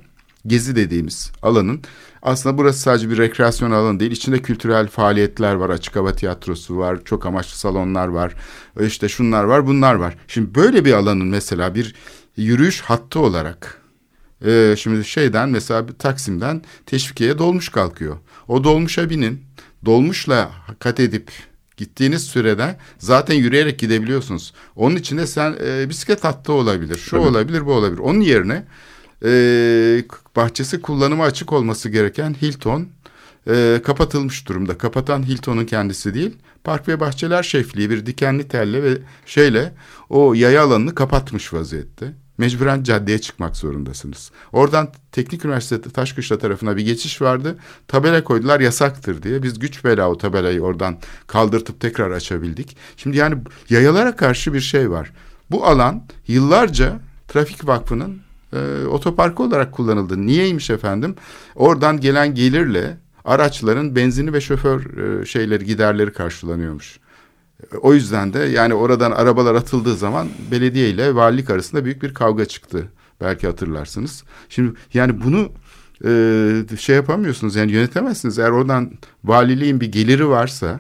Gezi 0.47 0.76
dediğimiz 0.76 1.32
alanın 1.41 1.82
aslında 2.22 2.57
burası 2.57 2.80
sadece 2.80 3.09
bir 3.09 3.18
rekreasyon 3.18 3.72
alanı 3.72 3.99
değil. 3.99 4.11
İçinde 4.11 4.41
kültürel 4.41 4.88
faaliyetler 4.88 5.53
var. 5.53 5.70
Açık 5.70 5.95
hava 5.95 6.14
tiyatrosu 6.14 6.78
var. 6.78 6.99
Çok 7.05 7.26
amaçlı 7.26 7.57
salonlar 7.57 8.07
var. 8.07 8.34
İşte 8.82 9.09
şunlar 9.09 9.43
var 9.43 9.68
bunlar 9.68 9.93
var. 9.95 10.18
Şimdi 10.28 10.55
böyle 10.55 10.86
bir 10.86 10.93
alanın 10.93 11.28
mesela 11.28 11.76
bir 11.76 11.95
yürüyüş 12.38 12.82
hattı 12.82 13.20
olarak 13.20 13.82
e, 14.45 14.76
şimdi 14.78 15.05
şeyden 15.05 15.49
mesela 15.49 15.86
Taksim'den 15.99 16.61
Teşvikiye'ye 16.86 17.38
dolmuş 17.38 17.70
kalkıyor. 17.70 18.18
O 18.47 18.64
dolmuşa 18.64 19.09
binin 19.09 19.43
dolmuşla 19.86 20.51
kat 20.79 20.99
edip 20.99 21.31
gittiğiniz 21.77 22.23
sürede 22.23 22.77
zaten 22.97 23.36
yürüyerek 23.36 23.79
gidebiliyorsunuz. 23.79 24.53
Onun 24.75 24.95
için 24.95 25.17
de 25.17 25.27
sen 25.27 25.55
e, 25.65 25.89
bisiklet 25.89 26.23
hattı 26.23 26.53
olabilir, 26.53 26.97
şu 26.97 27.11
Tabii. 27.11 27.21
olabilir, 27.21 27.65
bu 27.65 27.73
olabilir. 27.73 27.99
Onun 27.99 28.21
yerine 28.21 28.65
e, 29.25 29.31
bahçesi 30.36 30.81
kullanıma 30.81 31.23
açık 31.23 31.53
olması 31.53 31.89
gereken 31.89 32.36
Hilton 32.41 32.88
e, 33.47 33.81
kapatılmış 33.84 34.47
durumda. 34.47 34.77
Kapatan 34.77 35.23
Hilton'un 35.23 35.65
kendisi 35.65 36.13
değil, 36.13 36.38
Park 36.63 36.88
ve 36.88 36.99
Bahçeler 36.99 37.43
Şefliği 37.43 37.89
bir 37.89 38.05
dikenli 38.05 38.47
telle 38.47 38.84
ve 38.84 38.97
şeyle 39.25 39.73
o 40.09 40.34
yaya 40.34 40.63
alanını 40.63 40.95
kapatmış 40.95 41.53
vaziyette 41.53 42.13
mecburen 42.38 42.84
caddeye 42.84 43.21
çıkmak 43.21 43.55
zorundasınız. 43.57 44.31
Oradan 44.51 44.89
Teknik 45.11 45.45
Üniversitesi 45.45 45.93
Taşkışla 45.93 46.38
tarafına 46.38 46.77
bir 46.77 46.86
geçiş 46.86 47.21
vardı. 47.21 47.57
Tabela 47.88 48.23
koydular 48.23 48.59
yasaktır 48.59 49.23
diye. 49.23 49.43
Biz 49.43 49.59
güç 49.59 49.86
bela 49.86 50.09
o 50.09 50.17
tabelayı 50.17 50.61
oradan 50.61 50.97
kaldırtıp 51.27 51.79
tekrar 51.79 52.11
açabildik. 52.11 52.77
Şimdi 52.97 53.17
yani 53.17 53.36
yayalara 53.69 54.15
karşı 54.15 54.53
bir 54.53 54.61
şey 54.61 54.91
var. 54.91 55.11
Bu 55.51 55.65
alan 55.65 56.03
yıllarca 56.27 56.99
Trafik 57.27 57.67
Vakfı'nın 57.67 58.21
e, 58.53 58.86
otoparkı 58.86 59.43
olarak 59.43 59.71
kullanıldı. 59.71 60.25
Niyeymiş 60.25 60.69
efendim? 60.69 61.15
Oradan 61.55 61.99
gelen 61.99 62.36
gelirle 62.36 62.97
araçların 63.25 63.95
benzini 63.95 64.34
ve 64.34 64.41
şoför 64.41 64.97
e, 64.97 65.25
şeyleri 65.25 65.65
giderleri 65.65 66.13
karşılanıyormuş. 66.13 66.99
O 67.82 67.93
yüzden 67.93 68.34
de 68.34 68.39
yani 68.39 68.74
oradan 68.74 69.11
arabalar 69.11 69.55
atıldığı 69.55 69.95
zaman 69.95 70.28
belediye 70.51 70.89
ile 70.89 71.16
valilik 71.16 71.49
arasında 71.49 71.86
büyük 71.86 72.03
bir 72.03 72.14
kavga 72.14 72.45
çıktı. 72.45 72.88
Belki 73.22 73.47
hatırlarsınız. 73.47 74.24
Şimdi 74.49 74.74
yani 74.93 75.24
bunu 75.24 75.51
e, 76.05 76.78
şey 76.78 76.95
yapamıyorsunuz 76.95 77.55
yani 77.55 77.72
yönetemezsiniz. 77.72 78.39
Eğer 78.39 78.49
oradan 78.49 78.91
valiliğin 79.24 79.82
bir 79.82 79.91
geliri 79.91 80.28
varsa 80.28 80.80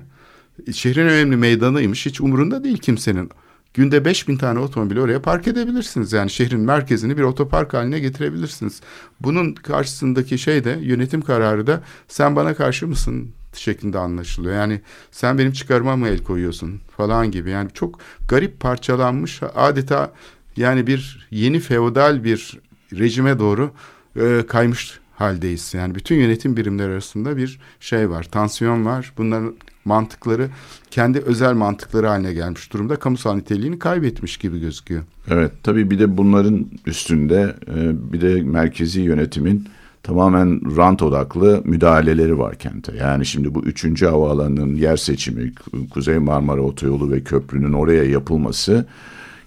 şehrin 0.73 1.07
önemli 1.07 1.35
meydanıymış 1.35 2.05
hiç 2.05 2.21
umurunda 2.21 2.63
değil 2.63 2.77
kimsenin. 2.77 3.29
Günde 3.73 4.05
5000 4.05 4.37
tane 4.37 4.59
otomobil 4.59 4.97
oraya 4.97 5.21
park 5.21 5.47
edebilirsiniz. 5.47 6.13
Yani 6.13 6.29
şehrin 6.29 6.59
merkezini 6.59 7.17
bir 7.17 7.23
otopark 7.23 7.73
haline 7.73 7.99
getirebilirsiniz. 7.99 8.81
Bunun 9.19 9.53
karşısındaki 9.53 10.37
şey 10.37 10.63
de 10.63 10.79
yönetim 10.81 11.21
kararı 11.21 11.67
da 11.67 11.83
sen 12.07 12.35
bana 12.35 12.53
karşı 12.53 12.87
mısın 12.87 13.33
şeklinde 13.53 13.99
anlaşılıyor. 13.99 14.55
Yani 14.55 14.81
sen 15.11 15.37
benim 15.37 15.51
çıkarıma 15.51 15.95
mı 15.95 16.07
el 16.07 16.23
koyuyorsun 16.23 16.81
falan 16.97 17.31
gibi. 17.31 17.49
Yani 17.49 17.69
çok 17.73 17.99
garip 18.27 18.59
parçalanmış 18.59 19.41
adeta 19.55 20.13
yani 20.57 20.87
bir 20.87 21.27
yeni 21.31 21.59
feodal 21.59 22.23
bir 22.23 22.59
rejime 22.93 23.39
doğru 23.39 23.71
e, 24.15 24.43
kaymış 24.47 24.99
haldeyiz. 25.15 25.73
Yani 25.73 25.95
bütün 25.95 26.15
yönetim 26.15 26.57
birimleri 26.57 26.91
arasında 26.91 27.37
bir 27.37 27.59
şey 27.79 28.09
var, 28.09 28.23
tansiyon 28.23 28.85
var. 28.85 29.13
Bunların 29.17 29.55
mantıkları 29.85 30.49
kendi 30.91 31.19
özel 31.19 31.53
mantıkları 31.53 32.07
haline 32.07 32.33
gelmiş 32.33 32.73
durumda. 32.73 32.95
Kamusal 32.95 33.35
niteliğini 33.35 33.79
kaybetmiş 33.79 34.37
gibi 34.37 34.59
gözüküyor. 34.59 35.03
Evet, 35.27 35.51
tabii 35.63 35.91
bir 35.91 35.99
de 35.99 36.17
bunların 36.17 36.65
üstünde 36.85 37.55
e, 37.67 38.13
bir 38.13 38.21
de 38.21 38.41
merkezi 38.41 39.01
yönetimin 39.01 39.67
tamamen 40.03 40.77
rant 40.77 41.01
odaklı 41.01 41.61
müdahaleleri 41.65 42.39
var 42.39 42.55
kente. 42.55 42.93
Yani 42.99 43.25
şimdi 43.25 43.55
bu 43.55 43.63
üçüncü 43.63 44.05
havaalanının 44.05 44.75
yer 44.75 44.97
seçimi, 44.97 45.51
Kuzey 45.89 46.19
Marmara 46.19 46.61
Otoyolu 46.61 47.11
ve 47.11 47.23
köprünün 47.23 47.73
oraya 47.73 48.03
yapılması 48.03 48.85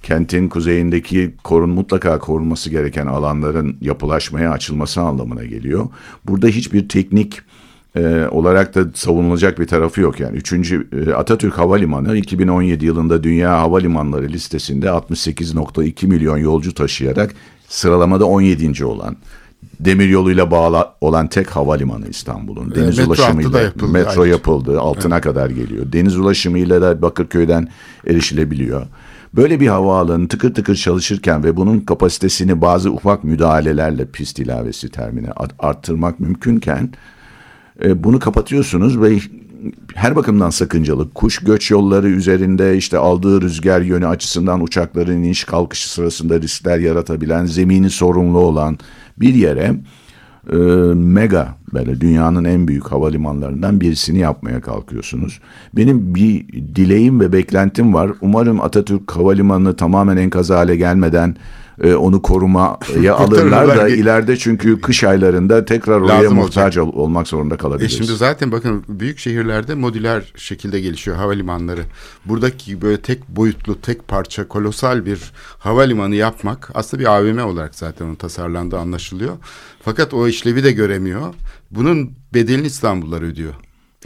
kentin 0.02 0.48
kuzeyindeki 0.48 1.34
korun 1.44 1.70
mutlaka 1.70 2.18
korunması 2.18 2.70
gereken 2.70 3.06
alanların 3.06 3.76
yapılaşmaya 3.80 4.50
açılması 4.50 5.00
anlamına 5.00 5.44
geliyor. 5.44 5.86
Burada 6.26 6.46
hiçbir 6.46 6.88
teknik 6.88 7.40
e, 7.96 8.26
olarak 8.30 8.74
da 8.74 8.84
savunulacak 8.94 9.58
bir 9.58 9.66
tarafı 9.66 10.00
yok 10.00 10.20
yani. 10.20 10.36
Üçüncü 10.36 10.88
e, 11.06 11.12
Atatürk 11.12 11.58
Havalimanı 11.58 12.16
2017 12.16 12.86
yılında 12.86 13.22
Dünya 13.22 13.58
Havalimanları 13.58 14.28
listesinde 14.28 14.86
68.2 14.86 16.06
milyon 16.06 16.38
yolcu 16.38 16.74
taşıyarak 16.74 17.34
sıralamada 17.68 18.24
17. 18.26 18.84
olan 18.84 19.16
demir 19.80 20.08
yoluyla 20.08 20.50
bağlı 20.50 20.88
olan 21.00 21.28
tek 21.28 21.50
havalimanı 21.50 22.08
İstanbul'un. 22.08 22.74
Deniz 22.74 22.98
metro 22.98 23.10
ulaşımıyla 23.10 23.60
yapıldı, 23.60 23.92
metro 23.92 24.08
ayrıca. 24.08 24.26
yapıldı, 24.26 24.80
altına 24.80 25.14
evet. 25.14 25.24
kadar 25.24 25.50
geliyor. 25.50 25.92
Deniz 25.92 26.16
ulaşımıyla 26.16 26.82
da 26.82 27.02
Bakırköy'den 27.02 27.68
erişilebiliyor. 28.06 28.86
Böyle 29.34 29.60
bir 29.60 29.66
havaalanı 29.66 30.28
tıkır 30.28 30.54
tıkır 30.54 30.74
çalışırken 30.74 31.44
ve 31.44 31.56
bunun 31.56 31.80
kapasitesini 31.80 32.60
bazı 32.60 32.90
ufak 32.90 33.24
müdahalelerle 33.24 34.06
pist 34.06 34.38
ilavesi 34.38 34.88
termine 34.88 35.28
arttırmak 35.58 36.20
mümkünken 36.20 36.90
e, 37.84 38.04
bunu 38.04 38.18
kapatıyorsunuz 38.18 39.00
ve 39.00 39.18
her 39.94 40.16
bakımdan 40.16 40.50
sakıncalı. 40.50 41.10
Kuş 41.14 41.38
göç 41.38 41.70
yolları 41.70 42.08
üzerinde 42.08 42.76
işte 42.76 42.98
aldığı 42.98 43.40
rüzgar 43.40 43.80
yönü 43.80 44.06
açısından 44.06 44.60
uçakların 44.60 45.22
iniş 45.22 45.44
kalkışı 45.44 45.92
sırasında 45.92 46.40
riskler 46.40 46.78
yaratabilen, 46.78 47.46
zemini 47.46 47.90
sorunlu 47.90 48.38
olan 48.38 48.78
bir 49.20 49.34
yere 49.34 49.74
e, 50.52 50.56
mega 50.94 51.56
Böyle 51.74 52.00
dünyanın 52.00 52.44
en 52.44 52.68
büyük 52.68 52.92
havalimanlarından 52.92 53.80
birisini 53.80 54.18
yapmaya 54.18 54.60
kalkıyorsunuz. 54.60 55.40
Benim 55.76 56.14
bir 56.14 56.48
dileğim 56.74 57.20
ve 57.20 57.32
beklentim 57.32 57.94
var. 57.94 58.10
Umarım 58.20 58.60
Atatürk 58.60 59.12
Havalimanı 59.12 59.76
tamamen 59.76 60.16
enkaz 60.16 60.50
hale 60.50 60.76
gelmeden 60.76 61.36
e, 61.82 61.94
onu 61.94 62.22
korumaya 62.22 63.14
alırlar 63.16 63.68
da 63.76 63.88
ileride 63.88 64.36
çünkü 64.36 64.80
kış 64.80 65.04
aylarında 65.04 65.64
tekrar 65.64 66.00
oraya 66.00 66.22
Lazım 66.22 66.34
muhtaç 66.34 66.78
ol- 66.78 66.92
olmak 66.92 67.28
zorunda 67.28 67.54
E 67.54 67.58
kalabiliriz. 67.58 67.96
şimdi 67.98 68.12
zaten 68.16 68.52
bakın 68.52 68.84
büyük 68.88 69.18
şehirlerde 69.18 69.74
modüler 69.74 70.32
şekilde 70.36 70.80
gelişiyor 70.80 71.16
havalimanları. 71.16 71.82
Buradaki 72.24 72.82
böyle 72.82 73.00
tek 73.00 73.28
boyutlu, 73.28 73.80
tek 73.80 74.08
parça, 74.08 74.48
kolosal 74.48 75.06
bir 75.06 75.32
havalimanı 75.58 76.14
yapmak 76.14 76.70
aslında 76.74 77.00
bir 77.00 77.06
AVM 77.16 77.38
olarak 77.38 77.74
zaten 77.74 78.04
onun 78.06 78.14
tasarlandığı 78.14 78.78
anlaşılıyor. 78.78 79.36
Fakat 79.82 80.14
o 80.14 80.28
işlevi 80.28 80.64
de 80.64 80.72
göremiyor. 80.72 81.34
Bunun 81.70 82.12
bedelini 82.34 82.66
İstanbullular 82.66 83.22
ödüyor. 83.22 83.54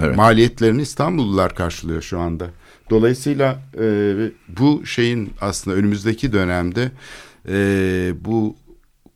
Evet. 0.01 0.17
Maliyetlerini 0.17 0.83
İstanbullular 0.83 1.55
karşılıyor 1.55 2.03
şu 2.03 2.19
anda. 2.21 2.47
Dolayısıyla 2.91 3.59
e, 3.81 4.15
bu 4.59 4.87
şeyin 4.87 5.33
aslında 5.41 5.77
önümüzdeki 5.77 6.33
dönemde 6.33 6.91
e, 7.49 8.13
bu 8.21 8.57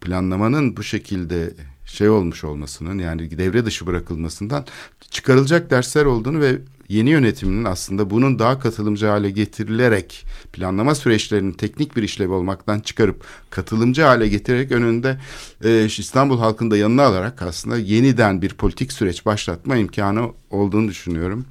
planlamanın 0.00 0.76
bu 0.76 0.82
şekilde 0.82 1.54
şey 1.84 2.08
olmuş 2.08 2.44
olmasının 2.44 2.98
yani 2.98 3.38
devre 3.38 3.64
dışı 3.64 3.86
bırakılmasından 3.86 4.66
çıkarılacak 5.10 5.70
dersler 5.70 6.04
olduğunu 6.04 6.40
ve 6.40 6.58
yeni 6.88 7.10
yönetiminin 7.10 7.64
aslında 7.64 8.10
bunun 8.10 8.38
daha 8.38 8.58
katılımcı 8.58 9.06
hale 9.06 9.30
getirilerek 9.30 10.26
planlama 10.52 10.94
süreçlerinin 10.94 11.52
teknik 11.52 11.96
bir 11.96 12.02
işlev 12.02 12.30
olmaktan 12.30 12.80
çıkarıp 12.80 13.24
katılımcı 13.50 14.02
hale 14.02 14.28
getirerek 14.28 14.72
önünde 14.72 15.18
e, 15.64 15.84
İstanbul 15.84 16.38
halkını 16.38 16.70
da 16.70 16.76
yanına 16.76 17.02
alarak 17.02 17.42
aslında 17.42 17.78
yeniden 17.78 18.42
bir 18.42 18.54
politik 18.54 18.92
süreç 18.92 19.26
başlatma 19.26 19.76
imkanı 19.76 20.30
olduğunu 20.50 20.88
düşünüyorum. 20.88 21.44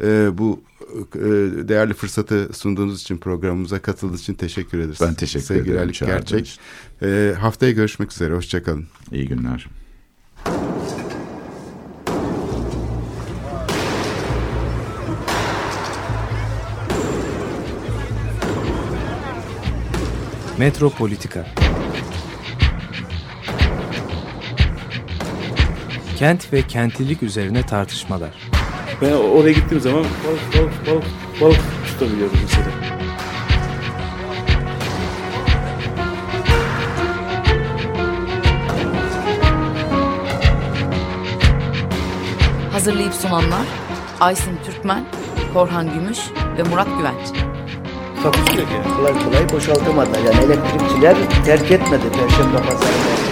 E, 0.00 0.38
bu 0.38 0.62
değerli 1.68 1.94
fırsatı 1.94 2.48
sunduğunuz 2.52 3.02
için 3.02 3.18
programımıza 3.18 3.82
katıldığınız 3.82 4.20
için 4.20 4.34
teşekkür 4.34 4.78
ederiz. 4.78 4.98
Ben 5.00 5.14
teşekkür 5.14 5.46
Sevgili 5.46 5.70
ederim, 5.70 5.82
Ali 5.82 5.92
Gerçek. 5.92 6.60
E, 7.02 7.34
haftaya 7.40 7.72
görüşmek 7.72 8.12
üzere. 8.12 8.34
Hoşçakalın. 8.34 8.86
İyi 9.12 9.28
günler. 9.28 9.66
Metropolitika 20.58 21.46
Kent 26.16 26.52
ve 26.52 26.62
kentlilik 26.62 27.22
üzerine 27.22 27.66
tartışmalar. 27.66 28.51
Ben 29.02 29.12
oraya 29.12 29.52
gittiğim 29.52 29.80
zaman 29.80 30.04
balık 30.04 30.58
balık 30.58 30.86
balık 30.86 31.04
balık 31.40 31.60
tutabiliyorum 31.86 32.38
mesela. 32.42 32.66
Hazırlayıp 42.72 43.14
sunanlar 43.14 43.66
Aysin 44.20 44.58
Türkmen, 44.66 45.04
Korhan 45.54 45.94
Gümüş 45.94 46.18
ve 46.58 46.62
Murat 46.62 46.88
Güvenç. 46.98 47.28
Takusu 48.22 48.60
yok 48.60 48.68
yani. 48.74 48.96
Kolay 48.96 49.24
kolay 49.24 49.52
boşaltamadılar. 49.52 50.18
Yani 50.18 50.44
elektrikçiler 50.44 51.16
terk 51.44 51.70
etmedi 51.70 52.04
Perşembe 52.12 52.56
Pazarı 52.56 53.31